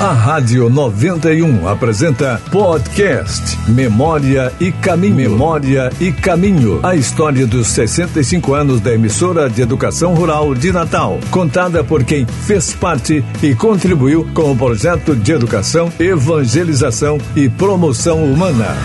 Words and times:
A 0.00 0.12
Rádio 0.12 0.70
91 0.70 1.66
apresenta 1.66 2.40
podcast 2.52 3.58
Memória 3.68 4.52
e 4.60 4.70
Caminho. 4.70 5.16
Memória 5.16 5.90
e 6.00 6.12
Caminho. 6.12 6.78
A 6.84 6.94
história 6.94 7.44
dos 7.44 7.66
65 7.66 8.54
anos 8.54 8.80
da 8.80 8.94
emissora 8.94 9.50
de 9.50 9.60
educação 9.60 10.14
rural 10.14 10.54
de 10.54 10.70
Natal, 10.70 11.18
contada 11.32 11.82
por 11.82 12.04
quem 12.04 12.24
fez 12.24 12.72
parte 12.72 13.24
e 13.42 13.56
contribuiu 13.56 14.24
com 14.32 14.52
o 14.52 14.56
projeto 14.56 15.16
de 15.16 15.32
educação, 15.32 15.92
evangelização 15.98 17.18
e 17.34 17.48
promoção 17.48 18.22
humana. 18.22 18.76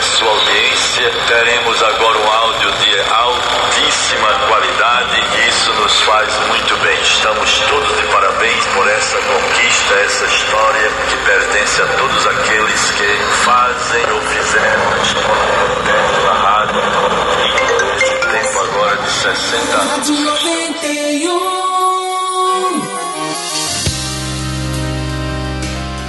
À 0.00 0.02
sua 0.02 0.30
audiência. 0.30 1.10
Teremos 1.26 1.82
agora 1.82 2.18
um 2.18 2.32
áudio 2.32 2.72
de 2.72 3.00
altíssima 3.00 4.28
qualidade 4.48 5.20
e 5.36 5.48
isso 5.48 5.72
nos 5.74 6.00
faz 6.00 6.38
muito 6.48 6.74
bem. 6.78 6.98
Estamos 7.02 7.58
todos 7.68 7.96
de 7.96 8.02
parabéns 8.04 8.66
por 8.68 8.88
essa 8.88 9.18
conquista, 9.18 9.94
essa 9.94 10.24
história 10.24 10.90
que 11.06 11.16
pertence 11.18 11.82
a 11.82 11.86
todos 11.98 12.26
aqueles 12.26 12.90
que 12.92 13.16
fazem 13.44 14.10
ou 14.10 14.20
fizeram 14.22 14.82
a 14.90 16.24
da 16.24 16.32
rádio 16.32 16.82
nesse 17.92 18.14
tempo 18.14 18.58
agora 18.58 18.96
de 18.96 19.10
60 19.10 19.76
anos. 19.76 20.08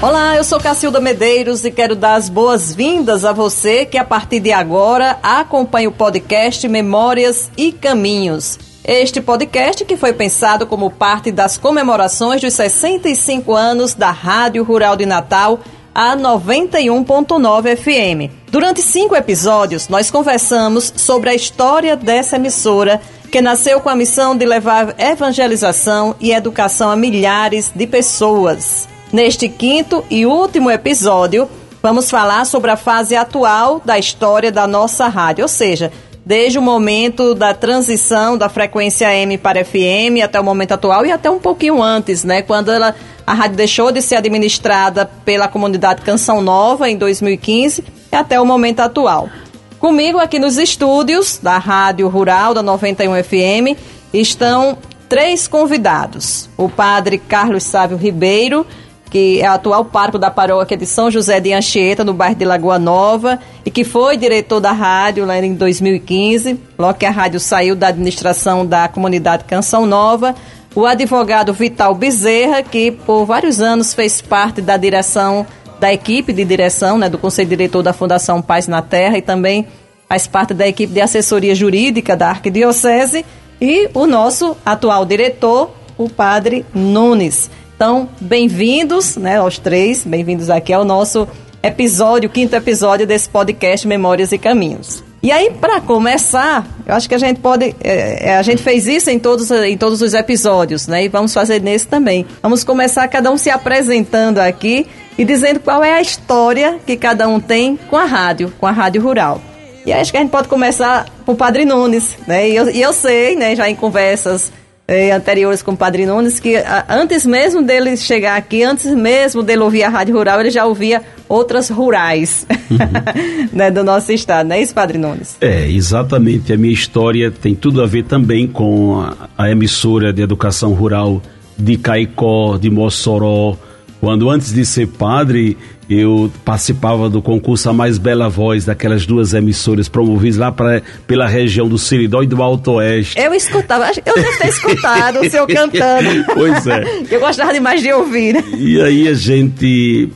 Olá, 0.02 0.36
eu 0.36 0.44
sou 0.44 0.60
Cacilda 0.60 1.00
Medeiros 1.00 1.64
e 1.64 1.70
quero 1.70 1.96
dar 1.96 2.16
as 2.16 2.28
boas-vindas 2.28 3.24
a 3.24 3.32
você 3.32 3.86
que 3.86 4.00
a 4.00 4.04
partir 4.04 4.40
de 4.40 4.52
agora 4.52 5.20
acompanha 5.22 5.90
o 5.90 5.92
podcast 5.92 6.68
Memórias 6.68 7.52
e 7.56 7.72
Caminhos. 7.72 8.58
Este 8.84 9.22
podcast 9.22 9.86
que 9.86 9.96
foi 9.96 10.12
pensado 10.12 10.66
como 10.66 10.90
parte 10.90 11.32
das 11.32 11.56
comemorações 11.56 12.42
dos 12.42 12.56
65 12.56 13.54
anos 13.54 13.94
da 13.94 14.10
Rádio 14.10 14.64
Rural 14.64 14.96
de 14.96 15.06
Natal, 15.06 15.60
a 15.94 16.18
91.9 16.18 17.78
FM. 17.78 18.34
Durante 18.50 18.82
cinco 18.82 19.16
episódios, 19.16 19.88
nós 19.88 20.10
conversamos 20.10 20.92
sobre 20.96 21.30
a 21.30 21.36
história 21.36 21.96
dessa 21.96 22.38
emissora 22.38 23.00
que 23.32 23.40
nasceu 23.40 23.80
com 23.80 23.90
a 23.90 23.96
missão 23.96 24.36
de 24.36 24.48
levar 24.48 24.96
evangelização 24.98 26.16
e 26.20 26.32
educação 26.32 26.90
a 26.90 26.96
milhares 26.96 27.72
de 27.76 27.86
pessoas. 27.86 28.90
Neste 29.12 29.50
quinto 29.50 30.06
e 30.10 30.26
último 30.26 30.72
episódio, 30.72 31.50
vamos 31.84 32.10
falar 32.10 32.46
sobre 32.46 32.72
a 32.72 32.78
fase 32.78 33.14
atual 33.14 33.82
da 33.84 34.00
história 34.00 34.50
da 34.50 34.66
nossa 34.66 35.10
rádio, 35.10 35.44
ou 35.44 35.50
seja, 35.50 35.92
desde 36.26 36.58
o 36.58 36.62
momento 36.62 37.36
da 37.36 37.54
transição 37.54 38.38
da 38.38 38.48
frequência 38.48 39.14
M 39.14 39.38
para 39.38 39.66
FM 39.66 40.24
até 40.24 40.40
o 40.40 40.44
momento 40.44 40.72
atual 40.72 41.06
e 41.06 41.12
até 41.12 41.30
um 41.30 41.40
pouquinho 41.40 41.84
antes, 41.84 42.24
né, 42.24 42.42
quando 42.42 42.72
ela, 42.72 42.96
a 43.28 43.34
rádio 43.34 43.58
deixou 43.58 43.92
de 43.92 44.02
ser 44.02 44.16
administrada 44.16 45.06
pela 45.26 45.50
comunidade 45.50 46.04
Canção 46.04 46.40
Nova 46.40 46.90
em 46.90 46.96
2015 46.96 47.84
e 48.14 48.16
até 48.16 48.40
o 48.40 48.46
momento 48.46 48.80
atual. 48.80 49.30
Comigo 49.78 50.20
aqui 50.20 50.40
nos 50.40 50.58
estúdios 50.58 51.38
da 51.38 51.58
Rádio 51.58 52.08
Rural 52.08 52.54
da 52.54 52.64
91 52.64 53.22
FM 53.22 53.78
estão 54.14 54.78
três 55.10 55.50
convidados: 55.50 56.50
o 56.56 56.70
padre 56.70 57.18
Carlos 57.18 57.64
Sávio 57.64 57.98
Ribeiro, 57.98 58.66
que 59.12 59.42
é 59.42 59.50
o 59.50 59.54
atual 59.54 59.84
pároco 59.84 60.18
da 60.18 60.32
paróquia 60.32 60.78
de 60.78 60.86
São 60.86 61.12
José 61.12 61.42
de 61.42 61.52
Anchieta, 61.52 62.02
no 62.02 62.14
bairro 62.14 62.36
de 62.36 62.46
Lagoa 62.46 62.80
Nova, 62.80 63.38
e 63.66 63.70
que 63.70 63.84
foi 63.84 64.16
diretor 64.16 64.62
da 64.62 64.72
rádio 64.72 65.26
lá 65.26 65.38
em 65.38 65.54
2015, 65.54 66.58
logo 66.80 66.98
que 66.98 67.06
a 67.06 67.12
rádio 67.12 67.38
saiu 67.38 67.76
da 67.76 67.90
administração 67.90 68.66
da 68.66 68.88
comunidade 68.88 69.44
Canção 69.44 69.86
Nova. 69.86 70.34
O 70.74 70.86
advogado 70.86 71.54
Vital 71.54 71.94
Bezerra, 71.94 72.64
que 72.64 72.90
por 72.90 73.26
vários 73.26 73.60
anos 73.60 73.94
fez 73.94 74.22
parte 74.22 74.62
da 74.62 74.78
direção, 74.78 75.46
da 75.78 75.92
equipe 75.92 76.32
de 76.32 76.46
direção, 76.46 76.98
né, 76.98 77.10
do 77.10 77.18
conselho 77.18 77.50
diretor 77.50 77.84
da 77.84 77.92
Fundação 77.92 78.42
Paz 78.42 78.66
na 78.66 78.82
Terra 78.82 79.18
e 79.18 79.22
também 79.22 79.68
faz 80.08 80.26
parte 80.26 80.54
da 80.54 80.66
equipe 80.66 80.94
de 80.94 81.02
assessoria 81.02 81.54
jurídica 81.54 82.16
da 82.16 82.30
Arquidiocese. 82.30 83.26
E 83.60 83.90
o 83.94 84.08
nosso 84.08 84.56
atual 84.66 85.06
diretor, 85.06 85.72
o 85.98 86.10
padre 86.10 86.66
Nunes. 86.74 87.50
Então, 87.82 88.08
bem-vindos, 88.22 89.18
né, 89.18 89.38
aos 89.38 89.58
três, 89.58 90.04
bem-vindos 90.06 90.52
aqui 90.52 90.72
ao 90.72 90.86
nosso 90.86 91.28
episódio, 91.64 92.30
quinto 92.30 92.56
episódio 92.56 93.08
desse 93.08 93.28
podcast 93.28 93.88
Memórias 93.88 94.32
e 94.32 94.38
Caminhos. 94.38 95.04
E 95.24 95.32
aí, 95.32 95.50
para 95.50 95.82
começar, 95.82 96.64
eu 96.86 96.94
acho 96.94 97.10
que 97.10 97.16
a 97.16 97.18
gente 97.18 97.40
pode. 97.40 97.76
É, 97.84 98.30
é, 98.30 98.38
a 98.38 98.44
gente 98.44 98.62
fez 98.62 98.86
isso 98.86 99.10
em 99.10 99.18
todos, 99.18 99.50
em 99.50 99.76
todos 99.76 100.00
os 100.04 100.14
episódios, 100.14 100.86
né? 100.86 101.06
E 101.06 101.08
vamos 101.08 101.34
fazer 101.34 101.60
nesse 101.60 101.88
também. 101.88 102.24
Vamos 102.40 102.64
começar 102.64 103.08
cada 103.08 103.32
um 103.32 103.38
se 103.38 103.50
apresentando 103.50 104.38
aqui 104.38 104.86
e 105.18 105.26
dizendo 105.26 105.60
qual 105.60 105.84
é 105.84 105.94
a 105.94 106.02
história 106.02 106.78
que 106.86 106.96
cada 106.96 107.28
um 107.28 107.40
tem 107.40 107.80
com 107.90 107.98
a 107.98 108.06
rádio, 108.06 108.54
com 108.60 108.68
a 108.68 108.72
Rádio 108.72 109.02
Rural. 109.02 109.42
E 109.88 109.92
acho 109.92 110.12
que 110.12 110.18
a 110.18 110.22
gente 110.22 110.30
pode 110.30 110.48
começar 110.48 111.08
com 111.26 111.32
o 111.32 111.36
Padre 111.36 111.66
Nunes, 111.66 112.16
né? 112.28 112.48
E 112.48 112.56
eu, 112.56 112.70
e 112.70 112.80
eu 112.80 112.94
sei, 112.94 113.36
né, 113.36 113.56
já 113.56 113.68
em 113.68 113.76
conversas 113.76 114.52
eh, 114.92 115.12
anteriores 115.12 115.62
com 115.62 115.72
o 115.72 115.78
Padre 115.78 116.06
Nunes, 116.06 116.38
que 116.38 116.58
a, 116.58 116.86
antes 116.90 117.26
mesmo 117.26 117.62
dele 117.62 117.96
chegar 117.96 118.36
aqui, 118.36 118.62
antes 118.62 118.94
mesmo 118.94 119.42
dele 119.42 119.62
ouvir 119.62 119.84
a 119.84 119.90
Rádio 119.90 120.14
Rural, 120.18 120.42
ele 120.42 120.52
já 120.52 120.66
ouvia 120.66 121.02
outras 121.30 121.70
rurais 121.70 122.46
uhum. 122.70 122.78
né, 123.54 123.72
do 123.72 123.86
nosso 123.86 124.12
estado, 124.12 124.48
não 124.48 124.56
é 124.58 124.62
isso, 124.62 124.74
Padre 124.74 124.98
Nunes? 124.98 125.38
É, 125.40 125.66
exatamente. 125.70 126.52
A 126.52 126.58
minha 126.58 126.74
história 126.74 127.32
tem 127.32 127.56
tudo 127.56 127.82
a 127.82 127.88
ver 127.88 128.04
também 128.04 128.46
com 128.46 129.00
a, 129.00 129.30
a 129.38 129.50
emissora 129.50 130.12
de 130.12 130.22
educação 130.22 130.74
rural 130.74 131.22
de 131.58 131.78
Caicó, 131.78 132.58
de 132.58 132.70
Mossoró, 132.70 133.56
quando 134.02 134.32
antes 134.32 134.52
de 134.52 134.66
ser 134.66 134.88
padre, 134.88 135.56
eu 135.88 136.32
participava 136.44 137.08
do 137.08 137.22
concurso 137.22 137.70
A 137.70 137.74
Mais 137.74 138.00
Bela 138.00 138.28
Voz, 138.28 138.66
daquelas 138.66 139.06
duas 139.06 139.36
emissoras 139.36 139.88
promovidas 139.88 140.38
lá 140.38 140.52
pra, 140.52 140.82
pela 141.06 141.28
região 141.28 141.70
do 141.70 141.78
Siridó 141.78 142.24
e 142.24 142.26
do 142.26 142.42
Alto 142.42 142.72
Oeste. 142.72 143.20
Eu 143.20 143.32
escutava, 143.32 143.92
eu 144.04 144.16
devo 144.16 144.40
ter 144.40 144.48
escutado 144.48 145.20
o 145.20 145.30
seu 145.30 145.46
cantando. 145.46 146.26
Pois 146.34 146.66
é. 146.66 146.84
Eu 147.12 147.20
gostava 147.20 147.54
demais 147.54 147.84
de 147.84 147.94
ouvir, 147.94 148.34
né? 148.34 148.44
E 148.58 148.82
aí 148.82 149.08
a 149.08 149.14
gente, 149.14 150.10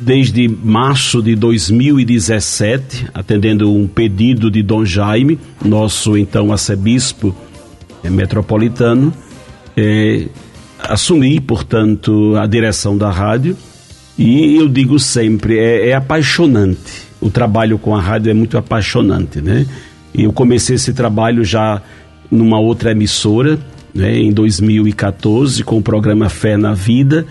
desde 0.00 0.48
março 0.48 1.22
de 1.22 1.36
2017, 1.36 3.10
atendendo 3.14 3.72
um 3.72 3.86
pedido 3.86 4.50
de 4.50 4.60
Dom 4.60 4.84
Jaime, 4.84 5.38
nosso 5.64 6.18
então 6.18 6.50
arcebispo 6.50 7.32
é, 8.02 8.10
metropolitano, 8.10 9.14
é, 9.76 10.26
assumi, 10.88 11.40
portanto, 11.40 12.36
a 12.36 12.46
direção 12.46 12.96
da 12.96 13.10
rádio 13.10 13.56
e 14.18 14.56
eu 14.56 14.68
digo 14.68 14.98
sempre, 14.98 15.58
é, 15.58 15.88
é, 15.88 15.94
apaixonante. 15.94 17.04
O 17.20 17.30
trabalho 17.30 17.78
com 17.78 17.96
a 17.96 18.00
rádio 18.00 18.30
é 18.30 18.34
muito 18.34 18.56
apaixonante, 18.56 19.40
né? 19.40 19.66
Eu 20.14 20.32
comecei 20.32 20.76
esse 20.76 20.92
trabalho 20.92 21.44
já 21.44 21.82
numa 22.30 22.60
outra 22.60 22.92
emissora, 22.92 23.58
né, 23.92 24.16
em 24.16 24.32
2014, 24.32 25.64
com 25.64 25.78
o 25.78 25.82
programa 25.82 26.28
Fé 26.28 26.56
na 26.56 26.74
Vida, 26.74 27.26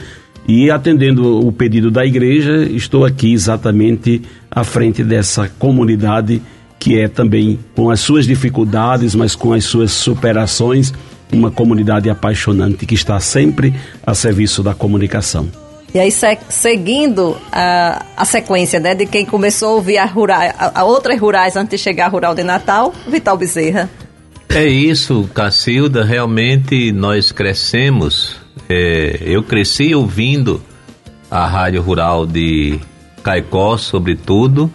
e 0.47 0.69
atendendo 0.69 1.39
o 1.45 1.51
pedido 1.51 1.89
da 1.89 2.05
igreja, 2.05 2.63
estou 2.63 3.05
aqui 3.05 3.31
exatamente 3.31 4.21
à 4.51 4.63
frente 4.63 5.03
dessa 5.03 5.47
comunidade 5.47 6.41
que 6.77 6.99
é 6.99 7.07
também 7.07 7.57
com 7.73 7.89
as 7.89 8.01
suas 8.01 8.25
dificuldades, 8.25 9.15
mas 9.15 9.35
com 9.35 9.53
as 9.53 9.63
suas 9.63 9.93
superações 9.93 10.93
uma 11.31 11.51
comunidade 11.51 12.09
apaixonante 12.09 12.85
que 12.85 12.95
está 12.95 13.19
sempre 13.19 13.73
a 14.05 14.13
serviço 14.13 14.61
da 14.61 14.73
comunicação. 14.73 15.47
E 15.93 15.99
aí, 15.99 16.09
seguindo 16.49 17.37
a, 17.51 18.03
a 18.17 18.25
sequência 18.25 18.79
né, 18.79 18.95
de 18.95 19.05
quem 19.05 19.25
começou 19.25 19.69
a 19.69 19.71
ouvir 19.73 19.99
a, 19.99 20.05
rurais, 20.05 20.53
a, 20.57 20.81
a 20.81 20.83
outras 20.83 21.19
rurais 21.19 21.55
antes 21.55 21.79
de 21.79 21.83
chegar 21.83 22.07
a 22.07 22.09
Rural 22.09 22.33
de 22.33 22.43
Natal, 22.43 22.91
Vital 23.07 23.37
Bezerra. 23.37 23.89
É 24.49 24.65
isso, 24.65 25.29
Cacilda, 25.35 26.03
realmente 26.03 26.91
nós 26.91 27.31
crescemos. 27.31 28.37
É, 28.67 29.19
eu 29.21 29.43
cresci 29.43 29.93
ouvindo 29.93 30.61
a 31.29 31.45
Rádio 31.45 31.81
Rural 31.81 32.25
de 32.25 32.79
Caicó, 33.23 33.77
sobretudo, 33.77 34.71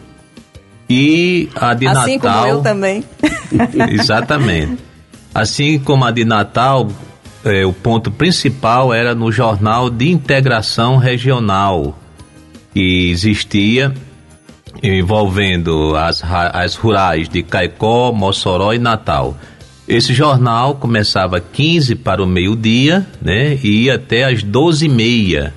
e 0.88 1.48
a 1.56 1.74
de 1.74 1.86
assim 1.86 2.16
Natal. 2.16 2.38
Assim 2.38 2.46
como 2.46 2.46
eu 2.46 2.62
também. 2.62 3.04
Exatamente. 3.90 4.87
Assim 5.34 5.78
como 5.78 6.04
a 6.04 6.10
de 6.10 6.24
Natal, 6.24 6.88
é, 7.44 7.64
o 7.64 7.72
ponto 7.72 8.10
principal 8.10 8.92
era 8.92 9.14
no 9.14 9.30
Jornal 9.30 9.90
de 9.90 10.10
Integração 10.10 10.96
Regional, 10.96 11.98
que 12.74 13.10
existia 13.10 13.92
envolvendo 14.82 15.96
as, 15.96 16.22
as 16.24 16.74
rurais 16.76 17.28
de 17.28 17.42
Caicó, 17.42 18.12
Mossoró 18.12 18.72
e 18.72 18.78
Natal. 18.78 19.36
Esse 19.86 20.12
jornal 20.12 20.74
começava 20.74 21.40
15 21.40 21.94
para 21.96 22.22
o 22.22 22.26
meio-dia, 22.26 23.06
né, 23.22 23.58
e 23.62 23.84
ia 23.84 23.94
até 23.94 24.24
às 24.24 24.44
12h30. 24.44 25.52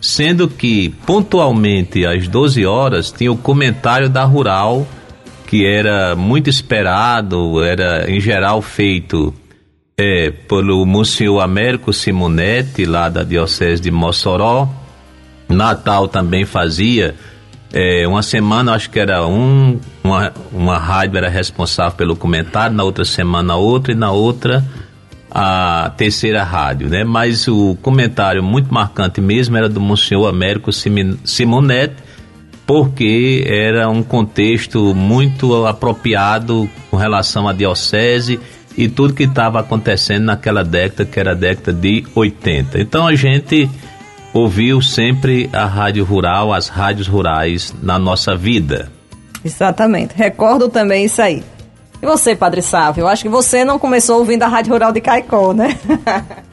sendo 0.00 0.48
que 0.48 0.90
pontualmente 1.06 2.04
às 2.04 2.26
12 2.28 2.66
horas 2.66 3.10
tinha 3.10 3.32
o 3.32 3.36
comentário 3.36 4.10
da 4.10 4.24
Rural, 4.24 4.86
que 5.52 5.66
era 5.66 6.16
muito 6.16 6.48
esperado, 6.48 7.62
era 7.62 8.10
em 8.10 8.18
geral 8.18 8.62
feito 8.62 9.34
é, 9.98 10.30
pelo 10.30 10.86
Monsenhor 10.86 11.42
Américo 11.42 11.92
Simonetti, 11.92 12.86
lá 12.86 13.10
da 13.10 13.22
Diocese 13.22 13.82
de 13.82 13.90
Mossoró. 13.90 14.66
Natal 15.50 16.08
também 16.08 16.46
fazia. 16.46 17.14
É, 17.70 18.08
uma 18.08 18.22
semana 18.22 18.72
acho 18.72 18.88
que 18.88 18.98
era 18.98 19.26
um, 19.26 19.78
uma, 20.02 20.32
uma 20.50 20.78
rádio 20.78 21.18
era 21.18 21.28
responsável 21.28 21.98
pelo 21.98 22.16
comentário, 22.16 22.74
na 22.74 22.82
outra 22.82 23.04
semana 23.04 23.54
outra 23.54 23.92
e 23.92 23.94
na 23.94 24.10
outra 24.10 24.64
a 25.30 25.92
terceira 25.98 26.42
rádio, 26.44 26.88
né? 26.88 27.04
Mas 27.04 27.46
o 27.46 27.76
comentário 27.82 28.42
muito 28.42 28.72
marcante 28.72 29.20
mesmo 29.20 29.54
era 29.54 29.68
do 29.68 29.82
Monsenhor 29.82 30.30
Américo 30.30 30.70
Simonetti, 30.72 32.02
porque 32.66 33.44
era 33.46 33.88
um 33.88 34.02
contexto 34.02 34.94
muito 34.94 35.66
apropriado 35.66 36.68
com 36.90 36.96
relação 36.96 37.48
à 37.48 37.52
diocese 37.52 38.40
e 38.76 38.88
tudo 38.88 39.14
que 39.14 39.24
estava 39.24 39.60
acontecendo 39.60 40.24
naquela 40.24 40.64
década, 40.64 41.04
que 41.04 41.18
era 41.18 41.32
a 41.32 41.34
década 41.34 41.72
de 41.72 42.04
80. 42.14 42.80
Então 42.80 43.06
a 43.06 43.14
gente 43.14 43.68
ouviu 44.32 44.80
sempre 44.80 45.50
a 45.52 45.66
rádio 45.66 46.04
rural, 46.04 46.52
as 46.52 46.68
rádios 46.68 47.06
rurais 47.06 47.74
na 47.82 47.98
nossa 47.98 48.34
vida. 48.34 48.90
Exatamente. 49.44 50.14
Recordo 50.16 50.68
também 50.68 51.04
isso 51.04 51.20
aí. 51.20 51.42
E 52.00 52.06
você, 52.06 52.34
Padre 52.34 52.62
Sávio? 52.62 53.02
Eu 53.02 53.08
acho 53.08 53.22
que 53.22 53.28
você 53.28 53.64
não 53.64 53.78
começou 53.78 54.18
ouvindo 54.18 54.42
a 54.42 54.48
Rádio 54.48 54.72
Rural 54.72 54.92
de 54.92 55.00
Caicó, 55.00 55.52
né? 55.52 55.78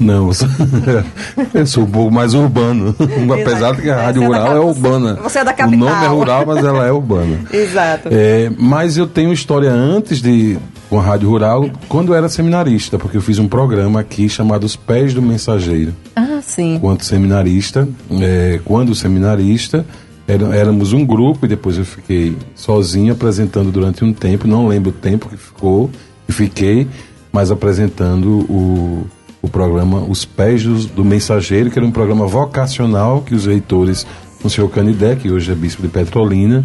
Não, 0.00 0.30
eu 1.52 1.66
sou 1.66 1.84
um 1.84 1.90
pouco 1.90 2.10
mais 2.10 2.32
urbano. 2.32 2.96
Apesar 3.38 3.74
de 3.74 3.82
que 3.82 3.90
a 3.90 4.04
Rádio 4.04 4.24
Rural 4.24 4.56
é 4.56 4.60
urbana. 4.60 5.14
Você 5.22 5.40
é 5.40 5.44
da 5.44 5.52
capital. 5.52 5.88
O 5.88 5.90
nome 5.92 6.04
é 6.04 6.08
rural, 6.08 6.44
mas 6.46 6.64
ela 6.64 6.86
é 6.86 6.90
urbana. 6.90 7.38
Exato. 7.52 8.08
É, 8.10 8.50
mas 8.58 8.96
eu 8.96 9.06
tenho 9.06 9.30
história 9.30 9.70
antes 9.70 10.22
de 10.22 10.58
com 10.88 10.98
a 10.98 11.02
Rádio 11.02 11.28
Rural, 11.28 11.70
quando 11.88 12.12
eu 12.12 12.16
era 12.16 12.28
seminarista, 12.28 12.98
porque 12.98 13.16
eu 13.16 13.22
fiz 13.22 13.38
um 13.38 13.46
programa 13.46 14.00
aqui 14.00 14.28
chamado 14.28 14.64
Os 14.64 14.74
Pés 14.74 15.14
do 15.14 15.22
Mensageiro. 15.22 15.94
Ah, 16.16 16.40
sim. 16.42 16.78
Quando 16.80 17.02
seminarista, 17.02 17.88
é, 18.20 18.58
quando 18.64 18.92
seminarista, 18.92 19.86
era, 20.26 20.56
éramos 20.56 20.92
um 20.92 21.06
grupo 21.06 21.46
e 21.46 21.48
depois 21.48 21.78
eu 21.78 21.84
fiquei 21.84 22.36
sozinho 22.56 23.12
apresentando 23.12 23.70
durante 23.70 24.04
um 24.04 24.12
tempo, 24.12 24.48
não 24.48 24.66
lembro 24.66 24.90
o 24.90 24.92
tempo 24.92 25.28
que 25.28 25.36
ficou, 25.36 25.88
que 26.26 26.32
fiquei, 26.32 26.88
mas 27.30 27.52
apresentando 27.52 28.40
o, 28.50 29.06
o 29.42 29.48
programa 29.48 29.98
Os 29.98 30.24
Pés 30.24 30.62
do, 30.64 30.74
do 30.86 31.04
Mensageiro, 31.04 31.70
que 31.70 31.78
era 31.78 31.86
um 31.86 31.90
programa 31.90 32.26
vocacional 32.26 33.22
que 33.22 33.34
os 33.34 33.46
reitores, 33.46 34.06
o 34.42 34.50
senhor 34.50 34.68
Canidé, 34.68 35.16
que 35.16 35.30
hoje 35.30 35.50
é 35.50 35.54
bispo 35.54 35.82
de 35.82 35.88
Petrolina, 35.88 36.64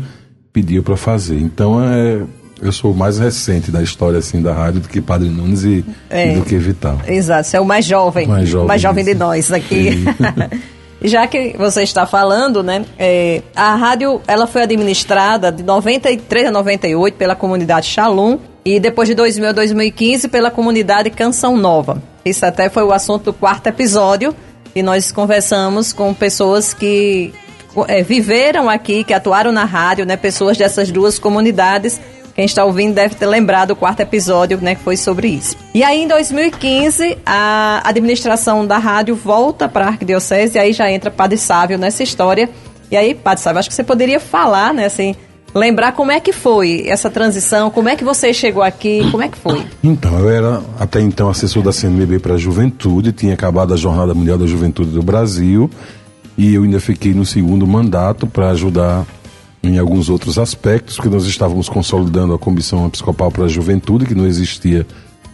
pediu 0.51 0.83
para 0.83 0.97
fazer. 0.97 1.39
Então 1.39 1.81
é 1.81 2.21
eu 2.61 2.71
sou 2.71 2.91
o 2.91 2.95
mais 2.95 3.19
recente 3.19 3.69
da 3.69 3.81
história 3.81 4.17
assim 4.17 4.41
da 4.41 4.53
rádio 4.53 4.81
do 4.81 4.87
que 4.87 5.01
Padre 5.01 5.29
Nunes 5.29 5.63
e, 5.63 5.85
é, 6.09 6.31
e 6.31 6.35
do 6.39 6.45
que 6.45 6.57
Vital. 6.57 6.99
Exato, 7.07 7.47
você 7.47 7.57
é 7.57 7.59
o 7.59 7.65
mais 7.65 7.85
jovem, 7.85 8.27
mais 8.27 8.47
jovem, 8.47 8.67
mais 8.67 8.81
jovem 8.81 9.03
de 9.03 9.13
nós 9.13 9.51
aqui. 9.51 10.05
Já 11.03 11.27
que 11.27 11.55
você 11.57 11.83
está 11.83 12.05
falando, 12.05 12.63
né, 12.63 12.83
é, 12.97 13.41
a 13.55 13.75
rádio 13.75 14.21
ela 14.25 14.47
foi 14.47 14.63
administrada 14.63 15.51
de 15.51 15.61
93 15.61 16.47
a 16.47 16.51
98 16.51 17.15
pela 17.15 17.35
comunidade 17.35 17.87
Shalom 17.87 18.37
e 18.65 18.79
depois 18.79 19.07
de 19.07 19.13
2000 19.13 19.49
a 19.49 19.51
2015 19.51 20.27
pela 20.27 20.49
comunidade 20.49 21.09
Canção 21.11 21.55
Nova. 21.55 22.01
Isso 22.25 22.45
até 22.45 22.67
foi 22.67 22.83
o 22.83 22.91
assunto 22.91 23.25
do 23.25 23.33
quarto 23.33 23.67
episódio 23.67 24.35
e 24.73 24.81
nós 24.81 25.11
conversamos 25.11 25.93
com 25.93 26.13
pessoas 26.13 26.73
que 26.73 27.31
é, 27.87 28.01
viveram 28.01 28.69
aqui, 28.69 29.03
que 29.03 29.13
atuaram 29.13 29.51
na 29.51 29.65
rádio, 29.65 30.05
né, 30.05 30.17
pessoas 30.17 30.57
dessas 30.57 30.89
duas 30.91 31.19
comunidades 31.19 32.01
quem 32.35 32.43
está 32.43 32.65
ouvindo 32.65 32.93
deve 32.93 33.15
ter 33.15 33.25
lembrado 33.25 33.71
o 33.71 33.75
quarto 33.77 34.01
episódio, 34.01 34.59
né, 34.61 34.75
que 34.75 34.81
foi 34.81 34.97
sobre 34.97 35.29
isso. 35.29 35.55
E 35.73 35.81
aí, 35.81 36.03
em 36.03 36.07
2015, 36.07 37.17
a 37.25 37.81
administração 37.87 38.67
da 38.67 38.77
rádio 38.77 39.15
volta 39.15 39.69
para 39.69 39.85
a 39.85 39.87
Arquidiocese 39.87 40.57
e 40.57 40.59
aí 40.59 40.73
já 40.73 40.91
entra 40.91 41.09
Padre 41.09 41.37
Sávio 41.37 41.77
nessa 41.77 42.03
história. 42.03 42.49
E 42.91 42.97
aí, 42.97 43.15
Padre 43.15 43.41
Sávio, 43.41 43.59
acho 43.59 43.69
que 43.69 43.75
você 43.75 43.85
poderia 43.85 44.19
falar, 44.19 44.73
né, 44.73 44.85
assim, 44.85 45.15
lembrar 45.55 45.93
como 45.93 46.11
é 46.11 46.19
que 46.19 46.33
foi 46.33 46.83
essa 46.87 47.09
transição, 47.09 47.71
como 47.71 47.87
é 47.87 47.95
que 47.95 48.03
você 48.03 48.33
chegou 48.33 48.61
aqui, 48.61 49.09
como 49.09 49.23
é 49.23 49.29
que 49.29 49.37
foi? 49.37 49.65
Então, 49.81 50.19
eu 50.19 50.29
era 50.29 50.61
até 50.77 50.99
então 50.99 51.29
assessor 51.29 51.63
da 51.63 51.71
CNBB 51.71 52.19
para 52.19 52.33
a 52.33 52.37
Juventude, 52.37 53.13
tinha 53.13 53.33
acabado 53.33 53.73
a 53.73 53.77
Jornada 53.77 54.13
Mundial 54.13 54.37
da 54.37 54.45
Juventude 54.45 54.91
do 54.91 55.01
Brasil 55.01 55.69
e 56.37 56.53
eu 56.53 56.63
ainda 56.63 56.81
fiquei 56.81 57.13
no 57.13 57.25
segundo 57.25 57.65
mandato 57.65 58.27
para 58.27 58.49
ajudar 58.49 59.05
em 59.63 59.79
alguns 59.79 60.09
outros 60.09 60.37
aspectos, 60.37 60.97
porque 60.97 61.09
nós 61.09 61.25
estávamos 61.25 61.69
consolidando 61.69 62.33
a 62.33 62.37
Comissão 62.37 62.85
Episcopal 62.85 63.31
para 63.31 63.45
a 63.45 63.47
Juventude, 63.47 64.05
que 64.05 64.13
não 64.13 64.27
existia 64.27 64.85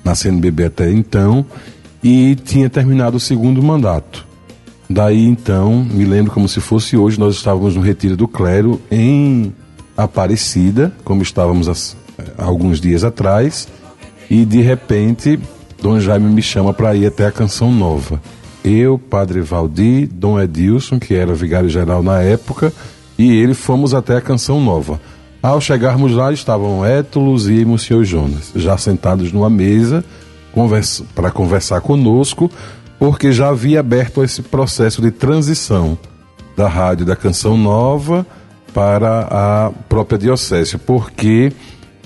na 0.03 0.15
CNBB 0.15 0.65
até 0.65 0.91
então, 0.91 1.45
e 2.03 2.35
tinha 2.35 2.69
terminado 2.69 3.17
o 3.17 3.19
segundo 3.19 3.61
mandato. 3.61 4.25
Daí 4.89 5.25
então, 5.25 5.83
me 5.83 6.05
lembro 6.05 6.31
como 6.31 6.47
se 6.47 6.61
fosse 6.61 6.95
hoje, 6.95 7.19
nós 7.19 7.35
estávamos 7.35 7.75
no 7.75 7.81
Retiro 7.81 8.15
do 8.15 8.27
Clero 8.27 8.79
em 8.89 9.53
Aparecida, 10.03 10.93
como 11.03 11.21
estávamos 11.21 11.69
há, 11.69 12.43
alguns 12.43 12.79
dias 12.79 13.03
atrás, 13.03 13.67
e 14.29 14.45
de 14.45 14.61
repente 14.61 15.39
Dom 15.81 15.99
Jaime 15.99 16.31
me 16.31 16.41
chama 16.41 16.73
para 16.73 16.95
ir 16.95 17.05
até 17.07 17.25
a 17.25 17.31
Canção 17.31 17.71
Nova. 17.71 18.21
Eu, 18.63 18.99
Padre 18.99 19.41
Valdir, 19.41 20.07
Dom 20.11 20.39
Edilson, 20.39 20.99
que 20.99 21.15
era 21.15 21.33
vigário-geral 21.33 22.03
na 22.03 22.21
época, 22.21 22.71
e 23.17 23.31
ele 23.31 23.53
fomos 23.53 23.93
até 23.93 24.15
a 24.15 24.21
Canção 24.21 24.61
Nova. 24.61 25.01
Ao 25.41 25.59
chegarmos 25.59 26.11
lá 26.11 26.31
estavam 26.31 26.85
Étulos 26.85 27.49
e 27.49 27.65
Monsieur 27.65 28.03
Jonas, 28.03 28.51
já 28.55 28.77
sentados 28.77 29.31
numa 29.31 29.49
mesa 29.49 30.05
conversa, 30.51 31.03
para 31.15 31.31
conversar 31.31 31.81
conosco, 31.81 32.51
porque 32.99 33.31
já 33.31 33.49
havia 33.49 33.79
aberto 33.79 34.23
esse 34.23 34.41
processo 34.41 35.01
de 35.01 35.09
transição 35.09 35.97
da 36.55 36.67
rádio 36.67 37.05
da 37.05 37.15
Canção 37.15 37.57
Nova 37.57 38.25
para 38.73 39.27
a 39.29 39.71
própria 39.89 40.17
diocese, 40.17 40.77
porque 40.77 41.51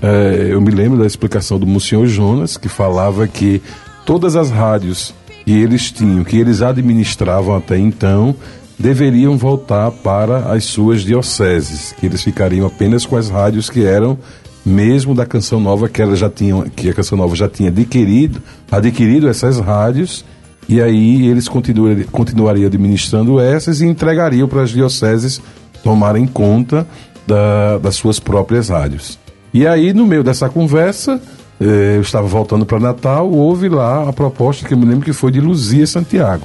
eh, 0.01 0.47
eu 0.51 0.61
me 0.61 0.71
lembro 0.71 0.97
da 0.97 1.05
explicação 1.05 1.59
do 1.59 1.65
Monsieur 1.65 2.07
Jonas, 2.07 2.57
que 2.57 2.69
falava 2.69 3.27
que 3.27 3.61
todas 4.05 4.35
as 4.35 4.51
rádios 4.51 5.13
que 5.43 5.51
eles 5.51 5.91
tinham, 5.91 6.23
que 6.23 6.37
eles 6.37 6.61
administravam 6.61 7.55
até 7.55 7.77
então, 7.77 8.35
deveriam 8.77 9.37
voltar 9.37 9.91
para 9.91 10.51
as 10.51 10.65
suas 10.65 11.01
dioceses, 11.01 11.93
que 11.93 12.05
eles 12.05 12.23
ficariam 12.23 12.67
apenas 12.67 13.05
com 13.05 13.15
as 13.15 13.29
rádios 13.29 13.69
que 13.69 13.85
eram 13.85 14.17
mesmo 14.65 15.13
da 15.13 15.25
Canção 15.25 15.59
Nova 15.59 15.87
que 15.87 16.01
ela 16.01 16.15
já 16.15 16.29
tinha, 16.29 16.63
que 16.75 16.89
a 16.89 16.93
Canção 16.93 17.17
Nova 17.17 17.35
já 17.35 17.47
tinha 17.47 17.69
adquirido, 17.69 18.41
adquirido 18.71 19.29
essas 19.29 19.59
rádios 19.59 20.25
e 20.67 20.81
aí 20.81 21.27
eles 21.27 21.47
continuariam, 21.47 22.07
continuariam 22.07 22.65
administrando 22.65 23.39
essas 23.39 23.81
e 23.81 23.85
entregariam 23.85 24.47
para 24.47 24.63
as 24.63 24.71
dioceses 24.71 25.39
tomarem 25.85 26.25
conta 26.25 26.87
da, 27.27 27.77
das 27.77 27.93
suas 27.95 28.19
próprias 28.19 28.69
rádios. 28.69 29.19
E 29.53 29.67
aí, 29.67 29.93
no 29.93 30.03
meio 30.07 30.23
dessa 30.23 30.49
conversa, 30.49 31.21
eh, 31.61 31.93
eu 31.95 32.01
estava 32.01 32.27
voltando 32.27 32.65
para 32.65 32.79
Natal, 32.79 33.31
houve 33.31 33.69
lá 33.69 34.09
a 34.09 34.11
proposta 34.11 34.67
que 34.67 34.73
eu 34.73 34.77
me 34.79 34.83
lembro 34.83 35.05
que 35.05 35.13
foi 35.13 35.31
de 35.31 35.39
Luzia 35.39 35.85
Santiago. 35.85 36.43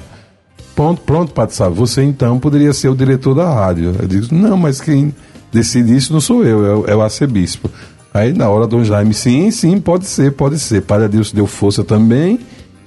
Pronto, 0.77 1.01
pronto, 1.01 1.33
Pato 1.33 1.55
Sá, 1.55 1.71
você 1.71 2.03
então 2.03 2.39
poderia 2.39 2.75
ser 2.75 2.91
o 2.91 2.95
diretor 2.95 3.35
da 3.35 3.51
rádio. 3.51 3.97
Eu 3.99 4.07
digo, 4.07 4.27
não, 4.35 4.59
mas 4.59 4.79
quem 4.79 5.15
decide 5.51 5.97
isso 5.97 6.13
não 6.13 6.21
sou 6.21 6.45
eu, 6.45 6.67
é 6.67 6.75
o, 6.75 6.87
é 6.89 6.95
o 6.95 7.01
arcebispo. 7.01 7.71
Aí 8.13 8.35
na 8.35 8.47
hora 8.51 8.67
Dom 8.67 8.85
Jaime, 8.85 9.15
sim, 9.15 9.51
sim, 9.51 9.81
pode 9.81 10.05
ser, 10.05 10.33
pode 10.33 10.59
ser. 10.59 10.83
Padre 10.83 11.09
Deus 11.09 11.33
deu 11.33 11.47
força 11.47 11.83
também. 11.83 12.39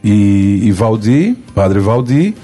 E, 0.04 0.60
e 0.64 0.72
Valdir, 0.72 1.36
Padre 1.56 1.80
Valdir, 1.80 2.36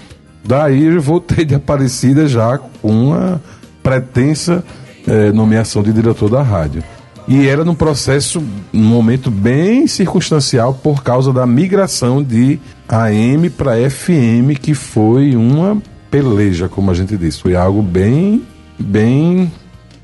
daí 0.43 0.85
eu 0.85 1.01
voltei 1.01 1.45
de 1.45 1.53
Aparecida 1.53 2.27
já 2.27 2.57
com 2.57 2.89
uma 2.89 3.41
pretensa 3.89 4.63
eh, 5.07 5.31
nomeação 5.31 5.81
de 5.81 5.91
diretor 5.91 6.29
da 6.29 6.43
rádio. 6.43 6.83
E 7.27 7.47
era 7.47 7.65
num 7.65 7.73
processo, 7.73 8.41
num 8.71 8.83
momento 8.83 9.31
bem 9.31 9.87
circunstancial 9.87 10.75
por 10.75 11.03
causa 11.03 11.33
da 11.33 11.45
migração 11.45 12.23
de 12.23 12.59
AM 12.87 13.49
para 13.49 13.89
FM, 13.89 14.59
que 14.61 14.75
foi 14.75 15.35
uma 15.35 15.81
peleja, 16.11 16.69
como 16.69 16.91
a 16.91 16.93
gente 16.93 17.17
disse. 17.17 17.41
Foi 17.41 17.55
algo 17.55 17.81
bem, 17.81 18.43
bem 18.77 19.51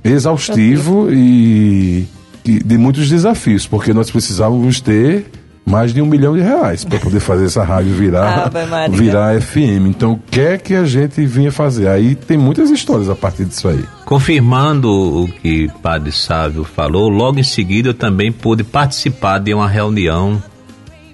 exaustivo 0.04 1.12
e, 1.12 2.08
e 2.44 2.64
de 2.64 2.78
muitos 2.78 3.08
desafios, 3.08 3.68
porque 3.68 3.94
nós 3.94 4.10
precisávamos 4.10 4.82
ter 4.82 5.26
mais 5.66 5.94
de 5.94 6.02
um 6.02 6.06
milhão 6.06 6.36
de 6.36 6.42
reais 6.42 6.86
para 6.86 7.00
poder 7.00 7.20
fazer 7.20 7.46
essa 7.46 7.64
rádio 7.64 7.92
virar, 7.94 8.52
virar 8.92 9.42
FM. 9.42 9.88
Então, 9.88 10.14
o 10.14 10.20
que 10.20 10.40
é 10.40 10.58
que 10.58 10.76
a 10.76 10.86
gente 10.86 11.26
vinha 11.26 11.52
fazer? 11.52 11.88
Aí 11.88 12.14
tem 12.14 12.38
muitas 12.38 12.70
histórias 12.70 13.10
a 13.10 13.16
partir 13.16 13.46
disso 13.46 13.68
aí. 13.68 13.84
Confirmando 14.06 14.90
o 14.92 15.28
que 15.28 15.66
o 15.66 15.80
Padre 15.80 16.12
Sávio 16.12 16.64
falou, 16.64 17.10
logo 17.10 17.40
em 17.40 17.44
seguida 17.44 17.90
eu 17.90 17.94
também 17.94 18.32
pude 18.32 18.64
participar 18.64 19.40
de 19.40 19.54
uma 19.54 19.68
reunião 19.68 20.42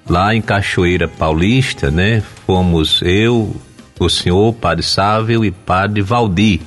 lá 0.10 0.36
em 0.36 0.42
Cachoeira 0.42 1.08
Paulista, 1.08 1.90
né? 1.90 2.22
Fomos 2.46 3.02
eu, 3.04 3.56
o 3.98 4.10
senhor, 4.10 4.54
Padre 4.54 4.84
Sávio 4.84 5.46
e 5.46 5.52
Padre 5.52 6.02
Valdir. 6.02 6.60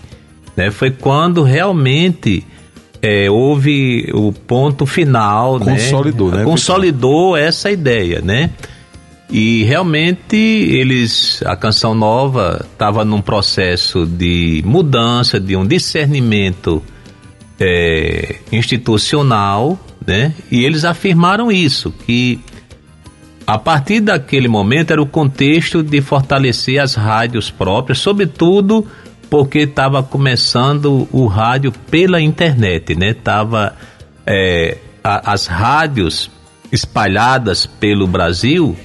Né? 0.57 0.71
Foi 0.71 0.91
quando 0.91 1.43
realmente 1.43 2.47
é, 3.05 3.31
houve 3.31 4.11
o 4.15 4.33
ponto 4.33 4.87
final, 4.87 5.61
consolidou, 5.61 6.31
né? 6.31 6.39
né? 6.39 6.45
Consolidou 6.45 7.37
essa 7.37 7.71
ideia, 7.71 8.23
né? 8.23 8.49
E 9.31 9.63
realmente 9.65 10.37
eles, 10.37 11.43
a 11.45 11.55
canção 11.55 11.95
nova 11.95 12.65
estava 12.73 13.05
num 13.05 13.21
processo 13.21 14.07
de 14.07 14.63
mudança, 14.65 15.39
de 15.39 15.55
um 15.55 15.67
discernimento 15.67 16.83
é, 17.61 18.37
institucional, 18.51 19.79
né? 20.07 20.33
E 20.51 20.65
eles 20.65 20.87
afirmaram 20.87 21.53
isso, 21.53 21.93
que 22.07 22.41
a 23.47 23.59
partir 23.59 24.01
daquele 24.01 24.49
momento 24.49 24.93
era 24.93 25.03
o 25.03 25.07
contexto 25.07 25.83
de 25.83 26.01
fortalecer 26.01 26.81
as 26.81 26.95
rádios 26.95 27.51
próprias, 27.51 27.99
sobretudo 27.99 28.87
porque 29.29 29.61
estava 29.61 30.03
começando 30.03 31.09
o 31.11 31.27
rádio 31.27 31.73
pela 31.91 32.21
internet, 32.21 32.95
né? 32.95 33.15
Tava 33.15 33.75
é, 34.27 34.79
a, 35.03 35.33
as 35.33 35.47
rádios 35.47 36.31
espalhadas 36.73 37.67
pelo 37.67 38.07
Brasil, 38.07 38.77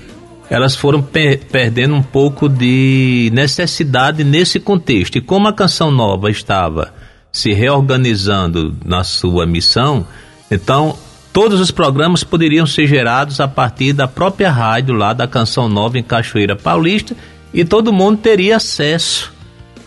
elas 0.49 0.75
foram 0.75 1.01
per 1.01 1.39
perdendo 1.51 1.95
um 1.95 2.03
pouco 2.03 2.49
de 2.49 3.29
necessidade 3.33 4.23
nesse 4.23 4.59
contexto. 4.59 5.17
E 5.17 5.21
como 5.21 5.47
a 5.47 5.53
canção 5.53 5.91
nova 5.91 6.29
estava 6.29 6.93
se 7.31 7.53
reorganizando 7.53 8.75
na 8.83 9.03
sua 9.03 9.45
missão, 9.45 10.05
então 10.49 10.97
todos 11.31 11.59
os 11.59 11.71
programas 11.71 12.23
poderiam 12.23 12.65
ser 12.65 12.87
gerados 12.87 13.39
a 13.39 13.47
partir 13.47 13.93
da 13.93 14.07
própria 14.07 14.51
rádio 14.51 14.95
lá 14.95 15.13
da 15.13 15.27
Canção 15.27 15.69
Nova 15.69 15.97
em 15.99 16.03
Cachoeira 16.03 16.55
Paulista 16.55 17.15
e 17.53 17.63
todo 17.63 17.93
mundo 17.93 18.17
teria 18.17 18.57
acesso 18.57 19.31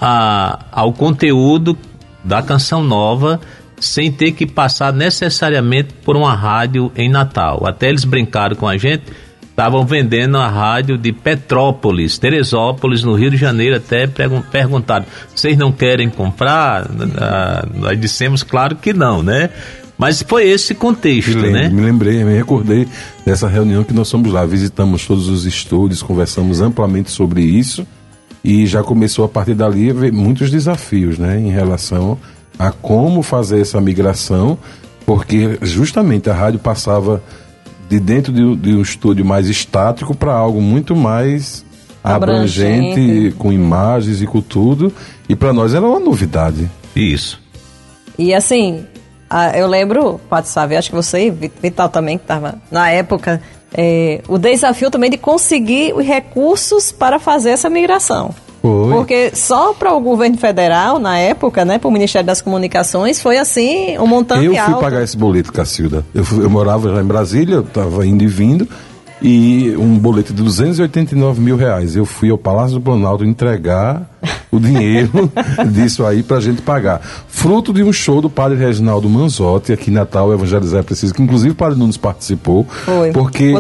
a, 0.04 0.58
ao 0.72 0.92
conteúdo 0.92 1.78
da 2.24 2.42
Canção 2.42 2.82
Nova 2.82 3.40
sem 3.78 4.10
ter 4.10 4.32
que 4.32 4.46
passar 4.46 4.92
necessariamente 4.92 5.94
por 6.04 6.16
uma 6.16 6.34
rádio 6.34 6.90
em 6.96 7.08
Natal. 7.08 7.64
Até 7.66 7.88
eles 7.88 8.04
brincaram 8.04 8.56
com 8.56 8.66
a 8.66 8.76
gente, 8.76 9.04
estavam 9.48 9.84
vendendo 9.84 10.38
a 10.38 10.48
rádio 10.48 10.98
de 10.98 11.12
Petrópolis, 11.12 12.18
Teresópolis, 12.18 13.04
no 13.04 13.14
Rio 13.14 13.30
de 13.30 13.36
Janeiro, 13.36 13.76
até 13.76 14.06
perguntaram, 14.06 15.04
vocês 15.34 15.56
não 15.56 15.70
querem 15.70 16.08
comprar? 16.08 16.88
Ah, 17.16 17.66
nós 17.74 18.00
dissemos, 18.00 18.42
claro 18.42 18.76
que 18.76 18.92
não, 18.92 19.22
né? 19.22 19.50
Mas 19.98 20.22
foi 20.22 20.48
esse 20.48 20.74
contexto, 20.74 21.38
me 21.38 21.50
né? 21.50 21.68
Me 21.68 21.80
lembrei, 21.80 22.24
me 22.24 22.34
recordei 22.34 22.88
dessa 23.24 23.46
reunião 23.46 23.84
que 23.84 23.92
nós 23.92 24.10
fomos 24.10 24.32
lá, 24.32 24.44
visitamos 24.44 25.06
todos 25.06 25.28
os 25.28 25.44
estúdios, 25.44 26.02
conversamos 26.02 26.60
amplamente 26.60 27.10
sobre 27.10 27.42
isso 27.42 27.86
e 28.44 28.66
já 28.66 28.82
começou 28.82 29.24
a 29.24 29.28
partir 29.28 29.54
dali 29.54 29.90
a 29.90 29.94
ver 29.94 30.12
muitos 30.12 30.50
desafios, 30.50 31.18
né, 31.18 31.38
em 31.38 31.50
relação 31.50 32.18
a 32.58 32.70
como 32.70 33.22
fazer 33.22 33.60
essa 33.60 33.80
migração, 33.80 34.58
porque 35.06 35.58
justamente 35.62 36.28
a 36.30 36.34
rádio 36.34 36.58
passava 36.58 37.22
de 37.88 38.00
dentro 38.00 38.32
de, 38.32 38.56
de 38.56 38.74
um 38.74 38.82
estúdio 38.82 39.24
mais 39.24 39.48
estático 39.48 40.14
para 40.14 40.32
algo 40.32 40.60
muito 40.60 40.94
mais 40.96 41.64
abrangente, 42.02 42.92
abrangente, 42.92 43.36
com 43.36 43.52
imagens 43.52 44.22
e 44.22 44.26
com 44.26 44.40
tudo, 44.40 44.92
e 45.28 45.36
para 45.36 45.52
nós 45.52 45.74
era 45.74 45.86
uma 45.86 46.00
novidade. 46.00 46.70
Isso. 46.94 47.40
E 48.18 48.34
assim, 48.34 48.84
eu 49.54 49.66
lembro, 49.66 50.20
Pato 50.28 50.48
Sávio, 50.48 50.78
acho 50.78 50.90
que 50.90 50.96
você, 50.96 51.30
Vital 51.30 51.88
também, 51.88 52.18
que 52.18 52.24
estava 52.24 52.56
na 52.70 52.90
época, 52.90 53.40
é, 53.74 54.20
o 54.28 54.38
desafio 54.38 54.90
também 54.90 55.10
de 55.10 55.16
conseguir 55.16 55.94
os 55.94 56.04
recursos 56.04 56.92
para 56.92 57.18
fazer 57.18 57.50
essa 57.50 57.70
migração. 57.70 58.34
Foi. 58.62 58.92
Porque 58.92 59.32
só 59.34 59.72
para 59.72 59.92
o 59.92 60.00
governo 60.00 60.38
federal, 60.38 61.00
na 61.00 61.18
época, 61.18 61.64
né, 61.64 61.78
para 61.78 61.88
o 61.88 61.90
Ministério 61.90 62.24
das 62.24 62.40
Comunicações, 62.40 63.20
foi 63.20 63.36
assim, 63.36 63.98
um 63.98 64.06
montante 64.06 64.46
alto. 64.56 64.70
Eu 64.70 64.74
fui 64.76 64.82
pagar 64.82 65.02
esse 65.02 65.16
boleto, 65.16 65.52
Cacilda. 65.52 66.06
Eu, 66.14 66.24
fui, 66.24 66.44
eu 66.44 66.50
morava 66.50 66.88
lá 66.88 67.00
em 67.00 67.04
Brasília, 67.04 67.56
eu 67.56 67.62
estava 67.62 68.06
indo 68.06 68.22
e 68.22 68.28
vindo, 68.28 68.68
e 69.22 69.74
um 69.78 69.96
boleto 69.98 70.32
de 70.32 70.42
289 70.42 71.40
mil 71.40 71.56
reais. 71.56 71.94
Eu 71.94 72.04
fui 72.04 72.30
ao 72.30 72.36
Palácio 72.36 72.74
do 72.74 72.80
Planalto 72.80 73.24
entregar 73.24 74.10
o 74.50 74.58
dinheiro 74.58 75.32
disso 75.72 76.04
aí 76.04 76.22
para 76.22 76.38
a 76.38 76.40
gente 76.40 76.60
pagar. 76.60 77.00
Fruto 77.28 77.72
de 77.72 77.82
um 77.82 77.92
show 77.92 78.20
do 78.20 78.28
padre 78.28 78.58
Reginaldo 78.58 79.08
Manzotti, 79.08 79.72
aqui 79.72 79.90
em 79.90 79.94
Natal, 79.94 80.32
Evangelizar 80.32 80.80
é 80.80 80.82
Preciso, 80.82 81.14
que 81.14 81.22
inclusive 81.22 81.52
o 81.52 81.54
padre 81.54 81.78
Nunes 81.78 81.96
participou, 81.96 82.64
Foi. 82.64 83.12
porque 83.12 83.52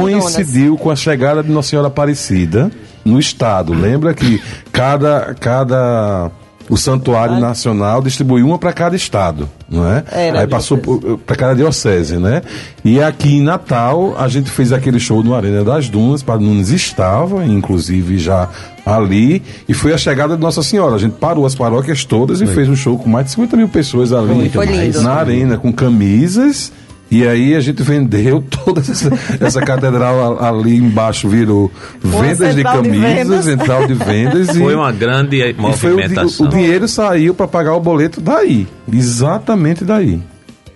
coincidiu 0.00 0.76
com 0.78 0.90
a 0.90 0.96
chegada 0.96 1.42
de 1.42 1.50
Nossa 1.50 1.68
Senhora 1.68 1.88
Aparecida 1.88 2.70
no 3.04 3.18
estado. 3.18 3.72
Lembra 3.74 4.14
que 4.14 4.42
cada, 4.72 5.34
cada 5.38 6.30
o 6.68 6.76
Santuário 6.76 7.38
Nacional 7.38 8.02
distribuiu 8.02 8.46
uma 8.46 8.58
para 8.58 8.72
cada 8.72 8.96
estado, 8.96 9.48
não 9.68 9.90
é? 9.90 10.04
Era 10.10 10.40
Aí 10.40 10.46
passou 10.46 10.78
para 11.26 11.36
cada 11.36 11.54
diocese, 11.54 12.16
né? 12.16 12.42
E 12.84 13.02
aqui 13.02 13.36
em 13.36 13.42
Natal 13.42 14.14
a 14.18 14.28
gente 14.28 14.50
fez 14.50 14.72
aquele 14.72 14.98
show 14.98 15.22
no 15.22 15.34
Arena 15.34 15.64
das 15.64 15.88
Dunas, 15.88 16.22
Padre 16.22 16.46
Nunes 16.46 16.70
estava, 16.70 17.44
inclusive 17.44 18.18
já 18.18 18.48
ali, 18.84 19.42
e 19.68 19.74
foi 19.74 19.92
a 19.92 19.98
chegada 19.98 20.34
de 20.34 20.42
Nossa 20.42 20.62
Senhora. 20.62 20.96
A 20.96 20.98
gente 20.98 21.12
parou 21.12 21.46
as 21.46 21.54
paróquias 21.54 22.04
todas 22.04 22.40
e 22.40 22.46
foi. 22.46 22.54
fez 22.54 22.68
um 22.68 22.76
show 22.76 22.98
com 22.98 23.08
mais 23.08 23.26
de 23.26 23.32
50 23.32 23.56
mil 23.56 23.68
pessoas 23.68 24.12
ali 24.12 24.48
foi, 24.48 24.66
foi 24.66 25.02
na 25.02 25.14
arena, 25.14 25.56
com 25.56 25.72
camisas 25.72 26.72
e 27.12 27.28
aí 27.28 27.54
a 27.54 27.60
gente 27.60 27.82
vendeu 27.82 28.42
toda 28.64 28.80
essa, 28.80 29.10
essa 29.38 29.60
catedral 29.60 30.42
ali 30.42 30.78
embaixo, 30.78 31.28
virou 31.28 31.70
vendas 32.02 32.56
de 32.56 32.62
camisas, 32.62 33.44
central 33.44 33.86
de 33.86 33.92
vendas. 33.92 34.48
E, 34.52 34.58
foi 34.58 34.74
uma 34.74 34.90
grande 34.90 35.54
movimentação. 35.58 36.46
O, 36.46 36.48
o, 36.48 36.52
dinheiro 36.52 36.88
saiu 36.88 37.34
para 37.34 37.46
pagar 37.46 37.74
o 37.74 37.80
boleto 37.80 38.20
daí. 38.20 38.66
Exatamente 38.90 39.84
daí. 39.84 40.20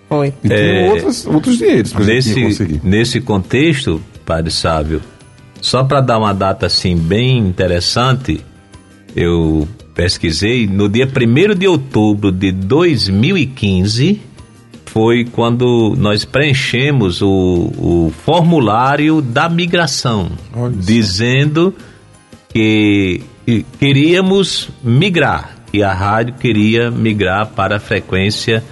Foi. 0.07 0.31
E 0.43 0.53
é, 0.53 0.89
outros, 0.91 1.25
outros 1.25 1.57
dinheiros 1.57 1.91
para 1.91 2.05
nesse, 2.05 2.39
conseguir. 2.39 2.81
Nesse 2.83 3.19
contexto, 3.19 4.01
Padre 4.23 4.51
Sávio, 4.51 5.01
só 5.59 5.83
para 5.83 6.01
dar 6.01 6.19
uma 6.19 6.33
data 6.33 6.67
assim 6.67 6.95
bem 6.95 7.39
interessante, 7.39 8.41
eu 9.15 9.67
pesquisei, 9.95 10.67
no 10.67 10.87
dia 10.87 11.07
1 11.07 11.55
de 11.55 11.67
outubro 11.67 12.31
de 12.31 12.51
2015 12.51 14.21
foi 14.97 15.25
quando 15.25 15.93
nós 15.95 16.25
preenchemos 16.25 17.21
o, 17.21 17.27
o 17.27 18.13
formulário 18.25 19.21
da 19.21 19.47
migração, 19.47 20.31
Olha 20.51 20.73
dizendo 20.75 21.71
que 22.49 23.21
queríamos 23.77 24.71
migrar, 24.83 25.55
e 25.71 25.83
a 25.83 25.93
rádio 25.93 26.33
queria 26.39 26.89
migrar 26.89 27.45
para 27.45 27.75
a 27.75 27.79
frequência 27.79 28.63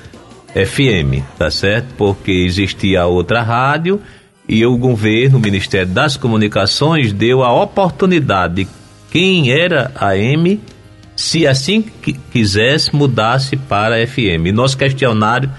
FM, 0.48 1.22
tá 1.38 1.51
certo? 1.51 1.94
Porque 1.96 2.32
existia 2.32 3.05
outra 3.05 3.44
rádio 3.44 4.01
e 4.50 4.65
o 4.65 4.75
governo, 4.75 5.38
o 5.38 5.41
Ministério 5.41 5.94
das 5.94 6.17
Comunicações, 6.17 7.13
deu 7.13 7.44
a 7.44 7.53
oportunidade 7.53 8.63
de 8.63 8.67
quem 9.12 9.51
era 9.51 9.91
AM, 9.94 10.60
se 11.15 11.46
assim 11.46 11.86
quisesse, 12.32 12.96
mudasse 12.96 13.55
para 13.55 14.08
FM. 14.08 14.48
E 14.48 14.51
nosso 14.51 14.75
questionário 14.75 15.51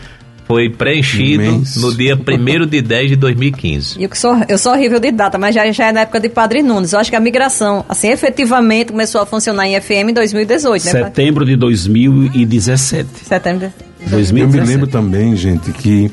foi 0.46 0.70
preenchido 0.70 1.42
Imenso. 1.42 1.80
no 1.80 1.94
dia 1.94 2.16
1 2.16 2.66
de 2.66 2.80
10 2.80 3.10
de 3.10 3.16
2015. 3.16 3.98
E 3.98 4.04
eu 4.04 4.10
sou, 4.14 4.36
eu 4.48 4.56
sou 4.56 4.72
horrível 4.72 5.00
de 5.00 5.10
data, 5.10 5.36
mas 5.36 5.54
já, 5.54 5.70
já 5.72 5.88
é 5.88 5.92
na 5.92 6.00
época 6.00 6.20
de 6.20 6.28
Padre 6.28 6.62
Nunes. 6.62 6.92
Eu 6.92 7.00
acho 7.00 7.10
que 7.10 7.16
a 7.16 7.20
migração, 7.20 7.84
assim, 7.88 8.08
efetivamente 8.08 8.92
começou 8.92 9.20
a 9.20 9.26
funcionar 9.26 9.66
em 9.66 9.80
FM 9.80 10.10
em 10.10 10.12
2018, 10.12 10.84
né? 10.84 10.90
Setembro 10.90 11.44
de 11.44 11.56
2017. 11.56 13.08
Setembro 13.24 13.72
de 14.00 14.10
2017. 14.10 14.40
Eu 14.40 14.48
me 14.48 14.60
lembro 14.60 14.86
também, 14.86 15.36
gente, 15.36 15.72
que 15.72 16.10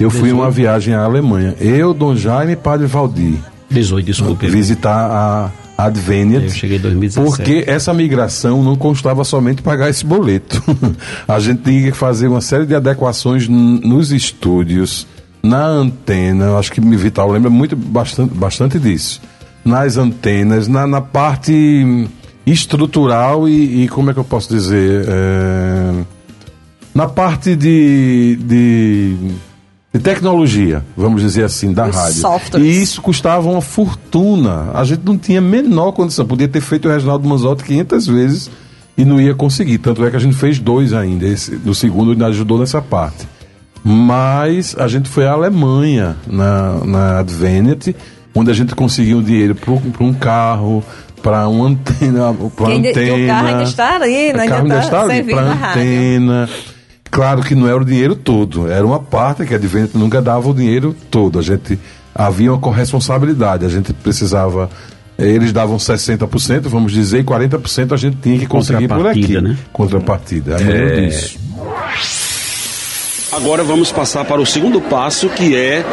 eu 0.00 0.10
fui 0.10 0.30
em 0.30 0.32
uma 0.32 0.50
viagem 0.50 0.94
à 0.94 1.04
Alemanha. 1.04 1.54
Eu, 1.60 1.92
Dom 1.92 2.16
Jaime 2.16 2.52
e 2.52 2.56
Padre 2.56 2.86
Valdir. 2.86 3.34
18, 3.70 4.06
desculpe. 4.06 4.46
Visitar 4.46 5.10
a 5.10 5.63
Adveniat. 5.76 6.44
Eu 6.44 6.50
cheguei 6.50 6.78
em 6.78 6.80
2017. 6.80 7.36
Porque 7.36 7.64
essa 7.68 7.92
migração 7.92 8.62
não 8.62 8.76
constava 8.76 9.24
somente 9.24 9.62
pagar 9.62 9.90
esse 9.90 10.04
boleto. 10.04 10.62
a 11.26 11.38
gente 11.40 11.62
tinha 11.62 11.90
que 11.90 11.96
fazer 11.96 12.28
uma 12.28 12.40
série 12.40 12.66
de 12.66 12.74
adequações 12.74 13.48
nos 13.48 14.12
estúdios, 14.12 15.06
na 15.42 15.66
antena. 15.66 16.56
Acho 16.56 16.72
que 16.72 16.80
me 16.80 16.96
Vital 16.96 17.30
lembra 17.30 17.50
muito 17.50 17.74
bastante, 17.74 18.32
bastante 18.34 18.78
disso. 18.78 19.20
Nas 19.64 19.96
antenas, 19.96 20.68
na, 20.68 20.86
na 20.86 21.00
parte 21.00 22.06
estrutural 22.46 23.48
e, 23.48 23.84
e, 23.84 23.88
como 23.88 24.10
é 24.10 24.14
que 24.14 24.20
eu 24.20 24.24
posso 24.24 24.48
dizer? 24.54 25.06
É, 25.08 26.04
na 26.94 27.08
parte 27.08 27.56
de, 27.56 28.36
de 28.36 29.16
de 29.94 30.00
tecnologia, 30.00 30.84
vamos 30.96 31.22
dizer 31.22 31.44
assim, 31.44 31.72
da 31.72 31.86
Os 31.86 31.94
rádio. 31.94 32.20
Softwares. 32.20 32.66
E 32.66 32.82
isso 32.82 33.00
custava 33.00 33.48
uma 33.48 33.60
fortuna. 33.60 34.72
A 34.74 34.82
gente 34.82 35.02
não 35.04 35.16
tinha 35.16 35.38
a 35.38 35.42
menor 35.42 35.92
condição. 35.92 36.26
Podia 36.26 36.48
ter 36.48 36.60
feito 36.60 36.88
o 36.88 36.90
Reginaldo 36.90 37.28
Manzotti 37.28 37.62
500 37.62 38.06
vezes 38.08 38.50
e 38.98 39.04
não 39.04 39.20
ia 39.20 39.36
conseguir. 39.36 39.78
Tanto 39.78 40.04
é 40.04 40.10
que 40.10 40.16
a 40.16 40.18
gente 40.18 40.34
fez 40.34 40.58
dois 40.58 40.92
ainda. 40.92 41.28
Esse, 41.28 41.52
no 41.64 41.72
segundo 41.72 42.10
ainda 42.10 42.26
ajudou 42.26 42.58
nessa 42.58 42.82
parte. 42.82 43.28
Mas 43.84 44.74
a 44.76 44.88
gente 44.88 45.08
foi 45.08 45.28
à 45.28 45.32
Alemanha, 45.32 46.16
na, 46.26 46.84
na 46.84 47.18
Advenet, 47.20 47.94
onde 48.34 48.50
a 48.50 48.54
gente 48.54 48.74
conseguiu 48.74 49.22
dinheiro 49.22 49.54
para 49.54 50.04
um 50.04 50.12
carro, 50.12 50.82
para 51.22 51.46
uma 51.46 51.68
antena, 51.68 52.34
que 52.34 52.64
antena. 52.72 53.14
o 53.14 53.26
carro 53.28 53.46
ainda 53.46 53.62
está 53.62 53.94
ali, 53.94 54.32
né? 54.32 54.38
O 54.38 54.40
Ainda 54.40 54.48
carro 54.48 54.62
ainda 54.62 54.74
tá 54.74 54.80
está 54.80 55.02
ali 55.02 55.22
para 55.22 55.50
a 55.50 55.54
rádio. 55.54 56.73
Claro 57.14 57.42
que 57.42 57.54
não 57.54 57.68
era 57.68 57.76
o 57.76 57.84
dinheiro 57.84 58.16
todo, 58.16 58.68
era 58.68 58.84
uma 58.84 58.98
parte 58.98 59.46
que 59.46 59.54
a 59.54 59.56
Advento 59.56 59.96
nunca 59.96 60.20
dava 60.20 60.50
o 60.50 60.52
dinheiro 60.52 60.96
todo. 61.12 61.38
A 61.38 61.42
gente 61.42 61.78
havia 62.12 62.52
uma 62.52 62.60
corresponsabilidade, 62.60 63.64
a 63.64 63.68
gente 63.68 63.92
precisava 63.92 64.68
eh, 65.16 65.28
eles 65.28 65.52
davam 65.52 65.76
60%, 65.76 66.62
vamos 66.62 66.90
dizer, 66.92 67.20
e 67.20 67.24
40% 67.24 67.92
a 67.92 67.96
gente 67.96 68.16
tinha 68.16 68.36
que 68.36 68.46
conseguir 68.46 68.88
por 68.88 69.06
aqui. 69.06 69.20
Contrapartida, 69.20 69.40
né? 69.40 69.58
Contrapartida. 69.72 70.56
Eu 70.60 70.66
lembro 70.66 71.08
disso. 71.08 71.38
Agora 73.36 73.64
vamos 73.64 73.90
passar 73.90 74.24
para 74.24 74.40
o 74.40 74.46
segundo 74.46 74.80
passo, 74.80 75.28
que 75.28 75.56
é 75.56 75.84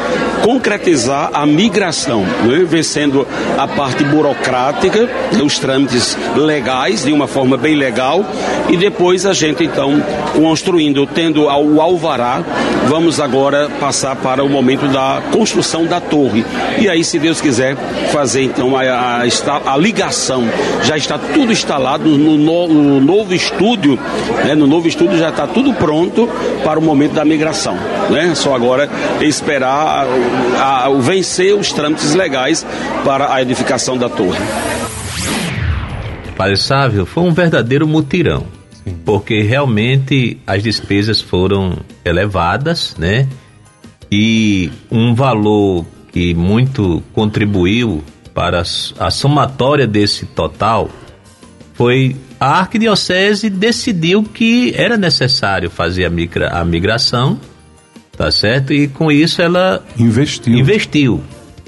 concretizar 0.44 1.30
a 1.34 1.46
migração, 1.46 2.22
né? 2.46 2.64
vencendo 2.66 3.28
a 3.58 3.68
parte 3.68 4.04
burocrática, 4.04 5.10
os 5.44 5.58
trâmites 5.60 6.18
legais, 6.36 7.04
de 7.04 7.12
uma 7.12 7.28
forma 7.28 7.58
bem 7.58 7.76
legal, 7.76 8.24
e 8.70 8.78
depois 8.78 9.26
a 9.26 9.34
gente 9.34 9.64
então 9.64 10.02
construindo, 10.36 11.06
tendo 11.08 11.44
o 11.46 11.82
alvará, 11.82 12.44
vamos 12.88 13.20
agora 13.20 13.70
passar 13.80 14.16
para 14.16 14.44
o 14.44 14.50
momento 14.50 14.88
da 14.88 15.22
construção 15.32 15.86
da 15.86 16.00
torre. 16.00 16.46
E 16.80 16.88
aí, 16.90 17.04
se 17.04 17.18
Deus 17.20 17.42
quiser, 17.42 17.76
fazer 18.12 18.44
então 18.44 18.76
a, 18.78 18.82
a, 18.84 19.74
a 19.74 19.78
ligação. 19.78 20.44
Já 20.84 20.96
está 20.98 21.18
tudo 21.18 21.52
instalado 21.52 22.08
no, 22.08 22.38
no- 22.38 22.68
no 22.68 23.02
novo 23.02 23.34
estúdio, 23.34 23.98
né? 24.46 24.54
no 24.56 24.68
novo 24.68 24.88
estúdio 24.88 25.18
já 25.18 25.30
está 25.30 25.48
tudo 25.48 25.74
pronto 25.74 26.28
para 26.64 26.80
o 26.80 26.82
momento 26.82 27.14
da 27.14 27.26
migração. 27.32 27.76
Né? 28.10 28.36
Só 28.36 28.54
agora 28.56 28.90
esperar 29.22 30.06
a- 30.60 30.86
a- 30.86 30.90
o 30.90 31.00
vencer 31.02 31.56
os 31.56 31.72
trâmites 31.72 32.14
legais 32.14 32.66
para 33.06 33.34
a 33.34 33.42
edificação 33.42 33.98
da 33.98 34.10
torre. 34.10 34.40
Padre 36.36 36.58
Sávio, 36.58 37.06
foi 37.06 37.24
um 37.24 37.34
verdadeiro 37.34 37.88
mutirão. 37.88 38.46
Porque 39.06 39.42
realmente 39.42 40.40
as 40.46 40.64
despesas 40.64 41.22
foram 41.22 41.78
elevadas, 42.04 42.96
né? 42.98 43.28
E 44.12 44.72
um 44.92 45.14
valor 45.14 45.86
que 46.12 46.34
muito 46.34 47.02
contribuiu 47.14 48.04
para 48.34 48.62
a 48.62 48.64
a 49.08 49.12
somatória 49.12 49.86
desse 49.88 50.26
total 50.26 50.90
foi 51.82 52.16
a 52.40 52.60
arquidiocese 52.60 53.50
decidiu 53.50 54.22
que 54.22 54.72
era 54.78 54.98
necessário 54.98 55.68
fazer 55.68 56.06
a, 56.06 56.12
migra- 56.12 56.50
a 56.50 56.64
migração, 56.64 57.40
tá 58.16 58.30
certo? 58.30 58.72
E 58.72 58.88
com 58.88 59.12
isso 59.12 59.42
ela 59.42 59.84
Investiu. 59.98 60.54
investiu. 60.54 61.24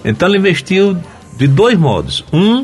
Então 0.05 0.27
ela 0.27 0.37
investiu 0.37 0.95
de 1.35 1.47
dois 1.47 1.75
modos. 1.79 2.23
Um 2.31 2.63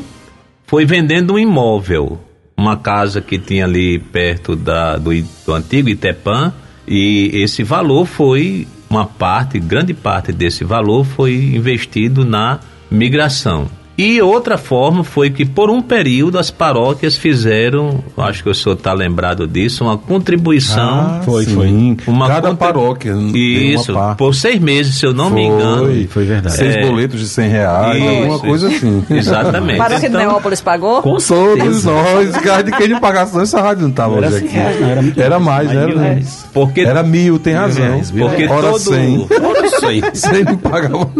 foi 0.64 0.84
vendendo 0.86 1.34
um 1.34 1.38
imóvel, 1.40 2.20
uma 2.56 2.76
casa 2.76 3.20
que 3.20 3.36
tinha 3.36 3.64
ali 3.64 3.98
perto 3.98 4.54
da, 4.54 4.96
do, 4.96 5.10
do 5.44 5.52
antigo 5.52 5.88
Itepã, 5.88 6.52
e 6.86 7.32
esse 7.34 7.64
valor 7.64 8.06
foi 8.06 8.68
uma 8.88 9.06
parte, 9.06 9.58
grande 9.58 9.92
parte 9.92 10.30
desse 10.30 10.62
valor 10.62 11.04
foi 11.04 11.34
investido 11.34 12.24
na 12.24 12.60
migração. 12.88 13.68
E 14.02 14.22
outra 14.22 14.56
forma 14.56 15.04
foi 15.04 15.28
que 15.30 15.44
por 15.44 15.68
um 15.68 15.82
período 15.82 16.38
as 16.38 16.50
paróquias 16.50 17.16
fizeram, 17.16 18.02
acho 18.16 18.42
que 18.42 18.48
o 18.48 18.54
senhor 18.54 18.74
está 18.74 18.92
lembrado 18.92 19.46
disso, 19.46 19.84
uma 19.84 19.98
contribuição 19.98 20.80
Ah, 20.80 21.20
Foi, 21.24 21.44
sim. 21.44 21.54
foi. 21.54 22.12
uma 22.12 22.26
Cada 22.28 22.48
contra- 22.48 22.66
paróquia. 22.68 23.14
uma 23.14 23.36
Isso, 23.36 23.92
por 24.16 24.34
seis 24.34 24.58
meses, 24.60 24.94
se 24.96 25.04
eu 25.04 25.12
não 25.12 25.28
me 25.28 25.42
engano. 25.44 25.84
Foi, 25.86 26.06
Foi 26.06 26.24
verdade. 26.24 26.56
Seis 26.56 26.76
É. 26.76 26.80
boletos 26.86 27.20
de 27.20 27.28
100 27.28 27.48
reais, 27.50 27.96
Isso, 28.02 28.08
alguma 28.08 28.38
coisa 28.38 28.68
isso. 28.70 28.86
assim. 28.86 29.04
Exatamente. 29.14 29.78
Paróquia 29.78 30.08
de 30.08 30.16
Então, 30.16 30.20
Neópolis 30.28 30.60
pagou? 30.60 31.02
Com 31.02 31.16
Todos 31.18 31.84
nós, 31.84 32.30
cara, 32.38 32.62
de 32.62 32.72
quem 32.72 32.88
de 32.88 33.00
pagação, 33.00 33.40
essa 33.42 33.60
rádio 33.60 33.82
não 33.82 33.90
estava 33.90 34.14
hoje 34.14 34.26
assim, 34.26 34.46
aqui. 34.46 34.56
não, 34.80 34.88
era 34.88 35.02
muito 35.02 35.20
Era 35.20 35.38
mais, 35.38 35.66
mais, 35.66 35.76
era, 35.78 35.86
mil 35.88 35.98
reais. 35.98 36.46
Porque, 36.52 36.80
era 36.80 37.02
mil, 37.02 37.38
tem 37.38 37.54
razão. 37.54 37.84
reais, 37.84 38.10
mil 38.10 38.26
porque 38.28 38.46
Ora 38.46 38.62
todo, 38.70 38.78
100. 38.78 39.26
Olha 39.42 39.66
isso 39.66 39.86
aí. 39.86 40.02
100 40.14 40.44
não 40.44 40.56
pagava 40.56 41.10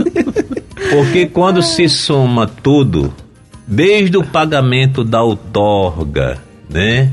porque 0.91 1.27
quando 1.27 1.63
se 1.63 1.89
soma 1.89 2.47
tudo, 2.47 3.13
desde 3.67 4.17
o 4.17 4.25
pagamento 4.25 5.05
da 5.05 5.23
outorga, 5.23 6.39
né? 6.69 7.11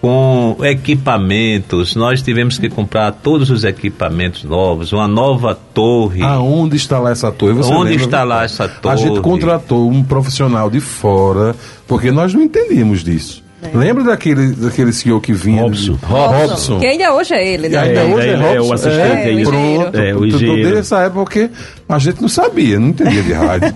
Com 0.00 0.56
equipamentos, 0.62 1.96
nós 1.96 2.22
tivemos 2.22 2.58
que 2.58 2.68
comprar 2.68 3.10
todos 3.12 3.50
os 3.50 3.64
equipamentos 3.64 4.44
novos, 4.44 4.92
uma 4.92 5.08
nova 5.08 5.54
torre. 5.54 6.22
Aonde 6.22 6.76
instalar 6.76 7.12
essa 7.12 7.32
torre? 7.32 7.54
Você 7.54 7.72
Onde 7.72 7.90
lembra, 7.90 8.04
instalar 8.04 8.44
essa 8.44 8.70
A 8.84 8.96
gente 8.96 9.08
torre? 9.08 9.20
contratou 9.22 9.88
um 9.90 10.04
profissional 10.04 10.70
de 10.70 10.80
fora, 10.80 11.56
porque 11.88 12.12
nós 12.12 12.34
não 12.34 12.42
entendíamos 12.42 13.02
disso. 13.02 13.45
Lembra 13.74 14.04
daquele, 14.04 14.52
daquele 14.52 14.92
senhor 14.92 15.20
que 15.20 15.32
vinha? 15.32 15.62
Robson. 15.62 15.98
Robson. 16.02 16.78
Que 16.78 16.86
ainda 16.86 17.12
hoje 17.14 17.34
é 17.34 17.46
ele, 17.54 17.68
né? 17.68 17.78
ainda 17.78 18.00
É, 18.00 18.04
hoje 18.04 18.28
é, 18.28 18.34
ainda 18.34 18.46
é 18.46 18.60
o 18.60 18.64
Robson. 18.66 18.74
assistente 18.74 19.00
É, 19.00 19.24
aí. 19.24 19.34
o 19.36 19.40
engenheiro. 19.40 19.80
Pronto. 19.82 19.96
É, 19.98 20.14
o 20.14 20.26
engenheiro. 20.26 20.62
desde 20.62 20.78
essa 20.80 21.00
época 21.00 21.20
porque 21.24 21.50
a 21.88 21.98
gente 21.98 22.20
não 22.20 22.28
sabia, 22.28 22.78
não 22.78 22.88
entendia 22.88 23.22
de 23.22 23.32
rádio. 23.32 23.74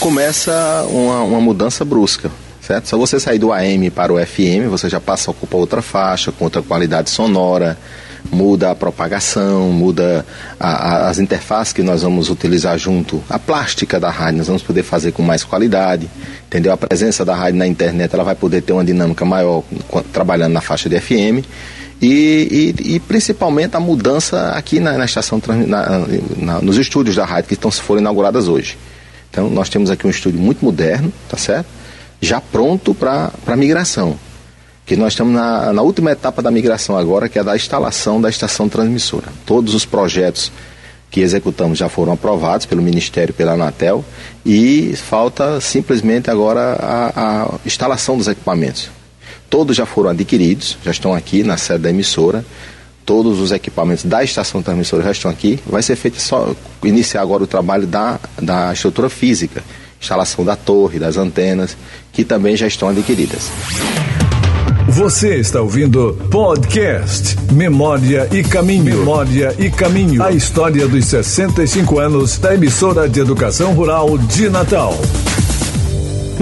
começa 0.00 0.86
uma, 0.90 1.20
uma 1.22 1.40
mudança 1.40 1.84
brusca, 1.84 2.30
certo? 2.60 2.88
Só 2.88 2.96
você 2.98 3.18
sair 3.20 3.38
do 3.38 3.52
AM 3.52 3.90
para 3.90 4.12
o 4.12 4.18
FM, 4.24 4.68
você 4.68 4.88
já 4.88 5.00
passa 5.00 5.30
a 5.30 5.32
ocupar 5.32 5.60
outra 5.60 5.82
faixa, 5.82 6.32
com 6.32 6.44
outra 6.44 6.62
qualidade 6.62 7.10
sonora, 7.10 7.76
muda 8.32 8.70
a 8.70 8.74
propagação, 8.74 9.70
muda 9.70 10.24
a- 10.58 10.68
a- 11.06 11.08
as 11.08 11.18
interfaces 11.18 11.72
que 11.72 11.82
nós 11.82 12.02
vamos 12.02 12.30
utilizar 12.30 12.76
junto, 12.78 13.22
a 13.28 13.38
plástica 13.38 14.00
da 14.00 14.10
rádio, 14.10 14.38
nós 14.38 14.46
vamos 14.46 14.62
poder 14.62 14.82
fazer 14.82 15.12
com 15.12 15.22
mais 15.22 15.44
qualidade, 15.44 16.08
entendeu? 16.46 16.72
A 16.72 16.76
presença 16.76 17.24
da 17.24 17.34
rádio 17.34 17.58
na 17.58 17.66
internet, 17.66 18.12
ela 18.14 18.24
vai 18.24 18.34
poder 18.34 18.62
ter 18.62 18.72
uma 18.72 18.84
dinâmica 18.84 19.24
maior 19.24 19.62
trabalhando 20.12 20.52
na 20.52 20.60
faixa 20.60 20.88
de 20.88 20.96
FM. 21.00 21.44
E, 22.02 22.74
e- 22.86 22.94
e 22.96 23.00
principalmente 23.00 23.76
a 23.76 23.80
mudança 23.80 24.50
aqui 24.50 24.80
na, 24.80 24.98
na 24.98 25.04
estação, 25.04 25.40
na- 25.66 26.02
na- 26.36 26.60
nos 26.60 26.76
estúdios 26.76 27.16
da 27.16 27.24
rádio 27.24 27.48
que 27.48 27.54
estão 27.54 27.70
foram 27.70 28.00
inauguradas 28.00 28.48
hoje. 28.48 28.76
Então, 29.30 29.48
nós 29.48 29.68
temos 29.68 29.90
aqui 29.90 30.06
um 30.06 30.10
estúdio 30.10 30.38
muito 30.40 30.64
moderno, 30.64 31.12
tá 31.28 31.36
certo? 31.36 31.66
Já 32.20 32.40
pronto 32.40 32.94
para 32.94 33.30
migração. 33.56 34.16
Que 34.86 34.96
nós 34.96 35.14
estamos 35.14 35.32
na, 35.32 35.72
na 35.72 35.82
última 35.82 36.10
etapa 36.12 36.42
da 36.42 36.50
migração 36.50 36.96
agora, 36.96 37.28
que 37.28 37.38
é 37.38 37.44
da 37.44 37.56
instalação 37.56 38.20
da 38.20 38.28
estação 38.28 38.68
transmissora. 38.68 39.26
Todos 39.46 39.74
os 39.74 39.84
projetos 39.84 40.52
que 41.14 41.20
executamos 41.20 41.78
já 41.78 41.88
foram 41.88 42.12
aprovados 42.12 42.66
pelo 42.66 42.82
Ministério 42.82 43.32
pela 43.32 43.52
Anatel 43.52 44.04
e 44.44 44.94
falta 44.96 45.60
simplesmente 45.60 46.28
agora 46.28 46.76
a, 46.80 47.42
a 47.44 47.50
instalação 47.64 48.18
dos 48.18 48.26
equipamentos. 48.26 48.90
Todos 49.48 49.76
já 49.76 49.86
foram 49.86 50.10
adquiridos, 50.10 50.76
já 50.84 50.90
estão 50.90 51.14
aqui 51.14 51.44
na 51.44 51.56
sede 51.56 51.84
da 51.84 51.90
emissora. 51.90 52.44
Todos 53.06 53.38
os 53.38 53.52
equipamentos 53.52 54.04
da 54.04 54.24
estação 54.24 54.60
transmissora 54.60 55.04
já 55.04 55.12
estão 55.12 55.30
aqui. 55.30 55.60
Vai 55.64 55.84
ser 55.84 55.94
feito 55.94 56.20
só 56.20 56.52
iniciar 56.82 57.22
agora 57.22 57.44
o 57.44 57.46
trabalho 57.46 57.86
da, 57.86 58.18
da 58.42 58.72
estrutura 58.72 59.08
física, 59.08 59.62
instalação 60.00 60.44
da 60.44 60.56
torre, 60.56 60.98
das 60.98 61.16
antenas, 61.16 61.76
que 62.12 62.24
também 62.24 62.56
já 62.56 62.66
estão 62.66 62.88
adquiridas. 62.88 63.52
Você 64.88 65.36
está 65.36 65.62
ouvindo 65.62 66.12
podcast 66.30 67.36
Memória 67.52 68.28
e 68.30 68.44
Caminho. 68.44 68.98
Memória 68.98 69.54
e 69.58 69.70
Caminho. 69.70 70.22
A 70.22 70.30
história 70.30 70.86
dos 70.86 71.06
65 71.06 71.98
anos 71.98 72.38
da 72.38 72.54
emissora 72.54 73.08
de 73.08 73.18
educação 73.18 73.72
rural 73.72 74.18
de 74.18 74.50
Natal. 74.50 74.94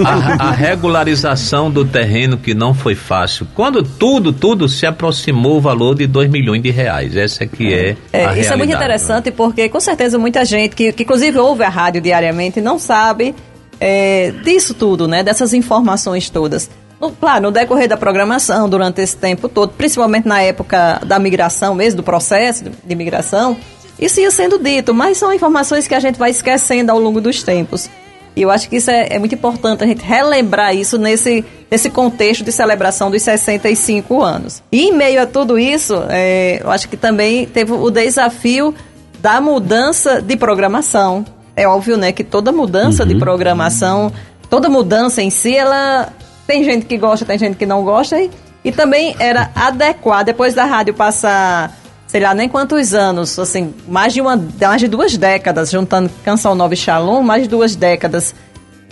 a, 0.05 0.49
a 0.49 0.51
regularização 0.51 1.71
do 1.71 1.85
terreno 1.85 2.37
que 2.37 2.53
não 2.53 2.75
foi 2.75 2.97
fácil. 2.97 3.47
Quando 3.55 3.83
tudo, 3.83 4.33
tudo 4.33 4.69
se 4.69 4.87
aproximou 4.87 5.59
o 5.59 5.61
valor 5.61 5.95
de 5.95 6.09
2 6.09 6.29
milhões 6.29 6.61
de 6.61 6.71
reais. 6.71 7.17
Essa 7.17 7.47
que 7.47 7.73
é, 7.73 7.97
É, 8.13 8.27
a 8.27 8.37
isso 8.37 8.53
é 8.53 8.57
muito 8.57 8.71
realidade, 8.71 8.75
interessante 8.75 9.31
porque 9.31 9.69
com 9.69 9.81
certeza 9.81 10.19
muita 10.19 10.45
gente 10.45 10.75
que, 10.75 10.93
que 10.93 11.05
inclusive 11.05 11.39
ouve 11.39 11.63
a 11.63 11.69
rádio 11.69 12.01
diariamente 12.01 12.61
não 12.61 12.77
sabe 12.77 13.37
é, 13.79 14.33
disso 14.45 14.75
tudo, 14.75 15.07
né? 15.07 15.23
Dessas 15.23 15.55
informações 15.55 16.29
todas. 16.29 16.69
No- 17.03 17.11
claro, 17.11 17.43
no 17.43 17.51
decorrer 17.51 17.89
da 17.89 17.97
programação, 17.97 18.69
durante 18.69 19.01
esse 19.01 19.17
tempo 19.17 19.49
todo, 19.49 19.73
principalmente 19.77 20.29
na 20.29 20.41
época 20.41 21.01
da 21.05 21.19
migração 21.19 21.75
mesmo, 21.75 21.97
do 21.97 22.03
processo 22.05 22.65
de 22.85 22.95
migração, 22.95 23.57
isso 23.99 24.21
ia 24.21 24.31
sendo 24.31 24.57
dito, 24.57 24.95
mas 24.95 25.19
são 25.19 25.33
informações 25.33 25.89
que 25.89 25.95
a 25.97 26.01
gente 26.01 26.17
vai 26.17 26.31
esquecendo 26.31 26.93
ao 26.93 27.01
longo 27.01 27.21
dos 27.21 27.43
tempos. 27.43 27.91
E 28.37 28.43
eu 28.43 28.51
acho 28.51 28.69
que 28.69 28.77
isso 28.77 28.91
é, 28.91 29.09
é 29.11 29.19
muito 29.19 29.35
importante 29.35 29.83
a 29.83 29.87
gente 29.87 30.03
relembrar 30.03 30.75
isso 30.75 30.97
nesse, 30.97 31.45
nesse 31.71 31.91
contexto 31.91 32.45
de 32.45 32.53
celebração 32.53 33.11
dos 33.11 33.21
65 33.23 34.23
anos. 34.23 34.63
E 34.71 34.89
em 34.89 34.93
meio 34.93 35.21
a 35.21 35.27
tudo 35.27 35.59
isso, 35.59 35.95
é, 36.09 36.61
eu 36.63 36.71
acho 36.71 36.89
que 36.89 36.97
também 36.97 37.47
teve 37.47 37.73
o 37.73 37.91
desafio 37.91 38.73
da 39.21 39.41
mudança 39.41 40.23
de 40.23 40.37
programação. 40.37 41.27
É 41.55 41.67
óbvio, 41.69 41.97
né, 41.99 42.13
que 42.13 42.25
toda 42.25 42.51
mudança 42.53 43.05
de 43.05 43.17
programação, 43.17 44.11
toda 44.49 44.69
mudança 44.69 45.21
em 45.21 45.29
si, 45.29 45.55
ela 45.55 46.09
tem 46.47 46.65
gente 46.65 46.87
que 46.87 46.97
gosta, 46.99 47.25
tem 47.25 47.39
gente 47.39 47.57
que 47.57 47.67
não 47.67 47.85
gosta 47.85 48.21
e, 48.21 48.31
e 48.65 48.73
também 48.73 49.15
era 49.19 49.51
adequar 49.55 50.25
depois 50.25 50.55
da 50.55 50.65
rádio 50.65 50.95
passar 50.95 51.79
sei 52.13 52.21
lá, 52.21 52.35
nem 52.35 52.47
quantos 52.47 52.93
anos, 52.93 53.39
assim, 53.39 53.73
mais 53.89 54.13
de 54.13 54.21
uma, 54.21 54.37
mais 54.37 54.83
de 54.83 54.87
duas 54.87 55.17
décadas, 55.17 55.71
juntando 55.71 56.11
Canção 56.23 56.55
Nova 56.55 56.75
e 56.75 56.77
Shalom, 56.77 57.23
mais 57.23 57.45
de 57.45 57.49
duas 57.49 57.75
décadas 57.75 58.35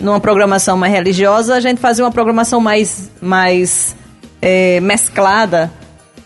numa 0.01 0.19
programação 0.19 0.75
mais 0.75 0.91
religiosa, 0.91 1.55
a 1.55 1.59
gente 1.59 1.79
fazia 1.79 2.03
uma 2.03 2.11
programação 2.11 2.59
mais, 2.59 3.11
mais 3.21 3.95
é, 4.41 4.79
mesclada, 4.79 5.71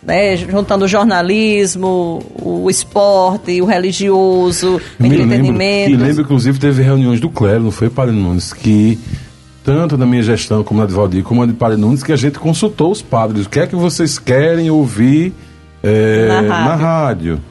né, 0.01 0.37
juntando 0.37 0.85
o 0.85 0.87
jornalismo, 0.87 2.23
o 2.41 2.69
esporte, 2.69 3.61
o 3.61 3.65
religioso, 3.65 4.77
o 4.77 5.03
Me 5.03 5.09
entretenimento. 5.09 5.57
lembro, 5.89 6.05
e 6.05 6.07
lembro, 6.07 6.21
inclusive, 6.23 6.59
teve 6.59 6.81
reuniões 6.81 7.19
do 7.19 7.29
clero, 7.29 7.63
não 7.63 7.71
foi, 7.71 7.89
Padre 7.89 8.15
Nunes, 8.15 8.53
que 8.53 8.97
tanto 9.65 9.97
na 9.97 10.05
minha 10.05 10.21
gestão 10.23 10.63
como 10.63 10.79
na 10.79 10.85
de 10.85 10.93
Valdir, 10.93 11.23
como 11.23 11.41
na 11.45 11.51
de 11.51 11.57
Padre 11.57 11.77
Nunes, 11.77 12.03
que 12.03 12.13
a 12.13 12.15
gente 12.15 12.37
consultou 12.39 12.91
os 12.91 13.01
padres. 13.01 13.45
O 13.47 13.49
que 13.49 13.59
é 13.59 13.65
que 13.67 13.75
vocês 13.75 14.19
querem 14.19 14.69
ouvir 14.69 15.33
é, 15.83 16.27
Na 16.27 16.35
rádio. 16.41 16.49
na 16.49 16.75
rádio? 16.75 17.41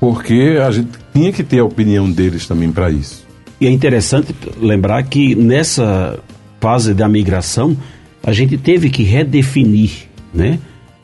Porque 0.00 0.58
a 0.66 0.70
gente 0.70 0.88
tinha 1.14 1.32
que 1.32 1.42
ter 1.44 1.58
a 1.60 1.64
opinião 1.64 2.10
deles 2.10 2.46
também 2.46 2.72
para 2.72 2.90
isso. 2.90 3.24
E 3.60 3.66
é 3.66 3.70
interessante 3.70 4.34
lembrar 4.60 5.02
que 5.04 5.34
nessa 5.36 6.18
fase 6.60 6.92
da 6.94 7.08
migração, 7.08 7.76
a 8.24 8.32
gente 8.32 8.56
teve 8.56 8.90
que 8.90 9.02
redefinir 9.04 10.08
né, 10.34 10.58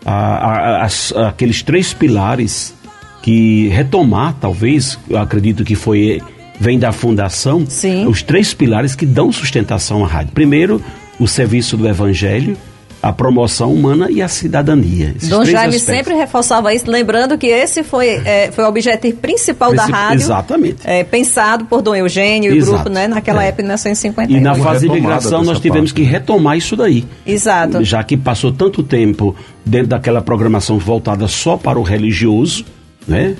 a- 0.04 0.14
a- 0.14 0.84
as- 0.84 1.12
aqueles 1.12 1.62
três 1.62 1.92
pilares 1.92 2.74
que 3.22 3.68
retomar, 3.68 4.34
talvez, 4.40 4.98
eu 5.08 5.18
acredito 5.18 5.64
que 5.64 5.74
foi 5.74 6.20
vem 6.60 6.78
da 6.78 6.92
fundação, 6.92 7.64
Sim. 7.68 8.06
os 8.06 8.22
três 8.22 8.52
pilares 8.54 8.94
que 8.94 9.06
dão 9.06 9.30
sustentação 9.32 10.04
à 10.04 10.08
rádio. 10.08 10.32
Primeiro, 10.32 10.82
o 11.18 11.26
serviço 11.28 11.76
do 11.76 11.86
evangelho, 11.88 12.56
a 13.00 13.12
promoção 13.12 13.72
humana 13.72 14.10
e 14.10 14.20
a 14.20 14.26
cidadania. 14.26 15.14
Esses 15.16 15.28
Dom 15.28 15.42
três 15.42 15.52
Jaime 15.52 15.76
aspectos. 15.76 15.96
sempre 15.96 16.14
reforçava 16.14 16.74
isso, 16.74 16.90
lembrando 16.90 17.38
que 17.38 17.46
esse 17.46 17.84
foi, 17.84 18.08
é, 18.24 18.50
foi 18.50 18.64
o 18.64 18.66
objetivo 18.68 19.18
principal 19.18 19.70
da 19.72 19.82
Princip- 19.84 19.94
rádio. 19.96 20.16
Exatamente. 20.24 20.76
é, 20.82 21.04
pensado 21.04 21.64
por 21.66 21.80
Dom 21.80 21.94
Eugênio 21.94 22.52
e 22.52 22.60
o 22.60 22.66
grupo, 22.66 22.88
né? 22.88 23.06
Naquela 23.06 23.44
É. 23.44 23.48
época, 23.48 23.62
em 23.62 23.66
1950. 23.66 24.32
E 24.32 24.40
na 24.40 24.52
Foi 24.54 24.64
fase 24.64 24.88
de 24.88 24.92
migração 24.92 25.44
nós 25.44 25.60
tivemos 25.60 25.92
parte, 25.92 25.94
que 25.94 26.02
né? 26.06 26.10
retomar 26.10 26.58
isso 26.58 26.74
daí. 26.74 27.04
Exato. 27.24 27.84
Já 27.84 28.02
que 28.02 28.16
passou 28.16 28.50
tanto 28.50 28.82
tempo 28.82 29.34
dentro 29.64 29.86
daquela 29.88 30.20
programação 30.20 30.76
voltada 30.76 31.28
só 31.28 31.56
para 31.56 31.78
o 31.78 31.82
religioso, 31.84 32.64
né? 33.06 33.36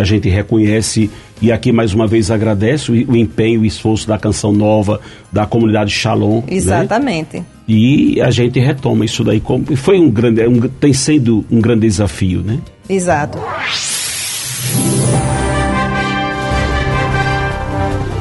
A 0.00 0.04
gente 0.04 0.28
reconhece 0.28 1.10
e 1.40 1.52
aqui 1.52 1.72
mais 1.72 1.92
uma 1.92 2.06
vez 2.06 2.30
agradeço 2.30 2.92
o, 2.92 3.12
o 3.12 3.16
empenho 3.16 3.56
e 3.56 3.58
o 3.58 3.64
esforço 3.64 4.06
da 4.06 4.18
canção 4.18 4.52
nova 4.52 5.00
da 5.30 5.46
comunidade 5.46 5.90
Shalom, 5.90 6.40
né? 6.40 6.44
Exatamente. 6.48 7.42
E 7.68 8.20
a 8.20 8.30
gente 8.30 8.60
retoma 8.60 9.04
isso 9.04 9.24
daí 9.24 9.40
como 9.40 9.64
e 9.70 9.76
foi 9.76 9.98
um 9.98 10.10
grande, 10.10 10.40
é 10.40 10.48
um, 10.48 10.60
tem 10.60 10.92
sido 10.92 11.44
um 11.50 11.60
grande 11.60 11.80
desafio, 11.80 12.40
né? 12.40 12.58
Exato. 12.88 13.38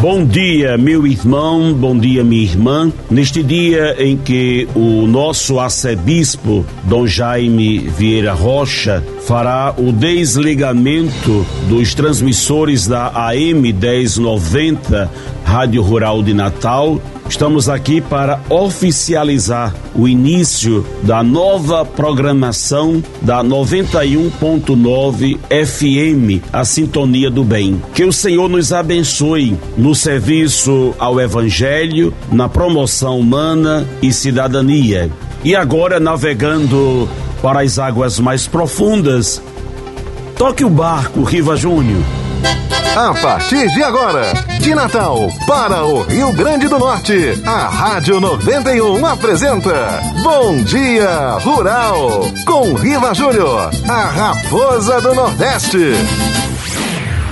Bom 0.01 0.23
dia, 0.23 0.77
meu 0.77 1.07
irmão, 1.07 1.73
bom 1.73 1.97
dia, 1.97 2.23
minha 2.23 2.43
irmã. 2.43 2.93
Neste 3.09 3.41
dia 3.41 3.95
em 3.97 4.15
que 4.15 4.67
o 4.75 5.07
nosso 5.07 5.59
arcebispo, 5.59 6.63
Dom 6.83 7.07
Jaime 7.07 7.79
Vieira 7.79 8.33
Rocha, 8.33 9.03
fará 9.25 9.73
o 9.75 9.91
desligamento 9.91 11.45
dos 11.67 11.95
transmissores 11.95 12.85
da 12.85 13.07
AM 13.29 13.73
1090, 13.73 15.11
Rádio 15.43 15.81
Rural 15.81 16.21
de 16.21 16.31
Natal, 16.33 17.01
estamos 17.27 17.67
aqui 17.67 18.01
para 18.01 18.39
oficializar 18.49 19.73
o 19.95 20.07
início 20.07 20.85
da 21.01 21.23
nova 21.23 21.83
programação 21.83 23.03
da 23.21 23.43
91.9 23.43 25.39
FM, 25.49 26.43
a 26.53 26.63
Sintonia 26.63 27.31
do 27.31 27.43
Bem. 27.43 27.81
Que 27.95 28.03
o 28.03 28.13
Senhor 28.13 28.47
nos 28.47 28.71
abençoe 28.71 29.57
no 29.75 29.95
serviço 29.95 30.93
ao 30.99 31.19
Evangelho, 31.19 32.13
na 32.31 32.47
promoção 32.47 33.19
humana 33.19 33.87
e 34.03 34.13
cidadania. 34.13 35.09
E 35.43 35.55
agora, 35.55 35.99
navegando 35.99 37.09
para 37.45 37.61
as 37.61 37.77
águas 37.77 38.19
mais 38.19 38.47
profundas, 38.47 39.39
toque 40.35 40.65
o 40.65 40.69
barco, 40.69 41.21
Riva 41.21 41.55
Júnior. 41.55 42.01
A 42.95 43.13
partir 43.13 43.67
de 43.67 43.83
agora, 43.83 44.33
de 44.59 44.73
Natal 44.73 45.29
para 45.45 45.85
o 45.85 46.01
Rio 46.01 46.33
Grande 46.33 46.67
do 46.67 46.79
Norte, 46.79 47.39
a 47.45 47.67
Rádio 47.67 48.19
91 48.19 49.05
apresenta 49.05 50.01
Bom 50.23 50.57
Dia 50.63 51.37
Rural 51.37 52.21
com 52.47 52.73
Riva 52.73 53.13
Júnior, 53.13 53.69
a 53.87 54.05
raposa 54.05 54.99
do 54.99 55.13
Nordeste. 55.13 55.93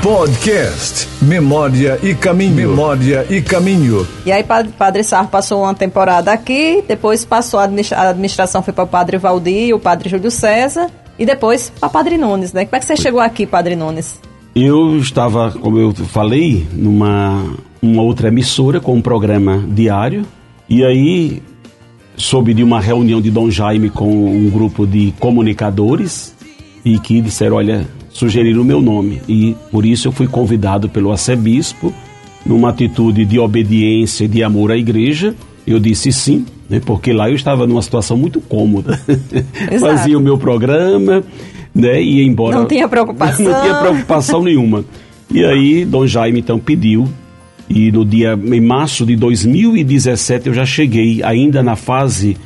Podcast 0.03 1.07
Memória 1.21 1.97
e 2.03 2.13
Caminho. 2.13 2.71
Memória 2.71 3.25
e 3.29 3.41
Caminho. 3.41 4.05
E 4.25 4.33
aí, 4.33 4.43
Padre, 4.43 4.73
Padre 4.77 5.01
Sarro 5.01 5.29
passou 5.29 5.63
uma 5.63 5.73
temporada 5.73 6.29
aqui, 6.29 6.83
depois 6.85 7.23
passou 7.23 7.57
a 7.57 7.63
administra- 7.63 7.97
a 7.97 8.09
administração, 8.09 8.61
foi 8.61 8.73
para 8.73 8.83
o 8.83 8.87
Padre 8.87 9.17
Valdir, 9.17 9.73
o 9.73 9.79
Padre 9.79 10.09
Júlio 10.09 10.29
César, 10.29 10.91
e 11.17 11.25
depois 11.25 11.71
para 11.79 11.87
Padre 11.87 12.17
Nunes, 12.17 12.51
né? 12.51 12.65
Como 12.65 12.75
é 12.75 12.79
que 12.81 12.85
você 12.85 12.97
chegou 12.97 13.21
aqui, 13.21 13.47
Padre 13.47 13.77
Nunes? 13.77 14.19
Eu 14.53 14.97
estava, 14.97 15.51
como 15.51 15.77
eu 15.77 15.93
falei, 15.93 16.67
numa 16.73 17.41
uma 17.81 18.03
outra 18.03 18.27
emissora 18.27 18.81
com 18.81 18.95
um 18.95 19.01
programa 19.01 19.63
diário 19.69 20.25
e 20.67 20.83
aí 20.83 21.41
soube 22.17 22.53
de 22.53 22.61
uma 22.61 22.81
reunião 22.81 23.21
de 23.21 23.31
Dom 23.31 23.49
Jaime 23.49 23.89
com 23.89 24.09
um 24.09 24.49
grupo 24.49 24.85
de 24.85 25.13
comunicadores 25.17 26.35
e 26.83 26.99
que 26.99 27.21
disseram, 27.21 27.55
olha, 27.55 27.87
sugeriram 28.13 28.61
o 28.61 28.65
meu 28.65 28.81
nome 28.81 29.21
e 29.27 29.55
por 29.71 29.85
isso 29.85 30.07
eu 30.07 30.11
fui 30.11 30.27
convidado 30.27 30.87
pelo 30.87 31.11
arcebispo 31.11 31.93
numa 32.45 32.69
atitude 32.69 33.25
de 33.25 33.39
obediência 33.39 34.25
e 34.25 34.27
de 34.27 34.43
amor 34.43 34.71
à 34.71 34.77
igreja. 34.77 35.35
Eu 35.65 35.79
disse 35.79 36.11
sim, 36.11 36.45
né, 36.69 36.81
porque 36.85 37.11
lá 37.11 37.29
eu 37.29 37.35
estava 37.35 37.65
numa 37.65 37.81
situação 37.81 38.15
muito 38.15 38.39
cômoda. 38.39 38.99
Fazia 39.79 40.17
o 40.17 40.21
meu 40.21 40.37
programa, 40.37 41.23
né, 41.73 42.01
e 42.01 42.19
ia 42.19 42.23
embora. 42.23 42.57
Não 42.57 42.67
tinha 42.67 42.87
preocupação. 42.87 43.45
Não 43.49 43.61
tinha 43.61 43.75
preocupação 43.75 44.43
nenhuma. 44.43 44.85
E 45.31 45.43
aí, 45.43 45.85
Dom 45.85 46.05
Jaime 46.05 46.39
então 46.39 46.59
pediu, 46.59 47.07
e 47.69 47.91
no 47.91 48.05
dia, 48.05 48.37
em 48.43 48.61
março 48.61 49.05
de 49.05 49.15
2017, 49.15 50.47
eu 50.47 50.53
já 50.53 50.65
cheguei, 50.65 51.23
ainda 51.23 51.63
na 51.63 51.75
fase 51.75 52.37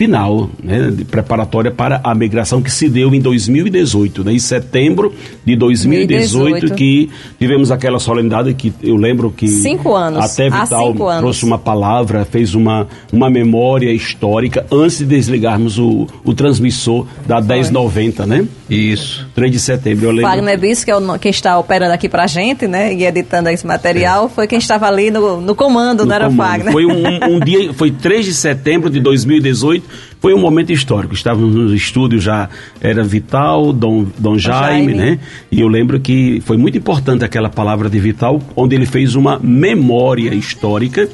final, 0.00 0.48
né, 0.64 0.90
de 0.90 1.04
preparatória 1.04 1.70
para 1.70 2.00
a 2.02 2.14
migração 2.14 2.62
que 2.62 2.72
se 2.72 2.88
deu 2.88 3.14
em 3.14 3.20
2018, 3.20 4.24
né, 4.24 4.32
em 4.32 4.38
setembro 4.38 5.12
de 5.44 5.54
2018, 5.54 6.42
2018. 6.68 6.74
que 6.74 7.10
tivemos 7.38 7.70
aquela 7.70 7.98
solenidade 7.98 8.54
que 8.54 8.72
eu 8.82 8.96
lembro 8.96 9.30
que 9.30 9.46
Cinco 9.46 9.94
anos. 9.94 10.24
até 10.24 10.48
Vital 10.48 10.92
cinco 10.92 11.06
anos. 11.06 11.20
trouxe 11.20 11.44
uma 11.44 11.58
palavra, 11.58 12.24
fez 12.24 12.54
uma, 12.54 12.88
uma 13.12 13.28
memória 13.28 13.92
histórica 13.92 14.64
antes 14.72 15.00
de 15.00 15.04
desligarmos 15.04 15.78
o, 15.78 16.06
o 16.24 16.32
transmissor 16.32 17.06
da 17.26 17.38
1090, 17.38 18.24
né? 18.24 18.48
Isso. 18.70 19.26
3 19.34 19.52
de 19.52 19.58
setembro, 19.58 20.06
eu 20.06 20.12
lembro. 20.12 20.30
Wagner 20.30 20.58
Bisco, 20.58 20.86
que 20.86 20.90
é 20.92 20.96
o 20.96 21.18
quem 21.18 21.30
está 21.30 21.58
operando 21.58 21.92
aqui 21.92 22.08
pra 22.08 22.26
gente, 22.26 22.66
né? 22.66 22.94
E 22.94 23.04
editando 23.04 23.50
esse 23.50 23.66
material, 23.66 24.30
foi 24.30 24.46
quem 24.46 24.58
estava 24.58 24.86
ali 24.86 25.10
no, 25.10 25.40
no 25.42 25.54
comando, 25.54 26.00
É. 26.00 26.04
no 26.04 26.08
não 26.08 26.14
era 26.14 26.28
o 26.28 26.30
comando. 26.30 26.48
Wagner? 26.48 26.72
Foi 26.72 26.86
um, 26.86 27.34
um 27.36 27.40
dia, 27.40 27.74
foi 27.74 27.90
3 27.90 28.24
de 28.24 28.32
setembro 28.32 28.88
de 28.88 29.00
2018, 29.00 29.89
foi 30.20 30.34
um 30.34 30.38
momento 30.38 30.70
histórico. 30.70 31.14
Estávamos 31.14 31.54
nos 31.54 31.72
estúdios 31.72 32.22
já, 32.22 32.48
era 32.80 33.02
Vital, 33.02 33.72
Dom, 33.72 34.06
Dom 34.18 34.38
Jaime, 34.38 34.92
Jaime. 34.92 34.94
né? 34.94 35.18
E 35.50 35.60
eu 35.60 35.68
lembro 35.68 35.98
que 35.98 36.42
foi 36.44 36.56
muito 36.56 36.76
importante 36.76 37.24
aquela 37.24 37.48
palavra 37.48 37.88
de 37.88 37.98
Vital, 37.98 38.40
onde 38.54 38.76
ele 38.76 38.86
fez 38.86 39.14
uma 39.14 39.38
memória 39.38 40.34
histórica, 40.34 41.08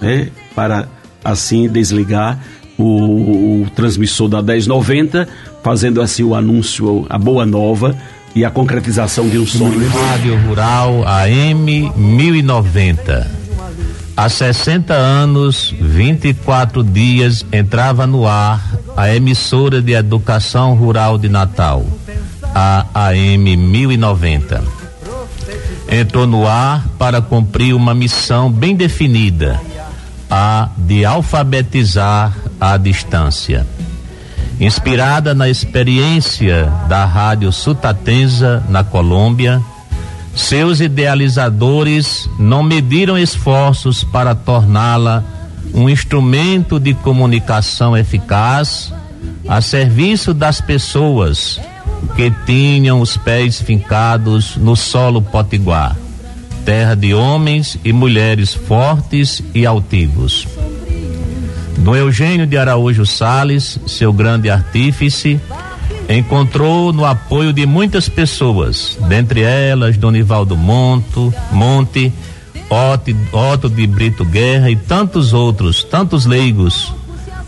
né? 0.00 0.28
Para 0.54 0.88
assim 1.24 1.68
desligar 1.68 2.38
o, 2.78 3.62
o 3.62 3.70
transmissor 3.74 4.28
da 4.28 4.42
1090, 4.42 5.26
fazendo 5.62 6.00
assim 6.00 6.22
o 6.22 6.34
anúncio, 6.34 7.06
a 7.08 7.18
boa 7.18 7.46
nova 7.46 7.96
e 8.34 8.44
a 8.44 8.50
concretização 8.50 9.28
de 9.28 9.38
um 9.38 9.46
sonho. 9.46 9.88
Rádio 9.88 10.36
Rural 10.46 11.02
AM 11.06 11.92
1090. 11.96 13.39
Há 14.20 14.28
60 14.28 14.92
anos, 14.92 15.74
24 15.80 16.84
dias, 16.84 17.46
entrava 17.50 18.06
no 18.06 18.26
ar 18.26 18.60
a 18.94 19.08
emissora 19.14 19.80
de 19.80 19.94
educação 19.94 20.74
rural 20.74 21.16
de 21.16 21.26
Natal, 21.26 21.86
a 22.54 22.84
AM 22.92 23.56
1090. 23.56 24.62
Entrou 25.88 26.26
no 26.26 26.46
ar 26.46 26.86
para 26.98 27.22
cumprir 27.22 27.72
uma 27.72 27.94
missão 27.94 28.52
bem 28.52 28.76
definida, 28.76 29.58
a 30.30 30.68
de 30.76 31.02
alfabetizar 31.02 32.36
à 32.60 32.76
distância. 32.76 33.66
Inspirada 34.60 35.34
na 35.34 35.48
experiência 35.48 36.70
da 36.90 37.06
Rádio 37.06 37.50
Sutatenza, 37.50 38.62
na 38.68 38.84
Colômbia, 38.84 39.62
seus 40.34 40.80
idealizadores 40.80 42.28
não 42.38 42.62
mediram 42.62 43.18
esforços 43.18 44.04
para 44.04 44.34
torná-la 44.34 45.24
um 45.74 45.88
instrumento 45.88 46.78
de 46.80 46.94
comunicação 46.94 47.96
eficaz 47.96 48.92
a 49.48 49.60
serviço 49.60 50.32
das 50.32 50.60
pessoas 50.60 51.60
que 52.16 52.30
tinham 52.46 53.00
os 53.00 53.16
pés 53.16 53.60
fincados 53.60 54.56
no 54.56 54.74
solo 54.74 55.20
potiguar, 55.20 55.96
terra 56.64 56.94
de 56.94 57.12
homens 57.14 57.78
e 57.84 57.92
mulheres 57.92 58.54
fortes 58.54 59.42
e 59.54 59.66
altivos. 59.66 60.46
Dom 61.78 61.96
Eugênio 61.96 62.46
de 62.46 62.56
Araújo 62.58 63.06
Sales, 63.06 63.78
seu 63.86 64.12
grande 64.12 64.50
artífice, 64.50 65.40
encontrou 66.10 66.92
no 66.92 67.04
apoio 67.04 67.52
de 67.52 67.64
muitas 67.64 68.08
pessoas, 68.08 68.98
dentre 69.08 69.42
elas 69.42 69.96
Donivaldo 69.96 70.56
Monto, 70.56 71.32
Monte, 71.52 72.12
Otto, 72.68 73.16
Otto 73.32 73.70
de 73.70 73.86
Brito 73.86 74.24
Guerra 74.24 74.70
e 74.70 74.76
tantos 74.76 75.32
outros, 75.32 75.84
tantos 75.84 76.26
leigos, 76.26 76.92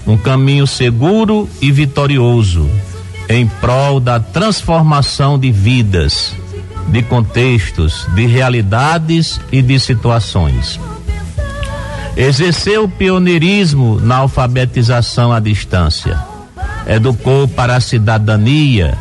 um 0.06 0.16
caminho 0.16 0.66
seguro 0.66 1.48
e 1.60 1.72
vitorioso 1.72 2.68
em 3.28 3.46
prol 3.46 3.98
da 3.98 4.20
transformação 4.20 5.38
de 5.38 5.50
vidas, 5.50 6.34
de 6.88 7.02
contextos, 7.02 8.06
de 8.14 8.26
realidades 8.26 9.40
e 9.50 9.62
de 9.62 9.78
situações. 9.80 10.78
Exerceu 12.16 12.88
pioneirismo 12.88 13.98
na 14.00 14.16
alfabetização 14.16 15.32
à 15.32 15.40
distância. 15.40 16.31
Educou 16.86 17.46
para 17.46 17.76
a 17.76 17.80
cidadania, 17.80 18.96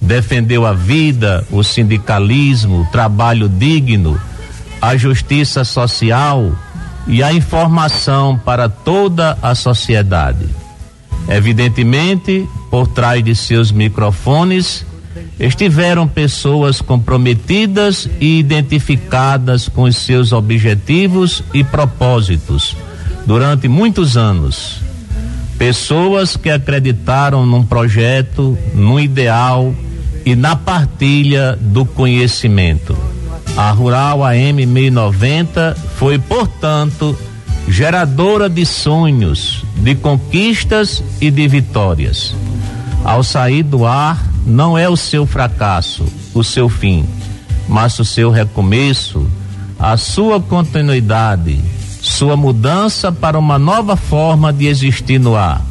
defendeu 0.00 0.66
a 0.66 0.72
vida, 0.72 1.44
o 1.50 1.62
sindicalismo, 1.62 2.82
o 2.82 2.86
trabalho 2.86 3.48
digno, 3.48 4.20
a 4.80 4.96
justiça 4.96 5.64
social 5.64 6.52
e 7.06 7.22
a 7.22 7.32
informação 7.32 8.38
para 8.38 8.68
toda 8.68 9.36
a 9.42 9.54
sociedade. 9.54 10.46
Evidentemente, 11.28 12.46
por 12.70 12.86
trás 12.86 13.24
de 13.24 13.34
seus 13.34 13.72
microfones, 13.72 14.84
estiveram 15.38 16.06
pessoas 16.06 16.80
comprometidas 16.80 18.08
e 18.20 18.38
identificadas 18.38 19.68
com 19.68 19.82
os 19.84 19.96
seus 19.96 20.32
objetivos 20.32 21.42
e 21.52 21.64
propósitos 21.64 22.76
durante 23.26 23.68
muitos 23.68 24.16
anos. 24.16 24.80
Pessoas 25.58 26.36
que 26.36 26.50
acreditaram 26.50 27.46
num 27.46 27.64
projeto, 27.64 28.58
num 28.74 28.98
ideal 28.98 29.74
e 30.24 30.34
na 30.34 30.56
partilha 30.56 31.56
do 31.60 31.84
conhecimento. 31.84 32.96
A 33.56 33.70
Rural 33.70 34.24
AM 34.24 34.66
1090 34.66 35.76
foi, 35.96 36.18
portanto, 36.18 37.16
geradora 37.68 38.48
de 38.48 38.66
sonhos, 38.66 39.64
de 39.76 39.94
conquistas 39.94 41.02
e 41.20 41.30
de 41.30 41.46
vitórias. 41.46 42.34
Ao 43.04 43.22
sair 43.22 43.62
do 43.62 43.86
ar, 43.86 44.22
não 44.46 44.76
é 44.76 44.88
o 44.88 44.96
seu 44.96 45.24
fracasso, 45.26 46.04
o 46.34 46.42
seu 46.42 46.68
fim, 46.68 47.06
mas 47.68 47.98
o 47.98 48.04
seu 48.04 48.30
recomeço, 48.30 49.26
a 49.78 49.96
sua 49.96 50.40
continuidade, 50.40 51.60
sua 52.04 52.36
mudança 52.36 53.10
para 53.10 53.38
uma 53.38 53.58
nova 53.58 53.96
forma 53.96 54.52
de 54.52 54.66
existir 54.66 55.18
no 55.18 55.34
ar. 55.34 55.62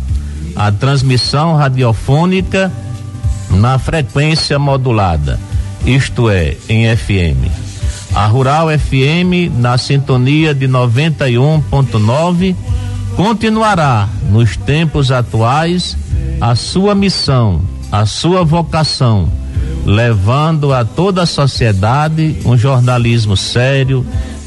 A 0.56 0.72
transmissão 0.72 1.56
radiofônica 1.56 2.72
na 3.50 3.78
frequência 3.80 4.58
modulada, 4.58 5.40
isto 5.86 6.30
é, 6.30 6.58
em 6.68 6.96
FM. 6.96 7.48
A 8.14 8.26
Rural 8.26 8.68
FM, 8.68 9.52
na 9.58 9.78
sintonia 9.78 10.54
de 10.54 10.68
91.9, 10.68 12.56
continuará 13.16 14.08
nos 14.30 14.58
tempos 14.58 15.12
atuais 15.12 15.98
a 16.42 16.56
sua 16.56 16.94
missão 16.94 17.62
a 17.94 18.08
sua 18.08 18.44
vocação, 18.44 19.30
levando 19.86 20.74
a 20.74 20.84
toda 20.84 21.22
a 21.22 21.26
sociedade 21.28 22.38
um 22.44 22.58
jornalismo 22.58 23.38
sério, 23.38 24.04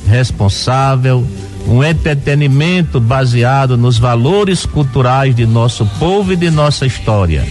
responsável, 0.08 1.24
um 1.66 1.82
entretenimento 1.82 3.00
baseado 3.00 3.76
nos 3.76 3.98
valores 3.98 4.64
culturais 4.64 5.34
de 5.34 5.44
nosso 5.44 5.84
povo 5.98 6.32
e 6.32 6.36
de 6.36 6.50
nossa 6.50 6.86
história. 6.86 7.44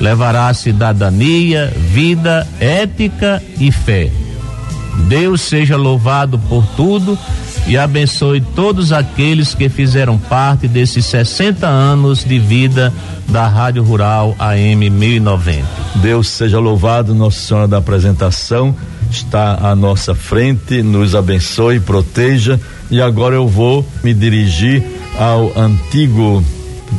Levará 0.00 0.52
cidadania, 0.52 1.72
vida, 1.76 2.46
ética 2.58 3.42
e 3.58 3.70
fé. 3.70 4.10
Deus 5.08 5.40
seja 5.40 5.76
louvado 5.76 6.38
por 6.38 6.66
tudo 6.76 7.18
e 7.66 7.78
abençoe 7.78 8.40
todos 8.40 8.92
aqueles 8.92 9.54
que 9.54 9.68
fizeram 9.68 10.18
parte 10.18 10.68
desses 10.68 11.06
60 11.06 11.66
anos 11.66 12.24
de 12.24 12.38
vida 12.38 12.92
da 13.28 13.46
Rádio 13.46 13.82
Rural 13.82 14.34
AM 14.38 14.90
1090. 14.90 15.64
Deus 15.96 16.28
seja 16.28 16.58
louvado, 16.58 17.14
Nossa 17.14 17.40
Senhora 17.40 17.68
da 17.68 17.78
apresentação 17.78 18.74
está 19.16 19.58
à 19.70 19.74
nossa 19.74 20.14
frente, 20.14 20.82
nos 20.82 21.14
abençoe, 21.14 21.80
proteja. 21.80 22.60
E 22.90 23.00
agora 23.00 23.34
eu 23.34 23.48
vou 23.48 23.86
me 24.02 24.12
dirigir 24.12 24.82
ao 25.18 25.52
antigo 25.58 26.44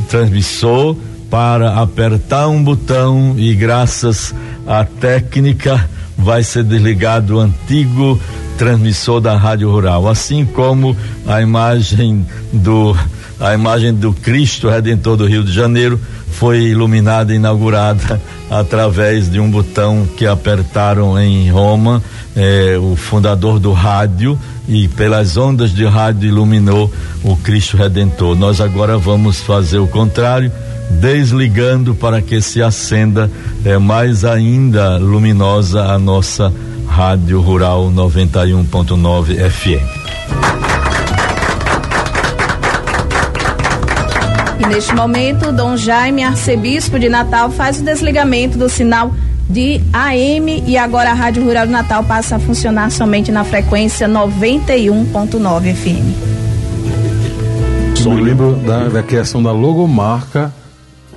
transmissor 0.08 0.96
para 1.30 1.80
apertar 1.80 2.48
um 2.48 2.62
botão 2.62 3.34
e 3.36 3.54
graças 3.54 4.34
à 4.66 4.84
técnica 4.84 5.88
vai 6.16 6.42
ser 6.42 6.64
desligado 6.64 7.36
o 7.36 7.40
antigo 7.40 8.20
transmissor 8.56 9.20
da 9.20 9.36
Rádio 9.36 9.70
Rural, 9.70 10.08
assim 10.08 10.44
como 10.44 10.96
a 11.26 11.42
imagem 11.42 12.26
do 12.52 12.96
a 13.38 13.52
imagem 13.52 13.92
do 13.92 14.14
Cristo 14.14 14.68
Redentor 14.68 15.16
do 15.18 15.26
Rio 15.26 15.44
de 15.44 15.52
Janeiro 15.52 16.00
foi 16.38 16.64
iluminada 16.64 17.32
e 17.32 17.36
inaugurada 17.36 18.20
através 18.50 19.30
de 19.30 19.40
um 19.40 19.50
botão 19.50 20.06
que 20.16 20.26
apertaram 20.26 21.18
em 21.18 21.50
Roma, 21.50 22.02
eh, 22.36 22.76
o 22.78 22.94
fundador 22.94 23.58
do 23.58 23.72
rádio, 23.72 24.38
e 24.68 24.86
pelas 24.88 25.36
ondas 25.36 25.72
de 25.72 25.84
rádio 25.86 26.28
iluminou 26.28 26.92
o 27.22 27.36
Cristo 27.36 27.76
Redentor. 27.76 28.36
Nós 28.36 28.60
agora 28.60 28.98
vamos 28.98 29.40
fazer 29.40 29.78
o 29.78 29.86
contrário, 29.86 30.52
desligando 31.00 31.94
para 31.94 32.20
que 32.20 32.40
se 32.40 32.62
acenda 32.62 33.30
eh, 33.64 33.78
mais 33.78 34.24
ainda 34.24 34.98
luminosa 34.98 35.84
a 35.84 35.98
nossa 35.98 36.52
Rádio 36.86 37.40
Rural 37.40 37.90
91.9 37.90 39.50
FM. 39.50 40.65
E 44.58 44.66
neste 44.66 44.94
momento, 44.94 45.52
Dom 45.52 45.76
Jaime, 45.76 46.24
arcebispo 46.24 46.98
de 46.98 47.08
Natal, 47.08 47.50
faz 47.50 47.80
o 47.80 47.84
desligamento 47.84 48.56
do 48.56 48.68
sinal 48.68 49.12
de 49.48 49.80
AM 49.92 50.64
e 50.66 50.76
agora 50.76 51.10
a 51.10 51.14
Rádio 51.14 51.44
Rural 51.44 51.66
do 51.66 51.72
Natal 51.72 52.02
passa 52.02 52.36
a 52.36 52.38
funcionar 52.38 52.90
somente 52.90 53.30
na 53.30 53.44
frequência 53.44 54.08
91.9 54.08 55.74
FM. 55.74 56.36
Eu 58.04 58.12
me 58.12 58.20
lembro 58.22 58.54
da, 58.56 58.88
da 58.88 59.02
criação 59.02 59.42
da 59.42 59.52
logomarca 59.52 60.52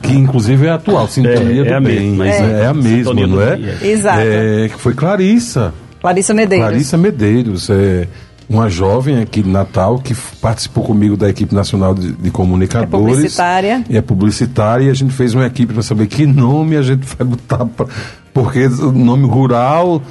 que 0.01 0.13
inclusive 0.13 0.65
é 0.65 0.69
a 0.69 0.75
atual, 0.75 1.07
Sintonia 1.07 1.61
é, 1.61 1.65
do 1.65 1.69
é 1.69 1.73
a 1.73 1.81
Bem. 1.81 2.11
mesma, 2.11 2.27
é, 2.27 2.61
é 2.61 2.65
a 2.65 2.73
mesma, 2.73 3.13
não 3.13 3.41
é? 3.41 3.59
Exato. 3.83 4.19
É, 4.21 4.69
que 4.69 4.79
foi 4.79 4.93
Clarissa. 4.93 5.73
Clarissa 5.99 6.33
Medeiros. 6.33 6.67
Clarissa 6.67 6.97
Medeiros, 6.97 7.69
é 7.69 8.07
uma 8.49 8.67
jovem 8.67 9.21
aqui 9.21 9.43
de 9.43 9.49
Natal 9.49 9.99
que 9.99 10.15
participou 10.41 10.83
comigo 10.83 11.15
da 11.15 11.29
equipe 11.29 11.53
nacional 11.53 11.93
de, 11.93 12.11
de 12.13 12.31
comunicadores. 12.31 12.93
É 12.93 13.15
publicitária. 13.15 13.83
E 13.89 13.95
é 13.97 14.01
publicitária 14.01 14.85
e 14.85 14.89
a 14.89 14.93
gente 14.93 15.13
fez 15.13 15.35
uma 15.35 15.45
equipe 15.45 15.71
para 15.73 15.83
saber 15.83 16.07
que 16.07 16.25
nome 16.25 16.75
a 16.75 16.81
gente 16.81 17.05
vai 17.17 17.27
botar 17.27 17.65
pra, 17.65 17.85
porque 18.33 18.65
o 18.65 18.91
nome 18.91 19.27
rural 19.27 20.01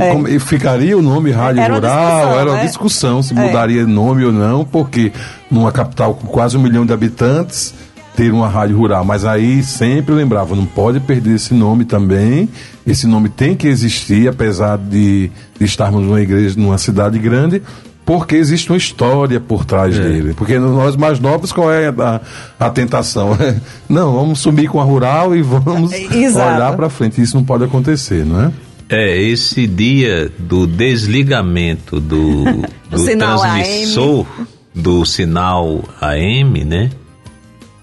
É. 0.00 0.12
como- 0.12 0.26
ficaria 0.40 0.96
o 0.98 1.02
nome 1.02 1.30
Rádio 1.30 1.60
Era 1.62 1.74
uma 1.74 1.78
Rural, 1.80 2.06
discussão, 2.16 2.40
era 2.40 2.50
uma 2.50 2.56
né? 2.56 2.66
discussão 2.66 3.22
se 3.22 3.38
É. 3.38 3.46
mudaria 3.46 3.86
nome 3.86 4.24
ou 4.24 4.32
não, 4.32 4.64
porque 4.64 5.12
numa 5.50 5.70
capital 5.70 6.14
com 6.14 6.26
quase 6.26 6.56
um 6.56 6.60
milhão 6.60 6.84
de 6.84 6.92
habitantes 6.92 7.74
ter 8.18 8.32
uma 8.32 8.48
rádio 8.48 8.76
rural, 8.76 9.04
mas 9.04 9.24
aí 9.24 9.62
sempre 9.62 10.12
lembrava, 10.12 10.56
não 10.56 10.66
pode 10.66 10.98
perder 10.98 11.36
esse 11.36 11.54
nome 11.54 11.84
também. 11.84 12.48
Esse 12.84 13.06
nome 13.06 13.28
tem 13.28 13.54
que 13.54 13.68
existir, 13.68 14.28
apesar 14.28 14.76
de, 14.76 15.30
de 15.56 15.64
estarmos 15.64 16.02
numa 16.02 16.20
igreja, 16.20 16.58
numa 16.58 16.78
cidade 16.78 17.16
grande, 17.16 17.62
porque 18.04 18.34
existe 18.34 18.70
uma 18.70 18.76
história 18.76 19.38
por 19.38 19.64
trás 19.64 19.96
dele. 19.96 20.34
Porque 20.34 20.58
nós 20.58 20.96
mais 20.96 21.20
novos, 21.20 21.52
qual 21.52 21.72
é 21.72 21.94
a, 21.96 22.20
a 22.58 22.70
tentação? 22.70 23.38
Não, 23.88 24.12
vamos 24.14 24.40
sumir 24.40 24.68
com 24.68 24.80
a 24.80 24.84
rural 24.84 25.36
e 25.36 25.40
vamos 25.40 25.92
Exato. 26.10 26.56
olhar 26.56 26.74
para 26.74 26.90
frente. 26.90 27.22
Isso 27.22 27.36
não 27.36 27.44
pode 27.44 27.62
acontecer, 27.62 28.26
não 28.26 28.46
é? 28.46 28.52
É, 28.88 29.22
esse 29.22 29.64
dia 29.68 30.28
do 30.40 30.66
desligamento 30.66 32.00
do, 32.00 32.42
do 32.90 32.98
sinal 32.98 33.38
transmissor 33.38 34.26
do 34.74 35.04
sinal 35.04 35.84
AM, 36.00 36.64
né? 36.64 36.90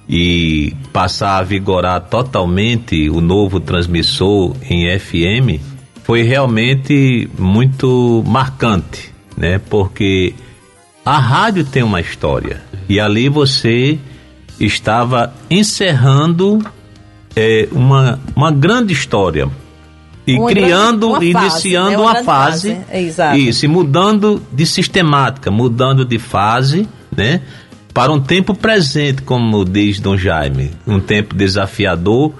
E 0.07 0.73
passar 0.93 1.39
a 1.39 1.43
vigorar 1.43 1.99
totalmente 2.01 3.09
o 3.09 3.19
novo 3.21 3.59
transmissor 3.59 4.55
em 4.69 4.87
FM 4.99 5.59
foi 6.03 6.21
realmente 6.21 7.27
muito 7.39 8.23
marcante, 8.27 9.11
né? 9.35 9.59
Porque 9.67 10.35
a 11.03 11.17
rádio 11.17 11.65
tem 11.65 11.81
uma 11.81 11.99
história 11.99 12.61
e 12.87 12.99
ali 12.99 13.29
você 13.29 13.97
estava 14.59 15.33
encerrando 15.49 16.59
é, 17.35 17.67
uma, 17.71 18.19
uma 18.35 18.51
grande 18.51 18.93
história 18.93 19.49
e 20.27 20.35
Uma 20.37 20.49
criando, 20.49 21.09
grande- 21.11 21.31
uma 21.31 21.41
fase, 21.41 21.53
iniciando 21.53 21.89
né? 21.89 21.97
Uma 21.97 22.11
uma 22.11 22.23
fase, 22.23 22.73
fase, 22.75 22.85
é, 22.91 23.01
exato. 23.01 23.37
isso, 23.37 23.65
e 23.65 23.67
mudando 23.67 24.41
de 24.51 24.65
sistemática, 24.65 25.51
mudando 25.51 26.05
de 26.05 26.17
fase, 26.19 26.87
né? 27.15 27.41
Para 27.95 28.11
um 28.11 28.19
tempo 28.19 28.53
presente, 28.53 29.21
como 29.21 29.63
diz 29.63 30.01
Dom 30.01 30.17
Jaime, 30.17 30.71
um 30.85 30.99
tempo 30.99 31.33
desafiador, 31.33 32.33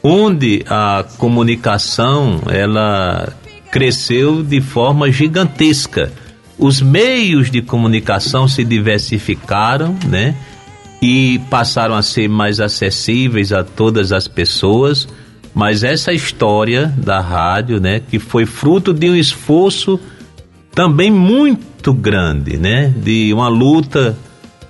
onde 0.00 0.62
a 0.68 1.04
comunicação 1.18 2.40
ela 2.46 3.32
cresceu 3.72 4.44
de 4.44 4.60
forma 4.60 5.10
gigantesca. 5.10 6.12
Os 6.56 6.80
meios 6.80 7.50
de 7.50 7.60
comunicação 7.60 8.46
se 8.46 8.62
diversificaram, 8.62 9.96
né? 10.06 10.36
E 11.02 11.40
passaram 11.50 11.96
a 11.96 12.02
ser 12.02 12.28
mais 12.28 12.60
acessíveis 12.60 13.52
a 13.52 13.64
todas 13.64 14.12
as 14.12 14.28
pessoas. 14.28 15.08
Mas 15.52 15.82
essa 15.82 16.12
história 16.12 16.94
da 16.96 17.18
rádio, 17.18 17.80
né, 17.80 18.00
que 18.08 18.20
foi 18.20 18.46
fruto 18.46 18.94
de 18.94 19.10
um 19.10 19.16
esforço 19.16 19.98
também 20.72 21.10
muito 21.10 21.92
grande, 21.92 22.56
né, 22.56 22.94
de 22.96 23.34
uma 23.34 23.48
luta 23.48 24.16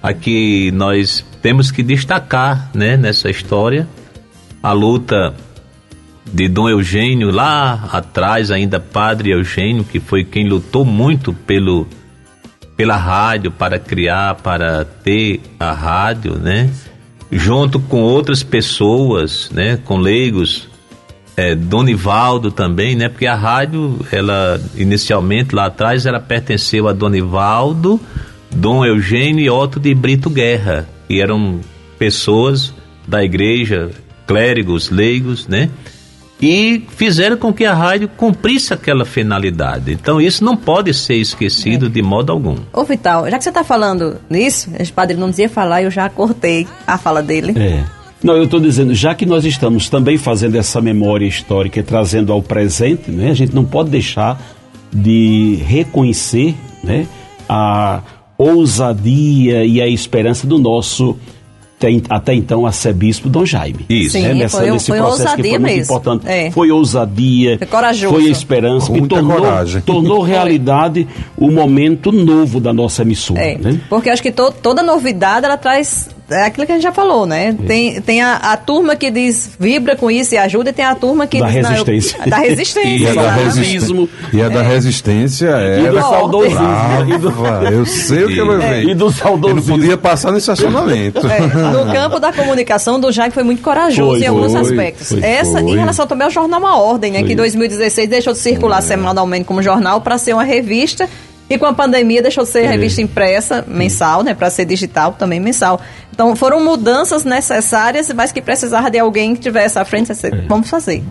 a 0.02 0.12
que 0.12 0.70
nós 0.72 1.24
temos 1.40 1.70
que 1.70 1.82
destacar, 1.82 2.70
né, 2.74 2.96
nessa 2.96 3.30
história, 3.30 3.86
a 4.62 4.72
luta 4.72 5.34
de 6.32 6.48
Dom 6.48 6.68
Eugênio 6.68 7.30
lá 7.30 7.88
atrás, 7.92 8.50
ainda 8.50 8.80
Padre 8.80 9.30
Eugênio, 9.30 9.84
que 9.84 10.00
foi 10.00 10.24
quem 10.24 10.48
lutou 10.48 10.84
muito 10.84 11.32
pelo 11.32 11.86
pela 12.76 12.96
rádio 12.96 13.50
para 13.50 13.78
criar, 13.78 14.36
para 14.36 14.84
ter 14.84 15.40
a 15.60 15.72
rádio, 15.72 16.38
né? 16.38 16.70
Junto 17.30 17.78
com 17.78 18.00
outras 18.00 18.42
pessoas, 18.42 19.50
né? 19.52 19.78
Com 19.84 19.98
leigos, 19.98 20.68
é, 21.36 21.54
Donivaldo 21.54 22.50
também, 22.50 22.96
né? 22.96 23.08
Porque 23.08 23.26
a 23.26 23.34
rádio, 23.34 23.98
ela 24.10 24.60
inicialmente 24.74 25.54
lá 25.54 25.66
atrás, 25.66 26.06
ela 26.06 26.18
pertenceu 26.18 26.88
a 26.88 26.92
Donivaldo, 26.92 28.00
Dom 28.52 28.84
Eugênio 28.84 29.44
e 29.44 29.50
Otto 29.50 29.80
de 29.80 29.94
Brito 29.94 30.30
Guerra, 30.30 30.88
que 31.08 31.20
eram 31.20 31.60
pessoas 31.98 32.72
da 33.06 33.22
igreja, 33.22 33.90
clérigos, 34.26 34.90
leigos, 34.90 35.46
né? 35.48 35.70
E 36.40 36.82
fizeram 36.96 37.36
com 37.36 37.52
que 37.52 37.64
a 37.64 37.72
rádio 37.72 38.08
cumprisse 38.08 38.74
aquela 38.74 39.04
finalidade. 39.04 39.92
Então 39.92 40.20
isso 40.20 40.44
não 40.44 40.56
pode 40.56 40.92
ser 40.92 41.14
esquecido 41.14 41.88
de 41.88 42.02
modo 42.02 42.32
algum. 42.32 42.56
Ô 42.72 42.82
Vital, 42.82 43.30
já 43.30 43.38
que 43.38 43.44
você 43.44 43.50
está 43.50 43.62
falando 43.62 44.20
nisso, 44.28 44.68
o 44.70 44.92
padre 44.92 45.16
não 45.16 45.30
dizia 45.30 45.48
falar, 45.48 45.82
eu 45.82 45.90
já 45.90 46.08
cortei 46.08 46.66
a 46.84 46.98
fala 46.98 47.22
dele. 47.22 47.54
É. 47.56 47.84
Não, 48.22 48.36
eu 48.36 48.44
estou 48.44 48.60
dizendo, 48.60 48.94
já 48.94 49.14
que 49.14 49.26
nós 49.26 49.44
estamos 49.44 49.88
também 49.88 50.16
fazendo 50.16 50.56
essa 50.56 50.80
memória 50.80 51.26
histórica 51.26 51.80
e 51.80 51.82
trazendo 51.82 52.32
ao 52.32 52.42
presente, 52.42 53.10
né, 53.10 53.30
a 53.30 53.34
gente 53.34 53.54
não 53.54 53.64
pode 53.64 53.90
deixar 53.90 54.40
de 54.92 55.60
reconhecer 55.66 56.54
né, 56.84 57.06
a 57.48 58.00
ousadia 58.38 59.64
e 59.64 59.80
a 59.80 59.86
esperança 59.86 60.46
do 60.46 60.58
nosso 60.58 61.16
tem- 61.78 62.00
até 62.08 62.32
então 62.32 62.64
arcebispo 62.64 63.28
Dom 63.28 63.44
Jaime. 63.44 63.84
Isso. 63.88 64.12
Sim, 64.12 64.22
né, 64.22 64.34
nessa- 64.34 64.58
foi- 64.58 64.70
nesse 64.70 64.86
foi 64.86 64.98
processo 64.98 65.16
que 65.18 65.22
ousadia 65.30 65.50
foi 65.50 65.58
muito 65.58 65.74
mesmo. 65.76 65.82
importante. 65.96 66.28
É. 66.28 66.50
Foi 66.52 66.70
ousadia, 66.70 67.58
Foi 67.58 67.66
corajoso. 67.66 68.14
foi 68.14 68.26
a 68.26 68.30
esperança 68.30 68.86
Com 68.86 68.92
que 68.94 69.00
muita 69.00 69.16
tornou, 69.16 69.36
coragem. 69.36 69.80
tornou 69.82 70.22
realidade 70.22 71.08
o 71.36 71.50
momento 71.50 72.12
novo 72.12 72.60
da 72.60 72.72
nossa 72.72 73.02
emissora. 73.02 73.40
É, 73.40 73.58
né? 73.58 73.80
porque 73.90 74.08
eu 74.08 74.12
acho 74.12 74.22
que 74.22 74.30
to- 74.30 74.52
toda 74.62 74.80
novidade 74.82 75.44
ela 75.44 75.56
traz 75.56 76.08
é 76.32 76.44
aquilo 76.46 76.66
que 76.66 76.72
a 76.72 76.74
gente 76.74 76.84
já 76.84 76.92
falou, 76.92 77.26
né? 77.26 77.54
Tem, 77.66 78.00
tem 78.00 78.22
a, 78.22 78.36
a 78.36 78.56
turma 78.56 78.96
que 78.96 79.10
diz 79.10 79.50
vibra 79.58 79.94
com 79.96 80.10
isso 80.10 80.34
e 80.34 80.38
ajuda, 80.38 80.70
e 80.70 80.72
tem 80.72 80.84
a 80.84 80.94
turma 80.94 81.26
que 81.26 81.38
Da 81.38 81.46
diz 81.50 81.62
não, 81.62 81.74
eu- 81.76 81.84
resistência. 81.84 82.18
da 82.26 82.36
resistência. 82.38 82.90
E 82.90 83.06
a 83.08 83.14
da, 83.22 83.30
resistência, 83.32 84.08
e 84.32 84.42
a 84.42 84.48
da 84.48 84.62
resistência 84.62 85.46
E 85.78 85.80
do 85.82 85.86
era 85.88 86.00
saudosismo. 86.02 86.58
E 87.14 87.18
do, 87.18 87.30
brava. 87.30 87.64
Eu 87.72 87.86
sei 87.86 88.24
o 88.24 88.28
que 88.28 88.38
eu 88.38 88.46
levei. 88.46 88.82
e 88.90 88.94
do 88.94 89.04
Eu 89.04 89.10
não 89.10 89.12
saudosismo. 89.12 89.76
podia 89.78 89.96
passar 89.96 90.30
no 90.32 90.38
estacionamento. 90.38 91.20
É, 91.26 91.40
no 91.40 91.92
campo 91.92 92.18
da 92.18 92.32
comunicação, 92.32 92.98
do 92.98 93.10
Jaime 93.12 93.32
foi 93.32 93.42
muito 93.42 93.62
corajoso 93.62 94.10
Foi, 94.18 94.20
em 94.22 94.26
alguns 94.26 94.52
foi, 94.52 94.60
aspectos. 94.60 95.08
foi, 95.08 95.20
Essa, 95.22 95.60
foi. 95.60 95.70
em 95.70 95.76
relação 95.76 96.06
também 96.06 96.24
ao 96.24 96.30
jornal 96.30 96.60
Uma 96.60 96.76
Ordem, 96.78 97.12
né, 97.12 97.18
Foi. 97.20 97.28
que 97.28 97.32
em 97.34 97.36
2016 97.36 98.08
deixou 98.08 98.32
de 98.32 98.38
circular 98.38 98.80
semanalmente 98.82 99.44
como 99.44 99.62
jornal 99.62 100.00
para 100.00 100.18
ser 100.18 100.32
uma 100.34 100.44
revista. 100.44 101.08
E 101.50 101.58
com 101.58 101.66
a 101.66 101.72
pandemia 101.74 102.22
deixou 102.22 102.44
de 102.44 102.50
ser 102.50 102.66
revista 102.66 103.02
impressa 103.02 103.64
mensal, 103.68 104.22
né, 104.22 104.32
para 104.32 104.48
ser 104.48 104.64
digital 104.64 105.12
também 105.18 105.38
mensal. 105.38 105.80
Então 106.10 106.34
foram 106.34 106.64
mudanças 106.64 107.24
necessárias, 107.24 108.10
mas 108.14 108.32
que 108.32 108.40
precisava 108.40 108.90
de 108.90 108.98
alguém 108.98 109.34
que 109.34 109.40
tivesse 109.42 109.78
à 109.78 109.84
frente. 109.84 110.12
assim, 110.12 110.30
Vamos 110.48 110.70
fazer. 110.70 111.02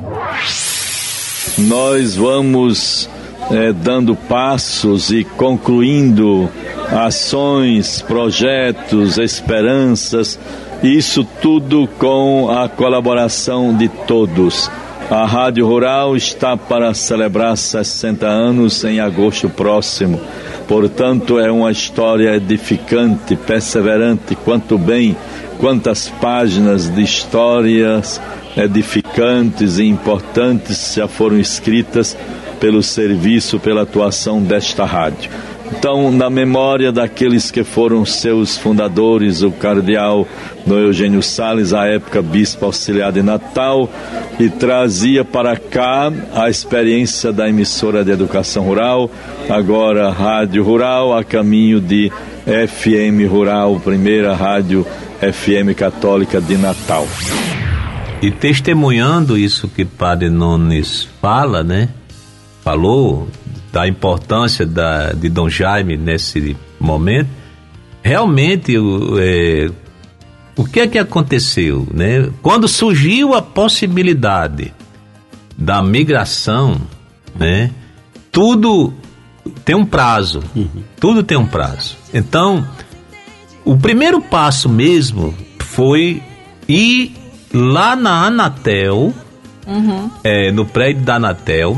nós 1.58 2.16
vamos 2.16 3.10
eh, 3.52 3.74
dando 3.74 4.16
passos 4.16 5.12
e 5.12 5.24
concluindo 5.24 6.50
ações, 6.92 8.02
projetos, 8.02 9.18
esperanças, 9.18 10.40
isso 10.82 11.24
tudo 11.42 11.88
com 12.00 12.50
a 12.50 12.68
colaboração 12.68 13.76
de 13.76 13.88
todos. 13.88 14.70
A 15.12 15.26
Rádio 15.26 15.68
Rural 15.68 16.16
está 16.16 16.56
para 16.56 16.94
celebrar 16.94 17.58
60 17.58 18.26
anos 18.26 18.82
em 18.86 19.02
agosto 19.02 19.50
próximo. 19.50 20.18
Portanto, 20.70 21.38
é 21.38 21.52
uma 21.52 21.70
história 21.70 22.34
edificante, 22.34 23.36
perseverante, 23.36 24.36
quanto 24.36 24.78
bem, 24.78 25.18
quantas 25.58 26.08
páginas 26.08 26.88
de 26.88 27.04
histórias 27.04 28.22
edificantes 28.56 29.80
e 29.80 29.84
importantes 29.84 30.94
já 30.96 31.10
foram 31.10 31.38
escritas 31.38 32.16
pelo 32.58 32.82
serviço, 32.82 33.60
pela 33.60 33.82
atuação 33.82 34.42
desta 34.42 34.86
rádio. 34.86 35.30
Então, 35.72 36.12
na 36.12 36.30
memória 36.30 36.92
daqueles 36.92 37.50
que 37.50 37.64
foram 37.64 38.06
seus 38.06 38.58
fundadores, 38.58 39.42
o 39.42 39.52
cardeal 39.52 40.28
Dom 40.66 40.78
Eugênio 40.78 41.24
Salles, 41.24 41.74
à 41.74 41.88
época 41.88 42.22
bispo 42.22 42.66
auxiliar 42.66 43.12
de 43.12 43.24
Natal, 43.24 43.90
e 44.40 44.50
trazia 44.50 45.24
para 45.24 45.56
cá 45.56 46.12
a 46.36 46.50
experiência 46.50 47.32
da 47.32 47.50
emissora 47.50 48.04
de 48.04 48.12
educação 48.12 48.64
rural, 48.64 49.10
agora 49.50 50.12
Rádio 50.12 50.64
Rural, 50.64 51.18
a 51.18 51.24
caminho 51.24 51.80
de 51.80 52.12
FM 52.46 53.30
Rural, 53.30 53.80
primeira 53.80 54.36
rádio 54.36 54.86
FM 55.20 55.76
católica 55.76 56.42
de 56.42 56.58
Natal. 56.58 57.08
E 58.22 58.30
testemunhando 58.30 59.38
isso 59.38 59.68
que 59.68 59.84
Padre 59.84 60.30
Nunes 60.30 61.08
fala, 61.20 61.64
né? 61.64 61.90
Falou 62.64 63.28
da 63.72 63.88
importância 63.88 64.66
da, 64.66 65.14
de 65.14 65.30
Dom 65.30 65.50
Jaime 65.50 65.98
nesse 65.98 66.56
momento. 66.80 67.30
Realmente, 68.04 68.78
o, 68.78 69.18
é, 69.20 69.70
o 70.56 70.66
que 70.66 70.80
é 70.82 70.88
que 70.88 70.98
aconteceu, 70.98 71.88
né? 71.94 72.30
Quando 72.42 72.68
surgiu 72.68 73.34
a 73.34 73.42
possibilidade 73.42 74.74
da 75.58 75.82
migração, 75.82 76.82
né? 77.36 77.72
Tudo 78.32 78.94
tem 79.64 79.76
um 79.76 79.86
prazo. 79.86 80.44
Tudo 81.00 81.24
tem 81.24 81.38
um 81.38 81.46
prazo. 81.46 81.96
Então, 82.14 82.68
o 83.64 83.78
primeiro 83.78 84.22
passo 84.22 84.68
mesmo 84.68 85.34
foi 85.60 86.22
ir 86.68 87.14
lá 87.54 87.96
na 87.96 88.26
Anatel, 88.26 89.14
é, 90.24 90.52
no 90.52 90.66
prédio 90.66 91.04
da 91.04 91.16
Anatel, 91.16 91.78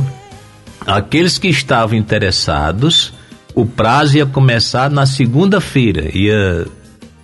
aqueles 0.86 1.38
que 1.38 1.48
estavam 1.48 1.98
interessados, 1.98 3.14
o 3.56 3.66
prazo 3.66 4.18
ia 4.18 4.26
começar 4.26 4.90
na 4.90 5.06
segunda-feira. 5.06 6.10
Ia... 6.14 6.66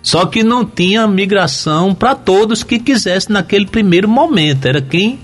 Só 0.02 0.24
que 0.26 0.42
não 0.42 0.64
tinha 0.64 1.06
migração 1.06 1.94
para 1.94 2.14
todos 2.14 2.62
que 2.62 2.78
quisessem 2.78 3.32
naquele 3.32 3.66
primeiro 3.66 4.08
momento. 4.08 4.66
Era 4.66 4.80
quem, 4.80 5.18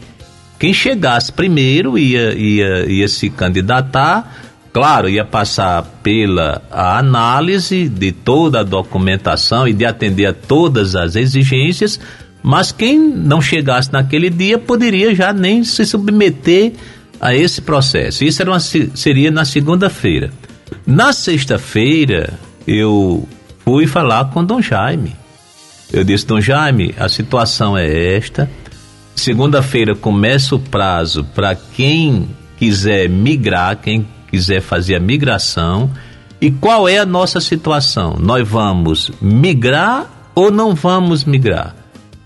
quem 0.58 0.72
chegasse 0.72 1.32
primeiro 1.32 1.98
ia, 1.98 2.34
ia, 2.34 2.86
ia 2.86 3.08
se 3.08 3.30
candidatar. 3.30 4.34
Claro, 4.72 5.08
ia 5.08 5.24
passar 5.24 5.82
pela 6.02 6.60
análise 6.70 7.88
de 7.88 8.12
toda 8.12 8.60
a 8.60 8.62
documentação 8.62 9.66
e 9.66 9.72
de 9.72 9.86
atender 9.86 10.26
a 10.26 10.34
todas 10.34 10.94
as 10.94 11.16
exigências, 11.16 11.98
mas 12.42 12.72
quem 12.72 12.98
não 12.98 13.40
chegasse 13.40 13.90
naquele 13.90 14.28
dia 14.28 14.58
poderia 14.58 15.14
já 15.14 15.32
nem 15.32 15.64
se 15.64 15.86
submeter 15.86 16.74
a 17.20 17.34
esse 17.34 17.60
processo. 17.62 18.24
Isso 18.24 18.42
uma, 18.50 18.60
se- 18.60 18.90
seria 18.94 19.30
na 19.30 19.44
segunda-feira. 19.44 20.30
Na 20.86 21.12
sexta-feira, 21.12 22.34
eu 22.66 23.26
fui 23.64 23.86
falar 23.86 24.26
com 24.26 24.44
Dom 24.44 24.60
Jaime. 24.60 25.14
Eu 25.92 26.02
disse, 26.04 26.26
Dom 26.26 26.40
Jaime, 26.40 26.94
a 26.98 27.08
situação 27.08 27.76
é 27.78 28.16
esta. 28.16 28.50
Segunda-feira 29.14 29.94
começa 29.94 30.54
o 30.54 30.58
prazo 30.58 31.24
para 31.34 31.54
quem 31.54 32.28
quiser 32.58 33.08
migrar, 33.08 33.76
quem 33.76 34.06
quiser 34.30 34.60
fazer 34.60 34.96
a 34.96 35.00
migração. 35.00 35.90
E 36.40 36.50
qual 36.50 36.88
é 36.88 36.98
a 36.98 37.06
nossa 37.06 37.40
situação? 37.40 38.16
Nós 38.20 38.46
vamos 38.46 39.10
migrar 39.22 40.30
ou 40.34 40.50
não 40.50 40.74
vamos 40.74 41.24
migrar? 41.24 41.74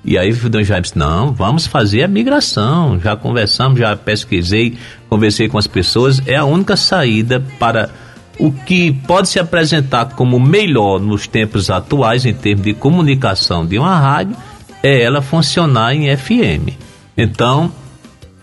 E 0.05 0.17
aí 0.17 0.31
o 0.31 0.65
Jaime 0.65 0.83
disse, 0.83 0.99
não, 0.99 1.33
vamos 1.33 1.67
fazer 1.67 2.03
a 2.03 2.09
migração. 2.09 2.99
Já 2.99 3.17
conversamos, 3.17 3.79
já 3.79 3.95
pesquisei, 3.97 4.77
conversei 5.09 5.49
com 5.49 5.59
as 5.59 5.67
pessoas. 5.67 6.23
É 6.27 6.37
a 6.37 6.45
única 6.45 6.77
saída 6.77 7.43
para 7.59 7.91
o 8.39 8.51
que 8.51 8.93
pode 9.07 9.29
se 9.29 9.39
apresentar 9.39 10.07
como 10.17 10.41
melhor 10.41 10.99
nos 10.99 11.27
tempos 11.27 11.69
atuais 11.69 12.25
em 12.25 12.33
termos 12.33 12.65
de 12.65 12.73
comunicação 12.73 13.67
de 13.67 13.79
uma 13.79 13.99
rádio 13.99 14.35
é 14.83 15.03
ela 15.03 15.21
funcionar 15.21 15.95
em 15.95 16.17
FM. 16.17 16.75
Então, 17.17 17.71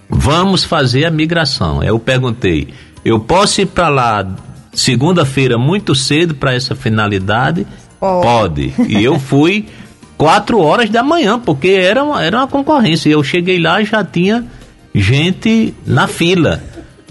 vamos 0.07 0.63
fazer 0.63 1.05
a 1.05 1.11
migração. 1.11 1.81
Eu 1.81 1.97
perguntei, 1.97 2.67
eu 3.03 3.19
posso 3.19 3.61
ir 3.61 3.65
para 3.65 3.89
lá 3.89 4.35
segunda-feira 4.71 5.57
muito 5.57 5.95
cedo 5.95 6.35
para 6.35 6.53
essa 6.53 6.75
finalidade? 6.75 7.65
Oh. 7.99 8.21
Pode. 8.21 8.73
E 8.87 9.03
eu 9.03 9.19
fui 9.19 9.65
quatro 10.17 10.59
horas 10.59 10.89
da 10.89 11.03
manhã, 11.03 11.39
porque 11.39 11.69
era 11.69 12.03
uma, 12.03 12.23
era 12.23 12.37
uma 12.37 12.47
concorrência. 12.47 13.09
Eu 13.09 13.23
cheguei 13.23 13.59
lá 13.59 13.81
e 13.81 13.85
já 13.85 14.03
tinha 14.03 14.45
gente 14.93 15.73
na 15.85 16.07
fila. 16.07 16.61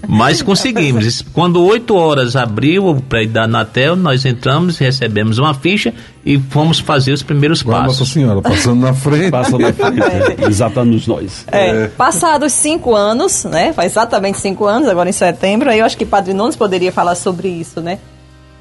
Mas 0.07 0.41
conseguimos. 0.41 1.23
Quando 1.33 1.63
8 1.63 1.95
horas 1.95 2.35
abriu 2.35 2.85
o 2.85 3.01
prédio 3.01 3.33
da 3.33 3.43
Anatel, 3.43 3.95
nós 3.95 4.25
entramos, 4.25 4.77
recebemos 4.77 5.39
uma 5.39 5.53
ficha 5.53 5.93
e 6.23 6.37
fomos 6.37 6.79
fazer 6.79 7.13
os 7.13 7.23
primeiros 7.23 7.61
Agora, 7.61 7.83
passos. 7.83 7.99
Nossa 7.99 8.13
Senhora, 8.13 8.41
passando 8.41 8.81
na 8.81 8.93
frente. 8.93 9.31
Passa 9.31 9.57
na 9.57 9.73
frente, 9.73 10.01
é, 10.01 10.47
exatamente 10.47 11.09
nós. 11.09 11.45
É, 11.51 11.87
passados 11.87 12.53
cinco 12.53 12.95
anos, 12.95 13.43
né? 13.45 13.73
Faz 13.73 13.91
exatamente 13.93 14.39
cinco 14.39 14.65
anos, 14.65 14.87
agora 14.87 15.09
em 15.09 15.13
setembro, 15.13 15.69
aí 15.69 15.79
eu 15.79 15.85
acho 15.85 15.97
que 15.97 16.05
Padre 16.05 16.33
Nunes 16.33 16.55
poderia 16.55 16.91
falar 16.91 17.15
sobre 17.15 17.47
isso, 17.47 17.81
né? 17.81 17.97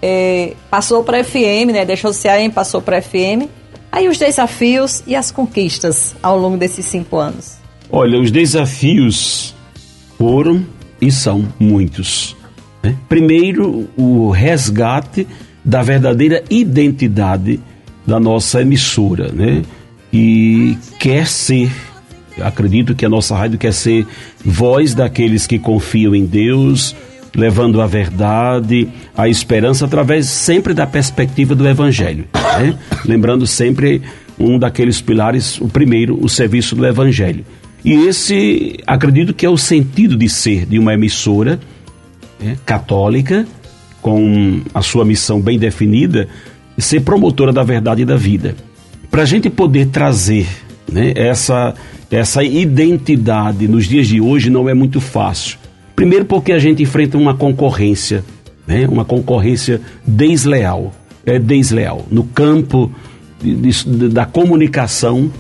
É, 0.01 0.55
passou 0.71 1.05
para 1.05 1.23
FM, 1.23 1.73
né? 1.73 1.85
Deixou-se 1.85 2.29
AM, 2.29 2.51
passou 2.51 2.81
para 2.81 3.01
FM. 3.01 3.49
Aí 3.97 4.09
os 4.09 4.19
desafios 4.19 5.03
e 5.07 5.17
as 5.17 5.31
conquistas 5.31 6.15
ao 6.23 6.39
longo 6.39 6.59
desses 6.59 6.85
cinco 6.85 7.17
anos. 7.17 7.57
Olha, 7.91 8.21
os 8.21 8.31
desafios 8.31 9.55
foram 10.19 10.67
e 11.01 11.11
são 11.11 11.49
muitos. 11.59 12.37
né? 12.83 12.95
Primeiro, 13.09 13.89
o 13.97 14.29
resgate 14.29 15.27
da 15.65 15.83
verdadeira 15.83 16.45
identidade 16.51 17.59
da 18.07 18.21
nossa 18.21 18.61
emissora, 18.61 19.33
né? 19.33 19.63
E 20.13 20.77
quer 20.99 21.27
ser, 21.27 21.73
acredito 22.43 22.95
que 22.95 23.07
a 23.07 23.09
nossa 23.09 23.35
rádio 23.35 23.59
quer 23.59 23.73
ser 23.73 24.07
voz 24.45 24.95
daqueles 24.95 25.47
que 25.47 25.59
confiam 25.59 26.15
em 26.15 26.27
Deus, 26.27 26.95
levando 27.35 27.81
a 27.81 27.87
verdade, 27.87 28.89
a 29.17 29.27
esperança 29.27 29.87
através 29.87 30.27
sempre 30.27 30.75
da 30.75 30.87
perspectiva 30.87 31.55
do 31.55 31.67
Evangelho, 31.67 32.27
né? 32.59 32.79
Lembrando 33.05 33.47
sempre 33.47 34.03
um 34.39 34.59
daqueles 34.59 35.01
pilares, 35.01 35.61
o 35.61 35.69
primeiro, 35.69 36.19
o 36.23 36.29
serviço 36.29 36.75
do 36.75 36.87
Evangelho. 36.87 37.45
E 37.85 37.93
esse, 38.07 38.79
acredito 38.87 39.33
que 39.33 39.47
é 39.47 39.51
o 39.51 39.57
sentido 39.57 40.17
de 40.17 40.29
ser 40.29 40.67
de 40.67 40.79
uma 40.79 40.95
emissora 40.95 41.61
né, 42.41 42.57
católica, 42.67 43.47
com 44.03 44.61
a 44.75 44.83
sua 44.83 45.05
missão 45.05 45.41
bem 45.41 45.59
definida, 45.59 46.29
ser 46.79 47.01
promotora 47.01 47.53
da 47.53 47.63
verdade 47.63 48.03
e 48.03 48.05
da 48.05 48.17
vida. 48.17 48.55
Para 49.11 49.23
a 49.23 49.25
gente 49.25 49.49
poder 49.49 49.87
trazer 49.89 50.47
né, 50.91 51.13
essa, 51.17 51.75
essa 52.11 52.45
identidade 52.45 53.67
nos 53.67 53.87
dias 53.87 54.07
de 54.07 54.21
hoje 54.21 54.51
não 54.51 54.69
é 54.69 54.75
muito 54.75 55.01
fácil. 55.01 55.59
Primeiro, 55.95 56.25
porque 56.25 56.53
a 56.53 56.59
gente 56.59 56.83
enfrenta 56.83 57.17
uma 57.17 57.35
concorrência, 57.35 58.23
né, 58.67 58.87
uma 58.87 59.05
concorrência 59.05 59.81
desleal. 60.07 60.95
É 61.27 61.39
desleal. 61.39 62.07
No 62.11 62.23
campo 62.25 62.91
de- 63.43 63.57
de- 63.57 64.09
da 64.09 64.25
comunicação, 64.25 65.31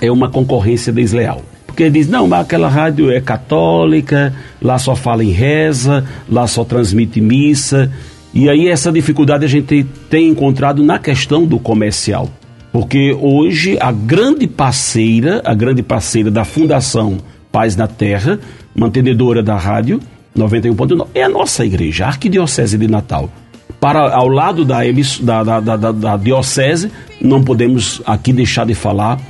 é 0.00 0.10
uma 0.10 0.28
concorrência 0.30 0.92
desleal. 0.92 1.42
Porque 1.66 1.90
diz, 1.90 2.08
não, 2.08 2.26
mas 2.26 2.40
aquela 2.40 2.68
rádio 2.68 3.10
é 3.10 3.20
católica, 3.20 4.34
lá 4.62 4.78
só 4.78 4.96
fala 4.96 5.22
em 5.22 5.30
reza, 5.30 6.04
lá 6.28 6.46
só 6.46 6.64
transmite 6.64 7.20
missa. 7.20 7.92
E 8.32 8.48
aí 8.48 8.68
essa 8.68 8.90
dificuldade 8.90 9.44
a 9.44 9.48
gente 9.48 9.84
tem 10.08 10.28
encontrado 10.28 10.82
na 10.82 10.98
questão 10.98 11.44
do 11.44 11.58
comercial. 11.58 12.30
Porque 12.72 13.16
hoje 13.20 13.76
a 13.80 13.92
grande 13.92 14.46
parceira, 14.46 15.42
a 15.44 15.54
grande 15.54 15.82
parceira 15.82 16.30
da 16.30 16.44
Fundação 16.44 17.18
Paz 17.52 17.76
na 17.76 17.86
Terra, 17.86 18.38
mantenedora 18.74 19.42
da 19.42 19.56
rádio 19.56 20.00
91.9, 20.36 21.06
é 21.14 21.22
a 21.22 21.28
nossa 21.28 21.64
igreja, 21.64 22.04
a 22.04 22.08
Arquidiocese 22.08 22.76
de 22.76 22.86
Natal. 22.88 23.30
Para, 23.86 24.12
ao 24.16 24.26
lado 24.28 24.64
da, 24.64 24.80
da, 25.42 25.60
da, 25.60 25.76
da, 25.76 25.92
da- 25.92 26.16
diocese, 26.16 26.90
não 27.20 27.40
podemos 27.40 28.02
aqui 28.04 28.32
deixar 28.32 28.66
de 28.66 28.74
falar 28.74 29.20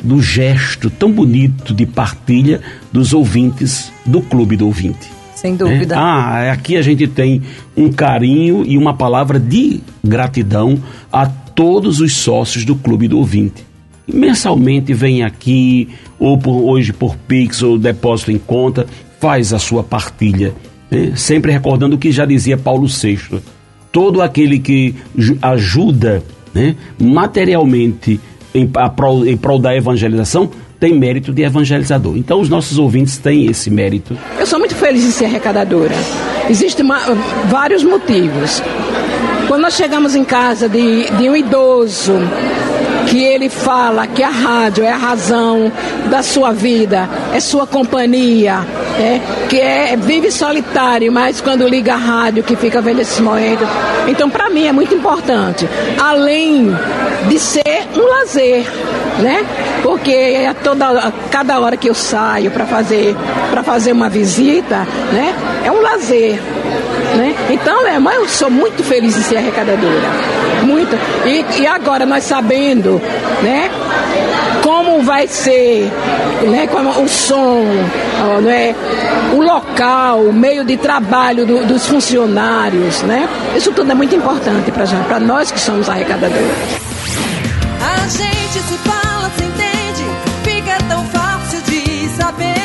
do 0.00 0.22
gesto 0.22 0.88
tão 0.88 1.10
bonito 1.10 1.74
de 1.74 1.84
partilha 1.84 2.60
dos 2.92 3.12
ouvintes 3.12 3.92
do 4.06 4.20
Clube 4.20 4.56
do 4.56 4.66
Ouvinte. 4.66 5.10
Sem 5.34 5.56
dúvida. 5.56 5.96
É? 5.96 5.98
Ah, 5.98 6.52
aqui 6.52 6.76
a 6.76 6.82
gente 6.82 7.08
tem 7.08 7.42
um 7.76 7.90
carinho 7.90 8.62
e 8.64 8.78
uma 8.78 8.94
palavra 8.94 9.40
de 9.40 9.80
gratidão 10.04 10.78
a 11.12 11.26
todos 11.26 11.98
os 12.00 12.14
sócios 12.14 12.64
do 12.64 12.76
Clube 12.76 13.08
do 13.08 13.18
Ouvinte. 13.18 13.64
Mensalmente 14.06 14.94
vem 14.94 15.24
aqui, 15.24 15.88
ou 16.20 16.38
por, 16.38 16.62
hoje 16.62 16.92
por 16.92 17.16
Pix 17.16 17.62
ou 17.64 17.76
depósito 17.76 18.30
em 18.30 18.38
conta, 18.38 18.86
faz 19.18 19.52
a 19.52 19.58
sua 19.58 19.82
partilha. 19.82 20.54
né? 20.88 21.12
Sempre 21.16 21.50
recordando 21.50 21.96
o 21.96 21.98
que 21.98 22.12
já 22.12 22.24
dizia 22.24 22.56
Paulo 22.56 22.86
VI. 22.86 23.18
Todo 23.94 24.20
aquele 24.20 24.58
que 24.58 24.92
ju- 25.16 25.38
ajuda 25.40 26.20
né, 26.52 26.74
materialmente 26.98 28.20
em, 28.52 28.68
a 28.74 28.88
prol, 28.90 29.24
em 29.24 29.36
prol 29.36 29.58
da 29.60 29.74
evangelização 29.76 30.50
tem 30.80 30.92
mérito 30.98 31.32
de 31.32 31.42
evangelizador. 31.42 32.16
Então 32.16 32.40
os 32.40 32.48
nossos 32.48 32.76
ouvintes 32.76 33.16
têm 33.18 33.46
esse 33.46 33.70
mérito. 33.70 34.18
Eu 34.38 34.44
sou 34.46 34.58
muito 34.58 34.74
feliz 34.74 35.04
em 35.04 35.10
ser 35.12 35.26
arrecadadora. 35.26 35.94
Existem 36.50 36.84
vários 37.48 37.84
motivos. 37.84 38.60
Quando 39.46 39.62
nós 39.62 39.74
chegamos 39.74 40.16
em 40.16 40.24
casa 40.24 40.68
de, 40.68 41.08
de 41.16 41.30
um 41.30 41.36
idoso 41.36 42.14
que 43.14 43.22
ele 43.22 43.48
fala 43.48 44.08
que 44.08 44.24
a 44.24 44.28
rádio 44.28 44.82
é 44.82 44.90
a 44.90 44.96
razão 44.96 45.70
da 46.10 46.20
sua 46.20 46.50
vida, 46.50 47.08
é 47.32 47.38
sua 47.38 47.64
companhia, 47.64 48.58
é, 48.98 49.20
que 49.48 49.60
é, 49.60 49.96
vive 49.96 50.32
solitário, 50.32 51.12
mas 51.12 51.40
quando 51.40 51.68
liga 51.68 51.94
a 51.94 51.96
rádio 51.96 52.42
que 52.42 52.56
fica 52.56 52.80
vendo 52.80 53.02
esses 53.02 53.20
momentos. 53.20 53.68
Então, 54.08 54.28
para 54.28 54.50
mim 54.50 54.66
é 54.66 54.72
muito 54.72 54.92
importante. 54.92 55.68
Além 55.96 56.76
de 57.28 57.38
ser 57.38 57.86
um 57.94 58.04
lazer, 58.04 58.66
né? 59.20 59.46
Porque 59.80 60.10
é 60.10 60.52
toda, 60.52 61.12
cada 61.30 61.60
hora 61.60 61.76
que 61.76 61.88
eu 61.88 61.94
saio 61.94 62.50
para 62.50 62.66
fazer 62.66 63.14
fazer 63.64 63.92
uma 63.92 64.08
visita, 64.08 64.86
né? 65.12 65.34
É 65.64 65.70
um 65.72 65.80
lazer. 65.80 66.38
Né? 67.16 67.34
Então, 67.50 67.82
minha 67.84 68.00
mãe, 68.00 68.16
eu 68.16 68.28
sou 68.28 68.50
muito 68.50 68.82
feliz 68.82 69.16
em 69.16 69.22
ser 69.22 69.36
arrecadadora. 69.36 70.08
Muito. 70.62 70.96
E, 71.26 71.60
e 71.62 71.66
agora 71.66 72.04
nós 72.04 72.24
sabendo, 72.24 73.00
né? 73.42 73.70
Como 74.62 75.02
vai 75.02 75.28
ser, 75.28 75.90
né? 76.42 76.66
O 77.02 77.08
som, 77.08 77.64
né? 78.42 78.74
o 79.32 79.42
local, 79.42 80.20
o 80.20 80.32
meio 80.32 80.64
de 80.64 80.76
trabalho 80.76 81.44
do- 81.46 81.64
dos 81.66 81.86
funcionários, 81.86 83.02
né? 83.02 83.28
Isso 83.56 83.70
tudo 83.72 83.92
é 83.92 83.94
muito 83.94 84.14
importante 84.14 84.70
para 84.72 85.20
nós 85.20 85.50
que 85.52 85.60
somos 85.60 85.88
arrecadadores. 85.88 86.40
A 87.80 88.08
gente 88.08 88.58
se 88.66 88.78
fala, 88.78 89.30
se 89.36 89.44
entende, 89.44 90.04
fica 90.42 90.76
tão 90.88 91.04
fácil 91.06 91.60
de 91.62 92.08
saber. 92.16 92.63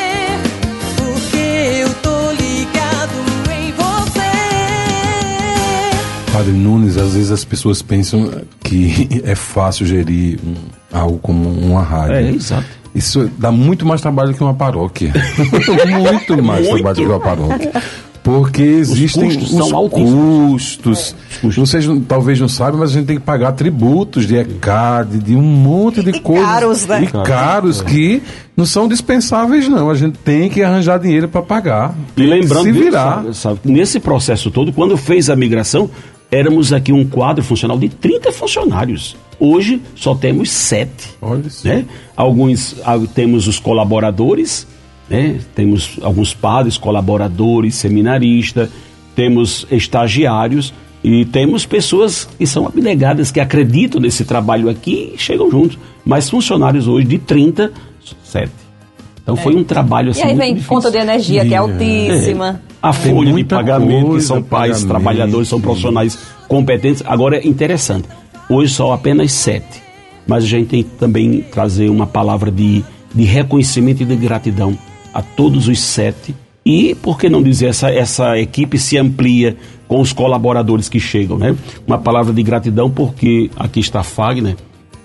Padre 6.40 6.54
Nunes, 6.54 6.96
às 6.96 7.12
vezes 7.12 7.30
as 7.30 7.44
pessoas 7.44 7.82
pensam 7.82 8.30
que 8.64 9.20
é 9.24 9.34
fácil 9.34 9.84
gerir 9.84 10.38
um- 10.42 10.54
algo 10.90 11.18
como 11.18 11.46
uma 11.50 11.82
rádio. 11.82 12.14
É, 12.14 12.30
exato. 12.30 12.64
Isso 12.94 13.30
dá 13.36 13.52
muito 13.52 13.84
mais 13.84 14.00
trabalho 14.00 14.32
que 14.32 14.42
uma 14.42 14.54
paróquia. 14.54 15.12
muito 15.86 16.42
mais 16.42 16.66
Muito. 16.66 16.74
trabalho 16.82 16.96
que 16.96 17.04
uma 17.04 17.20
paróquia. 17.20 17.72
Porque 18.22 18.62
existem 18.62 19.28
os 19.28 19.36
custos 19.36 19.50
custos. 19.50 19.68
são 19.68 19.78
altíssimos. 19.78 21.56
Vocês 21.56 21.86
não- 21.86 22.00
talvez 22.00 22.40
não 22.40 22.48
saibam, 22.48 22.80
mas 22.80 22.90
a 22.90 22.94
gente 22.94 23.06
tem 23.06 23.16
que 23.18 23.22
pagar 23.22 23.52
tributos 23.52 24.26
de 24.26 24.36
ECAD, 24.36 25.18
de 25.18 25.36
um 25.36 25.42
monte 25.42 26.02
de 26.02 26.20
coisas. 26.20 26.44
caros, 26.46 26.86
né? 26.86 27.02
E 27.04 27.06
caros 27.06 27.80
que 27.82 28.22
não 28.56 28.64
são 28.66 28.86
dispensáveis, 28.88 29.68
não. 29.68 29.88
A 29.90 29.94
gente 29.94 30.18
tem 30.18 30.48
que 30.50 30.62
arranjar 30.62 30.98
dinheiro 30.98 31.28
para 31.28 31.40
pagar. 31.42 31.94
E 32.16 32.22
lembrando, 32.22 32.64
se 32.64 32.72
virar. 32.72 33.22
sabe, 33.22 33.36
sabe, 33.36 33.60
nesse 33.64 33.98
processo 34.00 34.50
todo, 34.50 34.70
quando 34.72 34.96
fez 34.98 35.30
a 35.30 35.36
migração, 35.36 35.88
éramos 36.30 36.72
aqui 36.72 36.92
um 36.92 37.06
quadro 37.06 37.42
funcional 37.42 37.78
de 37.78 37.88
30 37.88 38.32
funcionários. 38.32 39.16
Hoje 39.38 39.80
só 39.94 40.14
temos 40.14 40.50
sete. 40.50 41.08
Né? 41.64 41.86
Alguns 42.14 42.76
ah, 42.84 42.98
temos 43.14 43.48
os 43.48 43.58
colaboradores, 43.58 44.66
né? 45.08 45.40
temos 45.54 45.98
alguns 46.02 46.34
padres, 46.34 46.76
colaboradores, 46.76 47.74
seminaristas, 47.74 48.68
temos 49.16 49.66
estagiários 49.70 50.72
e 51.02 51.24
temos 51.24 51.64
pessoas 51.64 52.28
que 52.38 52.46
são 52.46 52.66
abnegadas, 52.66 53.30
que 53.30 53.40
acreditam 53.40 54.00
nesse 54.00 54.24
trabalho 54.24 54.68
aqui 54.68 55.12
e 55.14 55.18
chegam 55.18 55.50
juntos. 55.50 55.78
Mas 56.04 56.28
funcionários 56.28 56.86
hoje 56.86 57.06
de 57.06 57.18
30, 57.18 57.72
7. 58.22 58.69
Então 59.22 59.36
foi 59.36 59.54
um 59.54 59.62
trabalho 59.64 60.10
assim. 60.10 60.22
É. 60.22 60.26
E 60.26 60.30
aí 60.30 60.36
vem 60.36 60.60
conta 60.62 60.90
de 60.90 60.98
energia, 60.98 61.44
que 61.44 61.52
é 61.52 61.56
É. 61.56 61.58
altíssima. 61.58 62.60
A 62.82 62.92
Tem 62.92 63.12
folha 63.14 63.32
de 63.32 63.44
pagamento, 63.44 64.14
que 64.14 64.20
são 64.22 64.42
pais, 64.42 64.68
pagamento. 64.82 64.88
trabalhadores, 64.88 65.48
são 65.48 65.60
profissionais 65.60 66.18
competentes. 66.48 67.02
Agora 67.06 67.36
é 67.36 67.46
interessante. 67.46 68.08
Hoje 68.48 68.72
são 68.74 68.92
apenas 68.92 69.32
sete. 69.32 69.82
Mas 70.26 70.44
a 70.44 70.46
gente 70.46 70.68
tem 70.68 70.82
que 70.82 70.90
também 70.90 71.44
trazer 71.52 71.88
uma 71.90 72.06
palavra 72.06 72.50
de, 72.50 72.84
de 73.14 73.24
reconhecimento 73.24 74.02
e 74.02 74.06
de 74.06 74.16
gratidão 74.16 74.76
a 75.12 75.20
todos 75.22 75.68
os 75.68 75.80
sete. 75.80 76.34
E, 76.64 76.94
por 76.94 77.18
que 77.18 77.28
não 77.28 77.42
dizer, 77.42 77.66
essa, 77.66 77.90
essa 77.90 78.38
equipe 78.38 78.78
se 78.78 78.96
amplia 78.98 79.56
com 79.88 80.00
os 80.00 80.12
colaboradores 80.12 80.88
que 80.88 81.00
chegam, 81.00 81.36
né? 81.38 81.56
Uma 81.86 81.98
palavra 81.98 82.32
de 82.32 82.42
gratidão, 82.42 82.88
porque 82.90 83.50
aqui 83.56 83.80
está 83.80 84.02
Fagner, 84.02 84.56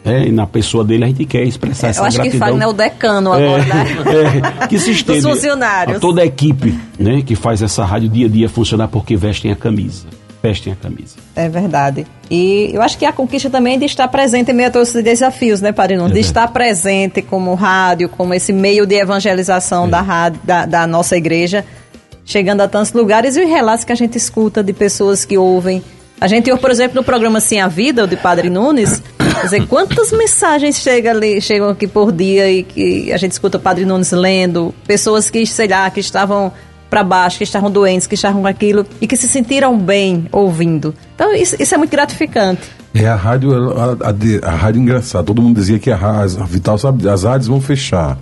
né? 0.05 0.27
e 0.27 0.31
na 0.31 0.45
pessoa 0.45 0.83
dele 0.83 1.03
a 1.03 1.07
gente 1.07 1.25
quer 1.25 1.43
expressar 1.43 1.87
essa 1.89 2.01
Eu 2.01 2.05
acho 2.05 2.17
que 2.17 2.23
gratidão. 2.29 2.47
Fagner 2.47 2.67
é 2.67 2.69
o 2.69 2.73
decano 2.73 3.33
agora, 3.33 3.63
né? 3.65 3.85
É, 4.63 4.67
que 4.67 4.79
se 4.79 4.91
estende 4.91 5.21
Dos 5.21 5.31
funcionários. 5.31 5.97
a 5.97 5.99
toda 5.99 6.21
a 6.21 6.25
equipe 6.25 6.77
né, 6.99 7.21
que 7.25 7.35
faz 7.35 7.61
essa 7.61 7.83
rádio 7.83 8.07
dia 8.09 8.27
a 8.27 8.29
dia 8.29 8.47
funcionar 8.47 8.87
porque 8.87 9.15
vestem 9.17 9.51
a 9.51 9.55
camisa. 9.55 10.05
Vestem 10.43 10.73
a 10.73 10.75
camisa. 10.75 11.15
É 11.35 11.49
verdade. 11.49 12.05
E 12.29 12.69
eu 12.71 12.81
acho 12.83 12.97
que 12.99 13.05
a 13.05 13.11
conquista 13.11 13.49
também 13.49 13.75
é 13.75 13.77
de 13.79 13.85
estar 13.85 14.07
presente 14.07 14.51
em 14.51 14.53
meio 14.53 14.69
a 14.69 14.71
todos 14.71 14.89
esses 14.89 15.03
desafios, 15.03 15.59
né, 15.59 15.71
Padre 15.71 15.97
Nuno? 15.97 16.11
É 16.11 16.13
de 16.13 16.19
estar 16.19 16.47
presente 16.49 17.21
como 17.23 17.55
rádio, 17.55 18.07
como 18.09 18.31
esse 18.31 18.53
meio 18.53 18.85
de 18.85 18.93
evangelização 18.95 19.85
É. 19.85 19.89
da, 19.89 20.01
rádio, 20.01 20.39
da, 20.43 20.65
da 20.67 20.85
nossa 20.85 21.17
igreja, 21.17 21.65
chegando 22.23 22.61
a 22.61 22.67
tantos 22.67 22.93
lugares 22.93 23.35
e 23.35 23.41
os 23.43 23.49
relatos 23.49 23.83
que 23.85 23.91
a 23.91 23.95
gente 23.95 24.17
escuta 24.19 24.63
de 24.63 24.71
pessoas 24.71 25.25
que 25.25 25.35
ouvem. 25.35 25.81
A 26.21 26.27
gente 26.27 26.49
ouve, 26.51 26.61
por 26.61 26.69
exemplo, 26.71 26.95
no 26.95 27.03
programa 27.03 27.39
Sim 27.41 27.59
a 27.59 27.67
Vida, 27.67 28.05
de 28.07 28.15
Padre 28.15 28.49
Nunes, 28.49 29.01
quer 29.35 29.43
dizer, 29.43 29.67
quantas 29.67 30.11
mensagens 30.11 30.79
chegam 30.79 31.11
ali, 31.13 31.39
chegam 31.41 31.69
aqui 31.69 31.87
por 31.87 32.11
dia 32.11 32.49
e 32.51 32.63
que 32.63 33.11
a 33.11 33.17
gente 33.17 33.31
escuta 33.33 33.57
o 33.57 33.61
Padre 33.61 33.85
Nunes 33.85 34.11
lendo, 34.11 34.73
pessoas 34.87 35.29
que, 35.29 35.45
sei 35.45 35.67
lá, 35.67 35.89
que 35.89 35.99
estavam 35.99 36.51
para 36.89 37.03
baixo, 37.03 37.39
que 37.39 37.43
estavam 37.43 37.69
doentes, 37.69 38.07
que 38.07 38.15
estavam 38.15 38.41
com 38.41 38.47
aquilo 38.47 38.85
e 39.01 39.07
que 39.07 39.17
se 39.17 39.27
sentiram 39.27 39.77
bem 39.77 40.27
ouvindo. 40.31 40.93
Então 41.15 41.33
isso, 41.33 41.55
isso 41.59 41.73
é 41.73 41.77
muito 41.77 41.91
gratificante. 41.91 42.61
É 42.93 43.07
a 43.07 43.15
rádio, 43.15 43.51
a, 43.77 43.91
a, 43.91 44.49
a 44.49 44.55
rádio 44.55 44.81
engraçada. 44.81 45.23
Todo 45.25 45.41
mundo 45.41 45.55
dizia 45.59 45.77
que 45.79 45.91
a, 45.91 45.95
ra- 45.97 46.21
a 46.23 46.45
Vital 46.45 46.77
sabe, 46.77 47.09
as 47.09 47.23
rádios 47.23 47.47
vão 47.47 47.59
fechar. 47.59 48.17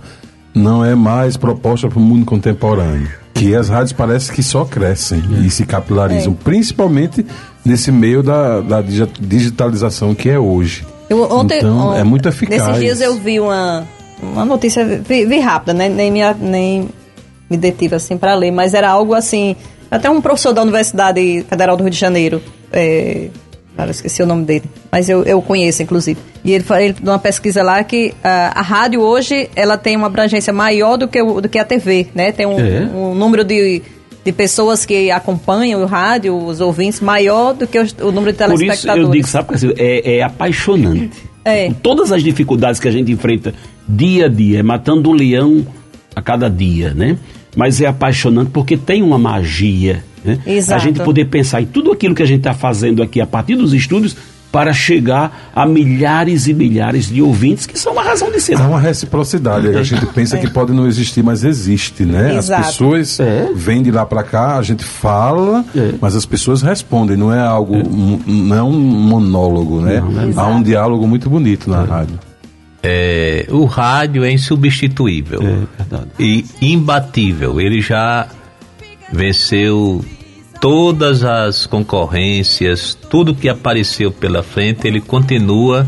Não 0.52 0.84
é 0.84 0.94
mais 0.94 1.36
proposta 1.36 1.88
para 1.88 1.98
o 1.98 2.02
mundo 2.02 2.24
contemporâneo. 2.24 3.08
Que 3.32 3.54
as 3.54 3.68
rádios 3.68 3.92
parece 3.92 4.32
que 4.32 4.42
só 4.42 4.64
crescem 4.64 5.22
e 5.44 5.50
se 5.50 5.64
capilarizam, 5.66 6.32
É. 6.32 6.44
principalmente 6.44 7.26
nesse 7.64 7.90
meio 7.92 8.22
da, 8.22 8.60
da 8.60 8.80
digi- 8.80 9.08
digitalização 9.20 10.14
que 10.14 10.28
é 10.30 10.38
hoje. 10.38 10.86
Eu, 11.08 11.22
ontem, 11.30 11.58
então, 11.58 11.88
on- 11.90 11.94
é 11.96 12.02
muito 12.04 12.28
eficaz. 12.28 12.66
Nesses 12.66 12.80
dias 12.82 13.00
eu 13.00 13.14
vi 13.16 13.38
uma, 13.40 13.86
uma 14.22 14.44
notícia, 14.44 14.84
vi, 14.84 15.24
vi 15.26 15.38
rápida, 15.38 15.74
né? 15.74 15.88
nem, 15.88 16.10
me, 16.10 16.20
nem 16.40 16.88
me 17.50 17.56
detive 17.56 17.94
assim 17.94 18.16
para 18.16 18.34
ler, 18.34 18.50
mas 18.50 18.74
era 18.74 18.88
algo 18.90 19.14
assim. 19.14 19.54
Até 19.90 20.08
um 20.10 20.20
professor 20.20 20.52
da 20.52 20.62
Universidade 20.62 21.44
Federal 21.48 21.76
do 21.76 21.82
Rio 21.84 21.90
de 21.90 21.98
Janeiro, 21.98 22.42
é, 22.72 23.28
cara, 23.76 23.90
esqueci 23.90 24.22
o 24.22 24.26
nome 24.26 24.44
dele, 24.44 24.64
mas 24.90 25.08
eu, 25.08 25.22
eu 25.24 25.40
conheço, 25.42 25.82
inclusive. 25.82 26.18
E 26.42 26.52
ele 26.52 26.64
falou 26.64 26.82
numa 27.02 27.18
pesquisa 27.18 27.62
lá 27.62 27.84
que 27.84 28.12
ah, 28.24 28.52
a 28.56 28.62
rádio 28.62 29.00
hoje 29.00 29.48
ela 29.54 29.76
tem 29.76 29.94
uma 29.96 30.06
abrangência 30.08 30.52
maior 30.52 30.96
do 30.96 31.06
que, 31.06 31.20
o, 31.22 31.40
do 31.40 31.48
que 31.48 31.58
a 31.58 31.64
TV, 31.64 32.08
né? 32.14 32.32
Tem 32.32 32.44
um, 32.46 32.58
É. 32.58 32.80
um 32.92 33.14
número 33.14 33.44
de, 33.44 33.82
de 34.24 34.32
pessoas 34.32 34.86
que 34.86 35.10
acompanham 35.10 35.82
o 35.82 35.86
rádio, 35.86 36.34
os 36.36 36.60
ouvintes, 36.60 37.00
maior 37.00 37.52
do 37.54 37.66
que 37.66 37.78
os- 37.78 37.94
o 38.00 38.10
número 38.10 38.32
de 38.32 38.38
Por 38.38 38.52
isso 38.54 38.56
telespectadores. 38.58 39.06
eu 39.06 39.10
digo, 39.12 39.26
sabe, 39.28 39.48
Cassio, 39.48 39.74
é, 39.76 40.16
é 40.18 40.22
apaixonante. 40.22 41.10
É. 41.44 41.70
Todas 41.82 42.10
as 42.10 42.22
dificuldades 42.22 42.80
que 42.80 42.88
a 42.88 42.90
gente 42.90 43.12
enfrenta 43.12 43.52
dia 43.86 44.26
a 44.26 44.28
dia, 44.28 44.60
é 44.60 44.62
matando 44.62 45.10
um 45.10 45.12
leão 45.12 45.66
a 46.16 46.22
cada 46.22 46.48
dia, 46.48 46.94
né? 46.94 47.18
Mas 47.54 47.80
é 47.80 47.86
apaixonante 47.86 48.50
porque 48.50 48.76
tem 48.78 49.02
uma 49.02 49.18
magia, 49.18 50.02
né? 50.24 50.38
A 50.74 50.78
gente 50.78 51.00
poder 51.00 51.26
pensar 51.26 51.60
em 51.60 51.66
tudo 51.66 51.92
aquilo 51.92 52.14
que 52.14 52.22
a 52.22 52.26
gente 52.26 52.38
está 52.38 52.54
fazendo 52.54 53.02
aqui 53.02 53.20
a 53.20 53.26
partir 53.26 53.56
dos 53.56 53.74
estúdios 53.74 54.16
para 54.54 54.72
chegar 54.72 55.50
a 55.52 55.66
milhares 55.66 56.46
e 56.46 56.54
milhares 56.54 57.08
de 57.08 57.20
ouvintes 57.20 57.66
que 57.66 57.76
são 57.76 57.98
a 57.98 58.02
razão 58.04 58.30
de 58.30 58.40
ser. 58.40 58.56
Há 58.56 58.68
uma 58.68 58.78
reciprocidade. 58.78 59.66
A 59.76 59.82
gente 59.82 60.06
pensa 60.06 60.38
que 60.38 60.48
pode 60.48 60.72
não 60.72 60.86
existir, 60.86 61.24
mas 61.24 61.42
existe, 61.42 62.04
né? 62.04 62.36
Exato. 62.36 62.60
As 62.60 62.66
pessoas 62.68 63.18
É. 63.18 63.48
vêm 63.52 63.82
de 63.82 63.90
lá 63.90 64.06
para 64.06 64.22
cá, 64.22 64.56
a 64.56 64.62
gente 64.62 64.84
fala, 64.84 65.64
É. 65.74 65.94
mas 66.00 66.14
as 66.14 66.24
pessoas 66.24 66.62
respondem. 66.62 67.16
Não 67.16 67.32
é 67.34 67.40
algo, 67.40 67.74
um- 67.74 68.20
não 68.24 68.56
é 68.56 68.62
um 68.62 68.70
monólogo, 68.78 69.80
né? 69.80 70.00
Há 70.36 70.46
um 70.46 70.62
diálogo 70.62 71.04
muito 71.08 71.28
bonito 71.28 71.68
na 71.68 71.82
rádio. 71.82 72.16
É, 72.80 73.46
o 73.50 73.64
rádio 73.64 74.22
é 74.22 74.30
insubstituível 74.30 75.40
É 75.42 75.82
verdade. 75.82 76.10
e 76.20 76.44
imbatível. 76.62 77.60
Ele 77.60 77.80
já 77.80 78.28
venceu 79.12 80.04
todas 80.64 81.22
as 81.22 81.66
concorrências, 81.66 82.96
tudo 83.10 83.34
que 83.34 83.50
apareceu 83.50 84.10
pela 84.10 84.42
frente, 84.42 84.88
ele 84.88 84.98
continua 84.98 85.86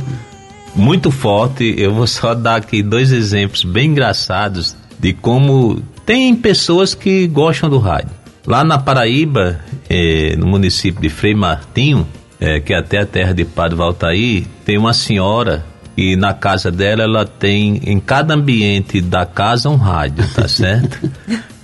muito 0.75 1.11
forte. 1.11 1.75
Eu 1.79 1.95
vou 1.95 2.07
só 2.07 2.35
dar 2.35 2.57
aqui 2.57 2.83
dois 2.83 3.11
exemplos 3.11 3.65
bem 3.65 3.93
engraçados 3.93 4.77
de 4.99 5.15
como 5.15 5.83
tem 6.05 6.37
pessoas 6.37 6.95
que 6.95 7.27
gostam 7.27 7.71
do 7.71 7.79
rádio. 7.79 8.11
Lá 8.47 8.63
na 8.63 8.77
Paraíba, 8.77 9.61
eh, 9.89 10.37
no 10.37 10.47
município 10.47 11.01
de 11.01 11.09
Frei 11.09 11.35
Martinho, 11.35 12.07
eh, 12.39 12.61
que 12.61 12.75
é 12.75 12.79
até 12.79 12.99
a 12.99 13.07
terra 13.07 13.33
de 13.33 13.47
Padre 13.47 13.77
Valtair, 13.77 14.45
tem 14.63 14.77
uma 14.77 14.93
senhora 14.93 15.65
e 15.97 16.17
na 16.17 16.35
casa 16.35 16.71
dela 16.71 17.03
ela 17.03 17.25
tem 17.25 17.81
em 17.87 17.99
cada 17.99 18.35
ambiente 18.35 19.01
da 19.01 19.25
casa 19.25 19.71
um 19.71 19.77
rádio, 19.77 20.23
tá 20.35 20.47
certo? 20.47 21.11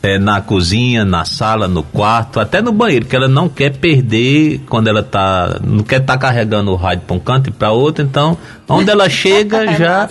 É, 0.02 0.18
na 0.18 0.40
cozinha, 0.40 1.04
na 1.04 1.24
sala, 1.24 1.68
no 1.68 1.84
quarto, 1.84 2.40
até 2.40 2.60
no 2.60 2.72
banheiro, 2.72 3.06
que 3.06 3.14
ela 3.14 3.28
não 3.28 3.48
quer 3.48 3.76
perder 3.76 4.60
quando 4.68 4.88
ela 4.88 5.02
tá. 5.02 5.60
não 5.62 5.84
quer 5.84 6.00
estar 6.00 6.18
carregando 6.18 6.72
o 6.72 6.76
rádio 6.76 7.04
para 7.06 7.16
um 7.16 7.20
canto 7.20 7.50
e 7.50 7.52
para 7.52 7.70
outro, 7.70 8.04
então, 8.04 8.36
onde 8.68 8.90
ela 8.90 9.08
chega 9.08 9.62
É 9.70 9.76
já 9.76 10.08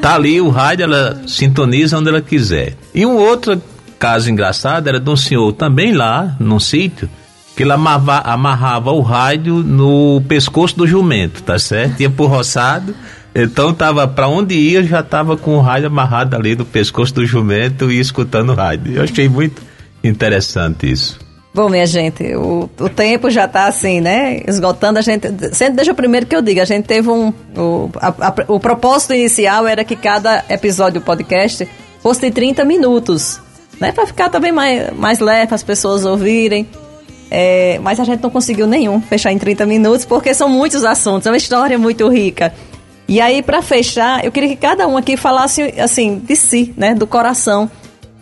tá 0.00 0.14
ali 0.14 0.40
o 0.40 0.48
rádio, 0.48 0.84
ela 0.84 1.22
sintoniza 1.26 1.98
onde 1.98 2.08
ela 2.08 2.20
quiser. 2.20 2.74
E 2.94 3.06
um 3.06 3.16
outro 3.16 3.60
caso 3.98 4.30
engraçado 4.30 4.88
era 4.88 5.00
de 5.00 5.08
um 5.08 5.16
senhor 5.16 5.52
também 5.52 5.92
lá, 5.92 6.36
num 6.38 6.60
sítio, 6.60 7.08
que 7.56 7.62
ele 7.62 7.72
amarrava, 7.72 8.18
amarrava 8.18 8.90
o 8.92 9.00
rádio 9.00 9.54
no 9.62 10.20
pescoço 10.28 10.76
do 10.76 10.86
jumento, 10.86 11.42
tá 11.42 11.58
certo? 11.58 12.00
Ia 12.00 12.10
pro 12.10 12.26
roçado, 12.26 12.94
então 13.34 13.72
tava 13.74 14.06
para 14.06 14.28
onde 14.28 14.54
ia, 14.54 14.82
já 14.84 15.02
tava 15.02 15.36
com 15.36 15.56
o 15.56 15.60
rádio 15.60 15.88
amarrado 15.88 16.36
ali 16.36 16.54
no 16.54 16.64
pescoço 16.64 17.12
do 17.14 17.26
jumento 17.26 17.90
e 17.90 17.98
escutando 17.98 18.50
o 18.50 18.54
rádio. 18.54 18.94
Eu 18.94 19.02
achei 19.02 19.28
muito 19.28 19.60
interessante 20.02 20.90
isso. 20.90 21.18
Bom, 21.54 21.68
minha 21.68 21.86
gente, 21.86 22.34
o, 22.34 22.68
o 22.80 22.88
tempo 22.88 23.30
já 23.30 23.44
está 23.44 23.66
assim, 23.66 24.00
né? 24.00 24.42
Esgotando 24.46 24.98
a 24.98 25.02
gente. 25.02 25.28
Sempre 25.54 25.74
desde 25.76 25.92
o 25.92 25.94
primeiro 25.94 26.26
que 26.26 26.34
eu 26.34 26.42
digo, 26.42 26.60
a 26.60 26.64
gente 26.64 26.84
teve 26.84 27.08
um. 27.08 27.32
O, 27.56 27.90
a- 28.00 28.08
a- 28.28 28.34
o 28.48 28.58
propósito 28.58 29.14
inicial 29.14 29.66
era 29.66 29.84
que 29.84 29.94
cada 29.94 30.44
episódio 30.48 31.00
do 31.00 31.04
podcast 31.04 31.66
fosse 32.02 32.22
de 32.22 32.32
30 32.32 32.64
minutos, 32.64 33.40
né? 33.80 33.92
Para 33.92 34.04
ficar 34.04 34.30
também 34.30 34.50
mais, 34.50 34.92
mais 34.96 35.20
leve, 35.20 35.54
as 35.54 35.62
pessoas 35.62 36.04
ouvirem. 36.04 36.66
É, 37.30 37.78
mas 37.82 37.98
a 38.00 38.04
gente 38.04 38.20
não 38.22 38.30
conseguiu 38.30 38.66
nenhum 38.66 39.00
fechar 39.00 39.32
em 39.32 39.38
30 39.38 39.64
minutos, 39.64 40.04
porque 40.04 40.34
são 40.34 40.48
muitos 40.48 40.84
assuntos, 40.84 41.26
é 41.26 41.30
uma 41.30 41.36
história 41.36 41.78
muito 41.78 42.08
rica. 42.08 42.52
E 43.06 43.20
aí, 43.20 43.42
para 43.42 43.60
fechar, 43.60 44.24
eu 44.24 44.32
queria 44.32 44.48
que 44.48 44.56
cada 44.56 44.86
um 44.86 44.96
aqui 44.96 45.16
falasse, 45.16 45.62
assim, 45.78 46.18
de 46.18 46.34
si, 46.34 46.72
né? 46.76 46.94
Do 46.94 47.06
coração. 47.06 47.70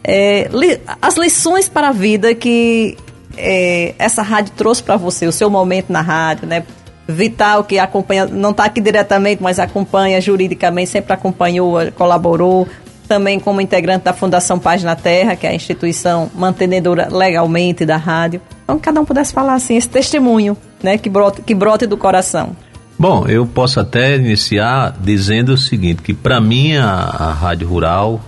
É, 0.03 0.49
li- 0.53 0.81
as 1.01 1.17
lições 1.17 1.69
para 1.69 1.89
a 1.89 1.93
vida 1.93 2.35
que 2.35 2.97
é, 3.37 3.95
essa 3.99 4.23
rádio 4.23 4.53
trouxe 4.57 4.83
para 4.83 4.97
você, 4.97 5.27
o 5.27 5.33
seu 5.33 5.49
momento 5.49 5.93
na 5.93 6.01
rádio, 6.01 6.47
né? 6.49 6.65
Vital, 7.07 7.65
que 7.65 7.79
acompanha, 7.79 8.27
não 8.27 8.51
está 8.51 8.65
aqui 8.65 8.81
diretamente, 8.81 9.43
mas 9.43 9.59
acompanha 9.59 10.21
juridicamente, 10.21 10.91
sempre 10.91 11.13
acompanhou, 11.13 11.79
colaborou, 11.93 12.67
também 13.09 13.39
como 13.39 13.61
integrante 13.61 14.05
da 14.05 14.13
Fundação 14.13 14.59
Paz 14.59 14.83
na 14.83 14.97
Terra, 14.97 15.37
que 15.37 15.47
é 15.47 15.51
a 15.51 15.55
instituição 15.55 16.31
mantenedora 16.35 17.09
legalmente 17.11 17.85
da 17.85 17.97
rádio. 17.97 18.41
Então, 18.65 18.79
cada 18.79 19.01
um 19.01 19.05
pudesse 19.05 19.33
falar 19.33 19.55
assim, 19.55 19.77
esse 19.77 19.89
testemunho, 19.89 20.57
né, 20.83 20.97
que 20.97 21.09
brote, 21.09 21.43
que 21.43 21.55
brote 21.55 21.87
do 21.87 21.97
coração. 21.97 22.57
Bom, 23.03 23.27
eu 23.27 23.45
posso 23.45 23.81
até 23.81 24.15
iniciar 24.15 24.95
dizendo 25.01 25.55
o 25.55 25.59
seguinte, 25.59 26.03
que 26.03 26.15
para 26.15 26.41
mim 26.41 26.77
a, 26.77 26.87
a 26.89 27.33
Rádio 27.33 27.67
Rural 27.67 28.21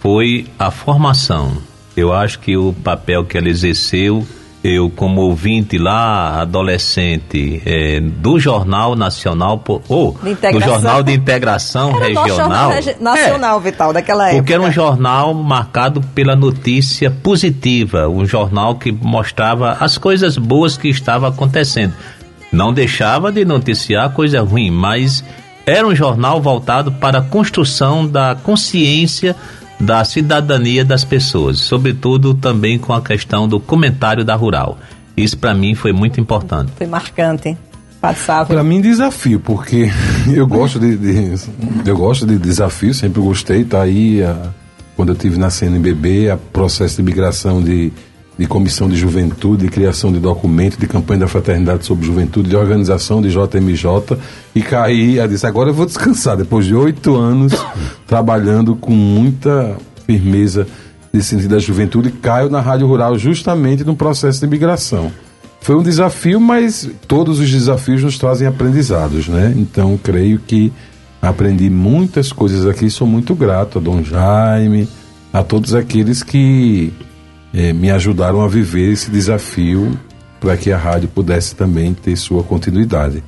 foi 0.00 0.46
a 0.58 0.70
formação. 0.70 1.58
Eu 1.94 2.10
acho 2.10 2.38
que 2.38 2.56
o 2.56 2.72
papel 2.72 3.26
que 3.26 3.36
ela 3.36 3.50
exerceu, 3.50 4.26
eu 4.64 4.88
como 4.88 5.20
ouvinte 5.20 5.76
lá, 5.76 6.40
adolescente, 6.40 7.60
eh, 7.66 8.00
do 8.00 8.40
Jornal 8.40 8.96
Nacional, 8.96 9.62
ou 9.90 10.16
do. 10.22 10.64
Jornal 10.70 11.02
de 11.02 11.12
Integração 11.12 11.94
Era 11.94 12.06
Regional. 12.06 12.70
regi- 12.70 12.96
nacional, 12.98 13.60
Vital, 13.60 13.92
daquela 13.92 14.28
época. 14.28 14.38
Porque 14.38 14.54
era 14.54 14.62
um 14.62 14.72
jornal 14.72 15.34
marcado 15.34 16.00
pela 16.14 16.34
notícia 16.34 17.10
positiva, 17.10 18.08
um 18.08 18.24
jornal 18.24 18.76
que 18.76 18.90
mostrava 18.90 19.72
as 19.78 19.98
coisas 19.98 20.38
boas 20.38 20.78
que 20.78 20.88
estavam 20.88 21.28
acontecendo. 21.28 21.92
Não 22.54 22.72
deixava 22.72 23.30
de 23.32 23.44
noticiar 23.44 24.10
coisa 24.12 24.40
ruim, 24.42 24.70
mas 24.70 25.24
era 25.66 25.86
um 25.86 25.94
jornal 25.94 26.40
voltado 26.40 26.92
para 26.92 27.18
a 27.18 27.22
construção 27.22 28.06
da 28.06 28.36
consciência 28.42 29.34
da 29.80 30.04
cidadania 30.04 30.84
das 30.84 31.04
pessoas, 31.04 31.58
sobretudo 31.58 32.32
também 32.34 32.78
com 32.78 32.92
a 32.92 33.02
questão 33.02 33.48
do 33.48 33.58
comentário 33.58 34.24
da 34.24 34.34
rural. 34.36 34.78
Isso 35.16 35.36
para 35.36 35.52
mim 35.54 35.74
foi 35.74 35.92
muito 35.92 36.20
importante. 36.20 36.70
Foi 36.76 36.86
marcante. 36.86 37.56
Passava. 38.00 38.46
Para 38.52 38.62
mim 38.62 38.80
desafio, 38.80 39.40
porque 39.40 39.90
eu 40.32 40.46
gosto 40.46 40.78
de, 40.78 40.96
de- 40.96 41.34
eu 41.86 41.96
gosto 41.96 42.26
de 42.26 42.36
desafio, 42.38 42.92
sempre 42.92 43.20
gostei, 43.20 43.64
tá 43.64 43.82
aí 43.82 44.22
a- 44.22 44.50
quando 44.94 45.08
eu 45.08 45.16
tive 45.16 45.38
na 45.38 45.50
CNBB, 45.50 46.30
a 46.30 46.36
processo 46.36 46.96
de 46.96 47.02
migração 47.02 47.62
de, 47.62 47.92
de 48.38 48.46
comissão 48.46 48.88
de 48.88 48.96
juventude, 48.96 49.64
de 49.64 49.70
criação 49.70 50.12
de 50.12 50.18
documento, 50.18 50.78
de 50.78 50.86
campanha 50.86 51.20
da 51.20 51.28
fraternidade 51.28 51.84
sobre 51.84 52.04
juventude, 52.04 52.48
de 52.48 52.56
organização 52.56 53.22
de 53.22 53.30
JMJ 53.30 54.18
e 54.54 54.60
caí, 54.60 55.16
eu 55.16 55.28
disse, 55.28 55.46
agora 55.46 55.70
eu 55.70 55.74
vou 55.74 55.86
descansar, 55.86 56.36
depois 56.36 56.66
de 56.66 56.74
oito 56.74 57.14
anos 57.14 57.52
trabalhando 58.06 58.74
com 58.74 58.92
muita 58.92 59.76
firmeza 60.06 60.66
nesse 61.12 61.28
sentido 61.28 61.50
da 61.50 61.60
juventude, 61.60 62.10
caio 62.10 62.50
na 62.50 62.60
Rádio 62.60 62.88
Rural 62.88 63.16
justamente 63.16 63.84
no 63.84 63.94
processo 63.94 64.40
de 64.40 64.46
migração. 64.48 65.12
Foi 65.60 65.76
um 65.76 65.82
desafio, 65.82 66.40
mas 66.40 66.90
todos 67.08 67.38
os 67.38 67.50
desafios 67.50 68.02
nos 68.02 68.18
trazem 68.18 68.46
aprendizados, 68.46 69.28
né? 69.28 69.54
Então, 69.56 69.98
creio 70.02 70.38
que 70.38 70.70
aprendi 71.22 71.70
muitas 71.70 72.30
coisas 72.32 72.66
aqui. 72.66 72.90
Sou 72.90 73.06
muito 73.06 73.34
grato 73.34 73.78
a 73.78 73.80
Dom 73.80 74.02
Jaime, 74.02 74.86
a 75.32 75.42
todos 75.42 75.74
aqueles 75.74 76.22
que 76.22 76.92
eh, 77.54 77.72
me 77.72 77.90
ajudaram 77.90 78.40
a 78.40 78.48
viver 78.48 78.92
esse 78.92 79.10
desafio 79.10 79.96
para 80.40 80.56
que 80.56 80.72
a 80.72 80.76
rádio 80.76 81.08
pudesse 81.08 81.54
também 81.54 81.94
ter 81.94 82.16
sua 82.16 82.42
continuidade. 82.42 83.22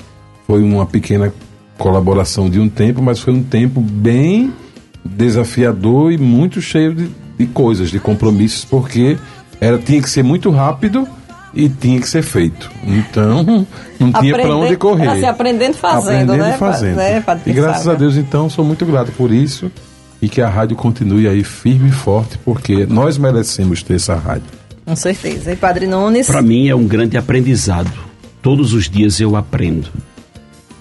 Foi 0.46 0.62
uma 0.62 0.84
pequena 0.84 1.32
colaboração 1.78 2.50
de 2.50 2.58
um 2.58 2.68
tempo, 2.68 3.00
mas 3.00 3.20
foi 3.20 3.32
um 3.32 3.42
tempo 3.42 3.80
bem 3.80 4.52
desafiador 5.04 6.12
e 6.12 6.18
muito 6.18 6.60
cheio 6.60 6.94
de, 6.94 7.10
de 7.38 7.46
coisas, 7.46 7.90
de 7.90 8.00
compromissos, 8.00 8.64
porque 8.64 9.16
era, 9.60 9.78
tinha 9.78 10.02
que 10.02 10.10
ser 10.10 10.24
muito 10.24 10.50
rápido 10.50 11.06
e 11.54 11.68
tinha 11.68 12.00
que 12.00 12.08
ser 12.08 12.22
feito. 12.22 12.70
Então, 12.84 13.66
não 13.98 14.12
tinha 14.12 14.34
para 14.34 14.56
onde 14.56 14.76
correr. 14.76 15.08
assim, 15.08 15.24
aprendendo 15.24 15.74
fazendo, 15.74 16.32
Aprendendo 16.32 16.50
né, 16.50 16.56
fazendo. 16.58 16.96
né, 16.96 17.20
Padre 17.20 17.50
e 17.50 17.52
graças 17.54 17.88
a 17.88 17.94
Deus, 17.94 18.16
então, 18.16 18.50
sou 18.50 18.64
muito 18.64 18.84
grato 18.84 19.12
por 19.12 19.32
isso 19.32 19.70
e 20.26 20.28
que 20.28 20.42
a 20.42 20.48
rádio 20.48 20.76
continue 20.76 21.28
aí 21.28 21.44
firme 21.44 21.88
e 21.88 21.92
forte, 21.92 22.36
porque 22.44 22.84
nós 22.84 23.16
merecemos 23.16 23.80
ter 23.80 23.94
essa 23.94 24.16
rádio. 24.16 24.48
Com 24.84 24.96
certeza. 24.96 25.52
E 25.52 25.56
Padre 25.56 25.86
Nunes? 25.86 26.26
Para 26.26 26.42
mim 26.42 26.68
é 26.68 26.74
um 26.74 26.84
grande 26.84 27.16
aprendizado. 27.16 27.92
Todos 28.42 28.72
os 28.72 28.90
dias 28.90 29.20
eu 29.20 29.36
aprendo. 29.36 29.88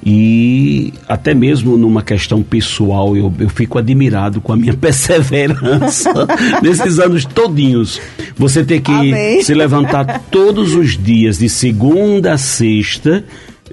E 0.04 0.93
até 1.08 1.36
mesmo 1.36 1.78
numa 1.78 2.02
questão 2.02 2.41
pessoal, 2.41 3.16
eu, 3.16 3.32
eu 3.39 3.50
fico 3.50 3.78
admirado 3.78 4.41
com 4.41 4.52
a 4.52 4.58
minha 4.58 4.74
perseverança 4.78 6.12
nesses 6.64 6.98
anos 6.98 7.24
todinhos. 7.24 8.02
Você 8.36 8.64
ter 8.64 8.82
que 8.82 8.91
Amém. 8.91 9.43
se 9.43 9.54
levantar 9.54 10.24
todos 10.32 10.74
os 10.74 10.98
dias, 10.98 11.38
de 11.38 11.50
segunda 11.50 12.34
a 12.34 12.38
sexta, 12.38 13.24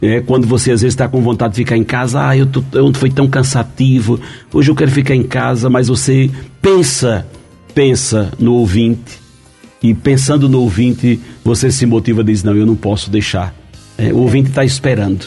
é, 0.02 0.20
quando 0.20 0.46
você 0.46 0.72
às 0.72 0.82
vezes 0.82 0.94
está 0.94 1.06
com 1.06 1.22
vontade 1.22 1.54
de 1.54 1.60
ficar 1.60 1.76
em 1.76 1.84
casa, 1.84 2.28
ah, 2.28 2.36
eu 2.36 2.48
eu 2.74 2.92
foi 2.92 3.08
tão 3.08 3.28
cansativo, 3.28 4.20
hoje 4.52 4.70
eu 4.70 4.74
quero 4.74 4.90
ficar 4.90 5.14
em 5.14 5.22
casa, 5.22 5.70
mas 5.70 5.86
você 5.86 6.28
pensa, 6.60 7.24
pensa 7.72 8.32
no 8.38 8.54
ouvinte, 8.54 9.22
e 9.82 9.94
pensando 9.94 10.48
no 10.48 10.60
ouvinte, 10.60 11.18
você 11.44 11.70
se 11.70 11.84
motiva 11.86 12.20
e 12.20 12.24
diz: 12.24 12.42
Não, 12.42 12.54
eu 12.54 12.64
não 12.64 12.76
posso 12.76 13.10
deixar. 13.10 13.54
É, 13.98 14.12
o 14.12 14.18
ouvinte 14.18 14.48
está 14.48 14.64
esperando. 14.64 15.26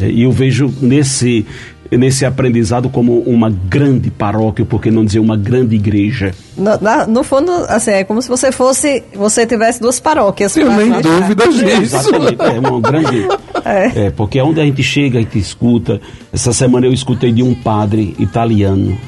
É, 0.00 0.10
e 0.10 0.22
eu 0.22 0.32
vejo 0.32 0.72
nesse, 0.82 1.46
nesse 1.90 2.24
aprendizado 2.24 2.88
como 2.88 3.20
uma 3.20 3.48
grande 3.50 4.10
paróquia, 4.10 4.64
por 4.64 4.80
que 4.80 4.90
não 4.90 5.04
dizer 5.04 5.18
uma 5.20 5.36
grande 5.36 5.76
igreja. 5.76 6.32
No, 6.56 6.78
na- 6.80 7.06
no 7.06 7.22
fundo, 7.22 7.50
assim, 7.68 7.90
é 7.92 8.04
como 8.04 8.20
se 8.22 8.28
você 8.28 8.50
fosse. 8.50 9.02
Você 9.14 9.46
tivesse 9.46 9.80
duas 9.80 10.00
paróquias. 10.00 10.52
Pra- 10.54 10.64
nem 10.76 10.90
dúvidas 11.00 11.58
É, 11.62 11.80
disso. 11.80 11.96
exatamente, 11.96 12.42
é 12.42 12.60
uma 12.60 12.80
grande. 12.80 13.26
É. 13.64 14.10
porque 14.10 14.40
onde 14.42 14.60
a 14.60 14.64
gente 14.64 14.82
chega, 14.82 15.18
a 15.18 15.22
gente 15.22 15.38
escuta. 15.38 16.00
Essa 16.32 16.52
semana 16.52 16.86
eu 16.86 16.92
escutei 16.92 17.32
de 17.32 17.42
um 17.42 17.54
padre 17.54 18.14
italiano, 18.18 18.98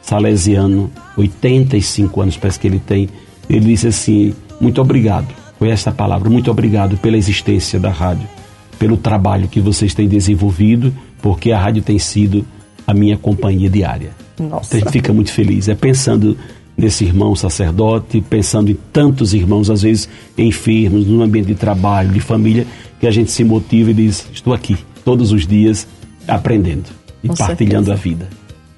salesiano, 0.00 0.90
85 1.16 2.20
anos, 2.22 2.36
parece 2.36 2.58
que 2.60 2.66
ele 2.66 2.78
tem. 2.78 3.08
Ele 3.48 3.60
disse 3.66 3.88
assim: 3.88 4.34
Muito 4.60 4.80
obrigado. 4.80 5.26
Foi 5.58 5.70
essa 5.70 5.90
a 5.90 5.92
palavra, 5.92 6.28
muito 6.28 6.50
obrigado 6.50 6.96
pela 6.98 7.16
existência 7.16 7.80
da 7.80 7.90
rádio, 7.90 8.28
pelo 8.78 8.96
trabalho 8.96 9.48
que 9.48 9.58
vocês 9.60 9.94
têm 9.94 10.06
desenvolvido, 10.06 10.92
porque 11.20 11.52
a 11.52 11.58
rádio 11.58 11.82
tem 11.82 11.98
sido 11.98 12.46
a 12.86 12.94
minha 12.94 13.16
companhia 13.16 13.68
diária. 13.68 14.10
Nossa. 14.38 14.76
Então 14.76 14.78
a 14.78 14.78
gente 14.84 14.92
fica 14.92 15.12
muito 15.12 15.32
feliz. 15.32 15.68
É 15.68 15.74
pensando 15.74 16.36
nesse 16.76 17.04
irmão 17.04 17.34
sacerdote, 17.34 18.20
pensando 18.20 18.70
em 18.70 18.78
tantos 18.92 19.32
irmãos, 19.32 19.70
às 19.70 19.82
vezes 19.82 20.08
enfermos, 20.36 21.06
no 21.06 21.22
ambiente 21.22 21.46
de 21.46 21.54
trabalho, 21.54 22.10
de 22.10 22.20
família, 22.20 22.66
que 23.00 23.06
a 23.06 23.10
gente 23.10 23.30
se 23.30 23.42
motiva 23.42 23.90
e 23.90 23.94
diz: 23.94 24.26
Estou 24.32 24.52
aqui 24.52 24.76
todos 25.04 25.32
os 25.32 25.46
dias 25.46 25.86
aprendendo 26.28 26.84
e 27.22 27.28
Com 27.28 27.34
partilhando 27.34 27.86
certeza. 27.86 27.92
a 27.92 27.96
vida. 27.96 28.28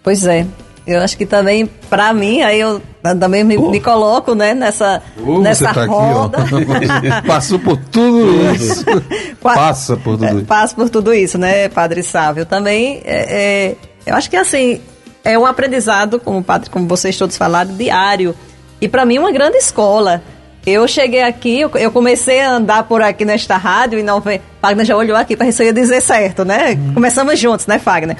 Pois 0.02 0.26
é. 0.26 0.46
Eu 0.86 1.00
acho 1.00 1.18
que 1.18 1.26
também, 1.26 1.68
pra 1.90 2.14
mim, 2.14 2.40
aí 2.40 2.60
eu 2.60 2.80
também 3.14 3.44
me, 3.44 3.56
me 3.56 3.80
coloco, 3.80 4.34
né, 4.34 4.54
nessa, 4.54 5.02
nessa 5.40 5.72
tá 5.72 5.84
roda. 5.86 6.38
aqui. 6.38 7.22
Passou 7.26 7.58
por 7.58 7.76
tudo 7.76 8.52
isso. 8.54 8.84
Passa 9.42 9.96
por 9.96 10.16
tudo 10.18 10.36
isso. 10.38 10.44
Passa 10.46 10.74
por 10.74 10.88
tudo 10.90 11.14
isso, 11.14 11.38
né, 11.38 11.68
Padre 11.68 12.02
Sávio? 12.02 12.44
Também, 12.46 13.00
é, 13.04 13.74
é, 13.74 13.76
eu 14.06 14.14
acho 14.16 14.28
que 14.30 14.36
assim, 14.36 14.80
é 15.24 15.38
um 15.38 15.44
aprendizado, 15.46 16.18
como, 16.20 16.42
padre, 16.42 16.70
como 16.70 16.86
vocês 16.88 17.16
todos 17.16 17.36
falaram, 17.36 17.74
diário. 17.76 18.34
E 18.80 18.88
para 18.88 19.04
mim, 19.04 19.18
uma 19.18 19.32
grande 19.32 19.56
escola. 19.58 20.22
Eu 20.66 20.86
cheguei 20.86 21.22
aqui, 21.22 21.60
eu, 21.60 21.70
eu 21.76 21.90
comecei 21.90 22.40
a 22.40 22.50
andar 22.50 22.82
por 22.82 23.00
aqui 23.00 23.24
nesta 23.24 23.56
rádio 23.56 23.98
e 23.98 24.02
não 24.02 24.20
ve- 24.20 24.40
Fagner 24.60 24.84
já 24.84 24.94
olhou 24.96 25.16
aqui 25.16 25.34
para 25.34 25.46
ver 25.46 25.52
se 25.52 25.62
eu 25.62 25.66
ia 25.68 25.72
dizer 25.72 26.02
certo, 26.02 26.44
né? 26.44 26.76
Começamos 26.92 27.38
juntos, 27.38 27.66
né, 27.66 27.78
Fagner? 27.78 28.16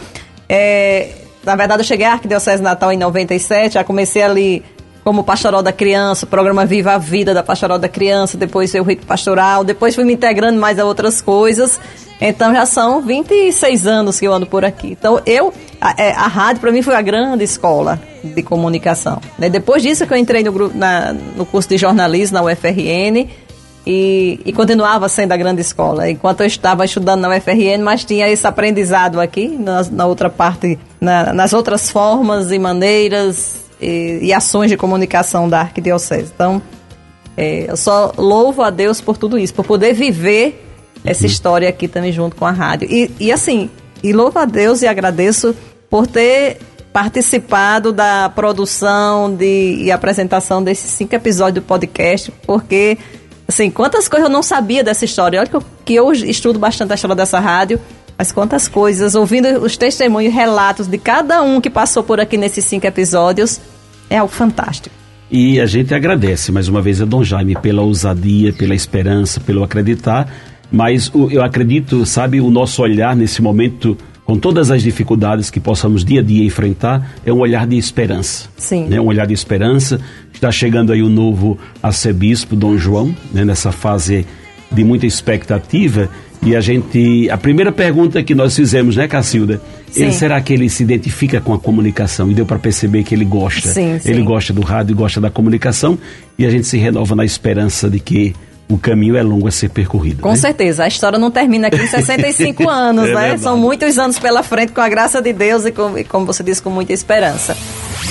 É, 0.48 1.10
na 1.44 1.54
verdade, 1.56 1.82
eu 1.82 1.84
cheguei 1.84 2.06
à 2.06 2.12
Arquidiocese 2.12 2.62
Natal 2.62 2.90
em 2.90 2.96
97, 2.96 3.74
já 3.74 3.84
comecei 3.84 4.22
ali 4.22 4.64
como 5.08 5.24
pastoral 5.24 5.62
da 5.62 5.72
criança, 5.72 6.26
programa 6.26 6.66
Viva 6.66 6.92
a 6.92 6.98
Vida 6.98 7.32
da 7.32 7.42
pastoral 7.42 7.78
da 7.78 7.88
criança, 7.88 8.36
depois 8.36 8.70
veio 8.70 8.84
o 8.84 8.86
rito 8.86 9.06
pastoral, 9.06 9.64
depois 9.64 9.94
fui 9.94 10.04
me 10.04 10.12
integrando 10.12 10.60
mais 10.60 10.78
a 10.78 10.84
outras 10.84 11.22
coisas. 11.22 11.80
Então 12.20 12.52
já 12.52 12.66
são 12.66 13.00
26 13.00 13.86
anos 13.86 14.20
que 14.20 14.26
eu 14.26 14.34
ando 14.34 14.44
por 14.44 14.66
aqui. 14.66 14.88
Então 14.88 15.18
eu, 15.24 15.50
a, 15.80 15.94
é, 15.96 16.10
a 16.12 16.26
rádio 16.26 16.60
para 16.60 16.70
mim 16.70 16.82
foi 16.82 16.94
a 16.94 17.00
grande 17.00 17.42
escola 17.42 17.98
de 18.22 18.42
comunicação. 18.42 19.18
né? 19.38 19.48
Depois 19.48 19.82
disso 19.82 20.06
que 20.06 20.12
eu 20.12 20.18
entrei 20.18 20.44
no, 20.44 20.52
grupo, 20.52 20.76
na, 20.76 21.14
no 21.14 21.46
curso 21.46 21.70
de 21.70 21.78
jornalismo 21.78 22.36
na 22.36 22.44
UFRN 22.44 23.26
e, 23.86 24.38
e 24.44 24.52
continuava 24.52 25.08
sendo 25.08 25.32
a 25.32 25.38
grande 25.38 25.62
escola. 25.62 26.10
Enquanto 26.10 26.40
eu 26.42 26.46
estava 26.46 26.84
estudando 26.84 27.22
na 27.22 27.30
UFRN, 27.34 27.82
mas 27.82 28.04
tinha 28.04 28.28
esse 28.28 28.46
aprendizado 28.46 29.18
aqui, 29.22 29.48
na, 29.48 29.82
na 29.90 30.04
outra 30.04 30.28
parte, 30.28 30.78
na- 31.00 31.32
nas 31.32 31.54
outras 31.54 31.88
formas 31.88 32.52
e 32.52 32.58
maneiras 32.58 33.66
e, 33.80 34.18
e 34.22 34.32
ações 34.32 34.70
de 34.70 34.76
comunicação 34.76 35.48
da 35.48 35.60
Arquidiocese. 35.60 36.30
Então, 36.34 36.62
é, 37.36 37.70
eu 37.70 37.76
só 37.76 38.12
louvo 38.16 38.62
a 38.62 38.70
Deus 38.70 39.00
por 39.00 39.16
tudo 39.16 39.38
isso, 39.38 39.54
por 39.54 39.64
poder 39.64 39.92
viver 39.94 40.64
essa 41.04 41.26
história 41.26 41.68
aqui 41.68 41.86
também 41.86 42.12
junto 42.12 42.36
com 42.36 42.44
a 42.44 42.50
rádio. 42.50 42.88
E, 42.90 43.10
e 43.20 43.32
assim, 43.32 43.70
e 44.02 44.12
louvo 44.12 44.38
a 44.38 44.44
Deus 44.44 44.82
e 44.82 44.86
agradeço 44.86 45.54
por 45.88 46.06
ter 46.06 46.58
participado 46.92 47.92
da 47.92 48.28
produção 48.28 49.32
de, 49.32 49.76
e 49.82 49.92
apresentação 49.92 50.62
desses 50.62 50.90
cinco 50.90 51.14
episódios 51.14 51.62
do 51.62 51.66
podcast, 51.66 52.32
porque, 52.44 52.98
assim, 53.46 53.70
quantas 53.70 54.08
coisas 54.08 54.28
eu 54.28 54.32
não 54.32 54.42
sabia 54.42 54.82
dessa 54.82 55.04
história. 55.04 55.38
Olha 55.38 55.48
que 55.48 55.56
eu, 55.56 55.62
que 55.84 55.94
eu 55.94 56.12
estudo 56.12 56.58
bastante 56.58 56.92
a 56.92 56.94
história 56.94 57.14
dessa 57.14 57.38
rádio, 57.38 57.80
mas 58.18 58.32
quantas 58.32 58.66
coisas, 58.66 59.14
ouvindo 59.14 59.46
os 59.60 59.76
testemunhos, 59.76 60.34
relatos 60.34 60.88
de 60.88 60.98
cada 60.98 61.40
um 61.40 61.60
que 61.60 61.70
passou 61.70 62.02
por 62.02 62.18
aqui 62.18 62.36
nesses 62.36 62.64
cinco 62.64 62.84
episódios, 62.84 63.60
é 64.10 64.18
algo 64.18 64.32
fantástico. 64.32 64.94
E 65.30 65.60
a 65.60 65.66
gente 65.66 65.94
agradece 65.94 66.50
mais 66.50 66.66
uma 66.66 66.82
vez 66.82 67.00
a 67.00 67.04
Dom 67.04 67.22
Jaime 67.22 67.54
pela 67.54 67.82
ousadia, 67.82 68.52
pela 68.52 68.74
esperança, 68.74 69.38
pelo 69.38 69.62
acreditar. 69.62 70.28
Mas 70.72 71.12
eu 71.30 71.44
acredito, 71.44 72.04
sabe, 72.04 72.40
o 72.40 72.50
nosso 72.50 72.82
olhar 72.82 73.14
nesse 73.14 73.40
momento, 73.40 73.96
com 74.24 74.36
todas 74.36 74.70
as 74.72 74.82
dificuldades 74.82 75.48
que 75.48 75.60
possamos 75.60 76.04
dia 76.04 76.20
a 76.20 76.22
dia 76.22 76.44
enfrentar, 76.44 77.14
é 77.24 77.32
um 77.32 77.38
olhar 77.38 77.68
de 77.68 77.78
esperança. 77.78 78.48
Sim. 78.56 78.86
Né? 78.86 79.00
Um 79.00 79.06
olhar 79.06 79.26
de 79.26 79.34
esperança. 79.34 80.00
Está 80.32 80.50
chegando 80.50 80.92
aí 80.92 81.02
o 81.02 81.08
novo 81.08 81.56
arcebispo, 81.80 82.56
Dom 82.56 82.76
João, 82.76 83.14
né? 83.32 83.44
nessa 83.44 83.70
fase 83.70 84.26
de 84.72 84.82
muita 84.82 85.06
expectativa. 85.06 86.08
E 86.42 86.54
a 86.54 86.60
gente. 86.60 87.28
A 87.30 87.36
primeira 87.36 87.72
pergunta 87.72 88.22
que 88.22 88.34
nós 88.34 88.54
fizemos, 88.54 88.96
né, 88.96 89.08
Cacilda? 89.08 89.60
Sim. 89.90 90.04
Ele, 90.04 90.12
será 90.12 90.40
que 90.40 90.52
ele 90.52 90.68
se 90.68 90.82
identifica 90.82 91.40
com 91.40 91.52
a 91.52 91.58
comunicação? 91.58 92.30
E 92.30 92.34
deu 92.34 92.46
para 92.46 92.58
perceber 92.58 93.02
que 93.02 93.14
ele 93.14 93.24
gosta. 93.24 93.68
Sim, 93.68 93.98
sim. 93.98 94.10
Ele 94.10 94.22
gosta 94.22 94.52
do 94.52 94.62
rádio, 94.62 94.94
gosta 94.94 95.20
da 95.20 95.30
comunicação. 95.30 95.98
E 96.38 96.46
a 96.46 96.50
gente 96.50 96.66
se 96.66 96.78
renova 96.78 97.16
na 97.16 97.24
esperança 97.24 97.90
de 97.90 97.98
que 97.98 98.34
o 98.68 98.76
caminho 98.76 99.16
é 99.16 99.22
longo 99.22 99.48
a 99.48 99.50
ser 99.50 99.70
percorrido. 99.70 100.20
Com 100.22 100.30
né? 100.30 100.36
certeza, 100.36 100.84
a 100.84 100.88
história 100.88 101.18
não 101.18 101.30
termina 101.30 101.68
aqui 101.68 101.80
em 101.82 101.86
65 101.86 102.68
anos, 102.68 103.04
É 103.04 103.14
né? 103.14 103.20
verdade. 103.20 103.42
São 103.42 103.56
muitos 103.56 103.98
anos 103.98 104.18
pela 104.18 104.42
frente, 104.42 104.72
com 104.72 104.80
a 104.80 104.88
graça 104.88 105.20
de 105.22 105.32
Deus 105.32 105.64
e, 105.64 105.72
com, 105.72 105.98
e 105.98 106.04
como 106.04 106.26
você 106.26 106.42
disse, 106.42 106.62
com 106.62 106.70
muita 106.70 106.92
esperança. 106.92 107.56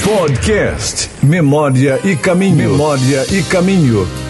Podcast 0.04 1.10
Memória 1.22 2.00
e 2.04 2.16
Caminho. 2.16 2.56
Memória 2.56 3.26
e 3.32 3.44
Caminho. 3.44 4.27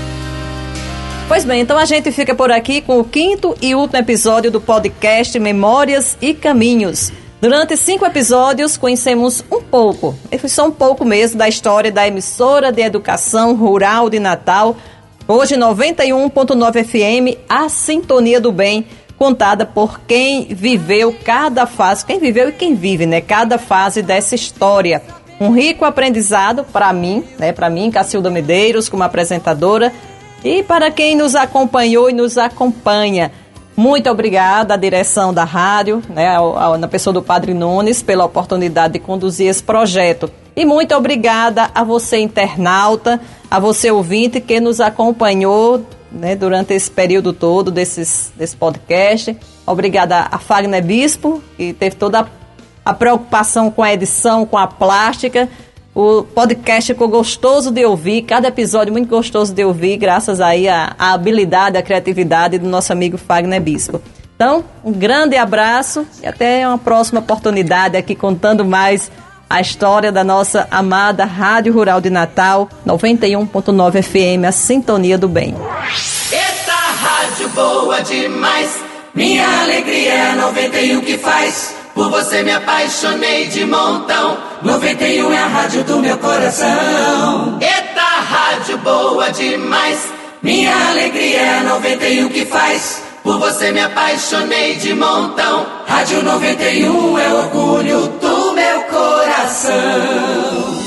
Pois 1.27 1.43
bem, 1.43 1.59
então 1.59 1.77
a 1.77 1.83
gente 1.83 2.09
fica 2.09 2.33
por 2.33 2.49
aqui 2.51 2.79
com 2.79 3.01
o 3.01 3.03
quinto 3.03 3.53
e 3.61 3.75
último 3.75 3.99
episódio 3.99 4.49
do 4.49 4.61
podcast 4.61 5.37
Memórias 5.37 6.17
e 6.21 6.33
Caminhos. 6.33 7.11
Durante 7.41 7.75
cinco 7.75 8.05
episódios, 8.05 8.77
conhecemos 8.77 9.43
um 9.51 9.61
pouco, 9.61 10.15
só 10.47 10.67
um 10.67 10.71
pouco 10.71 11.03
mesmo, 11.03 11.37
da 11.37 11.49
história 11.49 11.91
da 11.91 12.07
emissora 12.07 12.71
de 12.71 12.81
educação 12.81 13.55
rural 13.55 14.09
de 14.09 14.19
Natal, 14.19 14.77
hoje 15.27 15.55
91.9 15.55 16.85
FM, 16.85 17.37
A 17.49 17.67
Sintonia 17.67 18.39
do 18.39 18.53
Bem, 18.53 18.87
contada 19.17 19.65
por 19.65 19.99
quem 20.07 20.45
viveu 20.45 21.13
cada 21.25 21.65
fase, 21.65 22.05
quem 22.05 22.19
viveu 22.19 22.49
e 22.49 22.53
quem 22.53 22.73
vive, 22.73 23.05
né? 23.05 23.19
Cada 23.19 23.57
fase 23.57 24.01
dessa 24.01 24.33
história. 24.33 25.03
Um 25.41 25.51
rico 25.51 25.83
aprendizado 25.83 26.63
para 26.63 26.91
mim, 26.93 27.23
né? 27.37 27.51
Para 27.51 27.69
mim, 27.69 27.91
Cacilda 27.91 28.29
Medeiros, 28.29 28.87
como 28.87 29.03
apresentadora, 29.03 29.91
e 30.47 30.63
para 30.63 30.89
quem 30.89 31.13
nos 31.13 31.35
acompanhou 31.35 32.09
e 32.09 32.13
nos 32.13 32.37
acompanha. 32.37 33.33
Muito 33.75 34.09
obrigada 34.09 34.75
à 34.75 34.77
direção 34.77 35.33
da 35.33 35.43
rádio, 35.43 36.01
né, 36.09 36.29
na 36.79 36.87
pessoa 36.87 37.13
do 37.13 37.21
Padre 37.21 37.53
Nunes, 37.53 38.01
pela 38.01 38.23
oportunidade 38.23 38.93
de 38.93 38.99
conduzir 38.99 39.47
esse 39.47 39.61
projeto. 39.61 40.31
E 40.55 40.63
muito 40.65 40.95
obrigada 40.95 41.69
a 41.75 41.83
você, 41.83 42.19
internauta, 42.19 43.19
a 43.51 43.59
você, 43.59 43.91
ouvinte, 43.91 44.39
que 44.39 44.61
nos 44.61 44.79
acompanhou 44.79 45.85
né, 46.09 46.33
durante 46.33 46.73
esse 46.73 46.89
período 46.89 47.33
todo 47.33 47.69
desses, 47.69 48.31
desse 48.35 48.55
podcast. 48.55 49.37
Obrigada 49.65 50.27
a 50.31 50.39
Fagner 50.39 50.81
Bispo, 50.81 51.43
que 51.57 51.73
teve 51.73 51.97
toda 51.97 52.25
a 52.85 52.93
preocupação 52.93 53.69
com 53.69 53.83
a 53.83 53.93
edição, 53.93 54.45
com 54.45 54.57
a 54.57 54.65
plástica. 54.65 55.49
O 55.99 56.21
podcast 56.21 56.93
ficou 56.93 57.07
gostoso 57.07 57.71
de 57.71 57.83
ouvir, 57.83 58.21
cada 58.21 58.49
episódio 58.49 58.93
muito 58.93 59.09
gostoso 59.09 59.51
de 59.51 59.65
ouvir, 59.65 59.97
graças 59.97 60.39
aí 60.39 60.69
à, 60.69 60.93
à 60.95 61.13
habilidade, 61.13 61.75
à 61.75 61.81
criatividade 61.81 62.59
do 62.59 62.69
nosso 62.69 62.93
amigo 62.93 63.17
Fagner 63.17 63.59
Bispo. 63.59 63.99
Então, 64.35 64.63
um 64.83 64.91
grande 64.91 65.35
abraço 65.37 66.05
e 66.21 66.27
até 66.27 66.67
uma 66.67 66.77
próxima 66.77 67.19
oportunidade 67.19 67.97
aqui 67.97 68.13
contando 68.13 68.63
mais 68.63 69.11
a 69.49 69.59
história 69.59 70.11
da 70.11 70.23
nossa 70.23 70.67
amada 70.69 71.25
Rádio 71.25 71.73
Rural 71.73 71.99
de 71.99 72.11
Natal, 72.11 72.69
91.9 72.85 74.03
FM, 74.03 74.45
a 74.47 74.51
Sintonia 74.51 75.17
do 75.17 75.27
Bem. 75.27 75.55
Rádio 77.01 77.49
boa 77.49 78.01
demais. 78.01 78.83
Minha 79.15 79.63
alegria 79.63 80.13
é 80.13 80.29
a 80.29 80.35
91 80.35 81.01
que 81.01 81.17
faz. 81.17 81.76
Por 81.97 82.11
você 82.11 82.43
me 82.43 82.51
apaixonei 82.51 83.47
de 83.47 83.65
montão. 83.65 84.37
91 84.61 85.33
é 85.33 85.37
a 85.39 85.47
rádio 85.47 85.83
do 85.83 85.97
meu 85.97 86.15
coração. 86.19 87.57
Eita, 87.59 88.01
rádio 88.01 88.77
boa 88.77 89.31
demais. 89.31 90.07
Minha 90.43 90.75
alegria 90.89 91.41
é 91.41 91.57
a 91.57 91.63
91 91.63 92.29
que 92.29 92.45
faz. 92.45 93.01
Por 93.23 93.39
você 93.39 93.71
me 93.71 93.81
apaixonei 93.81 94.75
de 94.75 94.93
montão. 94.93 95.65
Rádio 95.87 96.21
91 96.21 97.17
é 97.17 97.33
orgulho 97.33 98.07
do 98.21 98.53
meu 98.53 98.83
coração. 98.83 100.86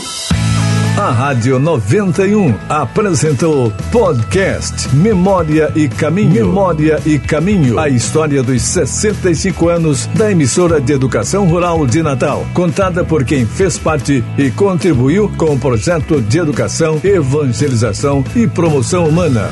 A 1.01 1.13
Rádio 1.13 1.59
91 1.59 2.55
apresentou 2.69 3.73
podcast 3.91 4.95
Memória 4.95 5.73
e 5.75 5.89
Caminho. 5.89 6.31
Memória 6.31 7.01
e 7.07 7.19
Caminho. 7.19 7.79
A 7.79 7.89
história 7.89 8.43
dos 8.43 8.61
65 8.61 9.71
anos 9.71 10.05
da 10.09 10.31
emissora 10.31 10.79
de 10.79 10.93
educação 10.93 11.49
rural 11.49 11.87
de 11.87 12.03
Natal. 12.03 12.47
Contada 12.53 13.03
por 13.03 13.25
quem 13.25 13.47
fez 13.47 13.79
parte 13.79 14.23
e 14.37 14.51
contribuiu 14.51 15.33
com 15.39 15.55
o 15.55 15.59
projeto 15.59 16.21
de 16.21 16.39
educação, 16.39 17.01
evangelização 17.03 18.23
e 18.37 18.47
promoção 18.47 19.09
humana. 19.09 19.49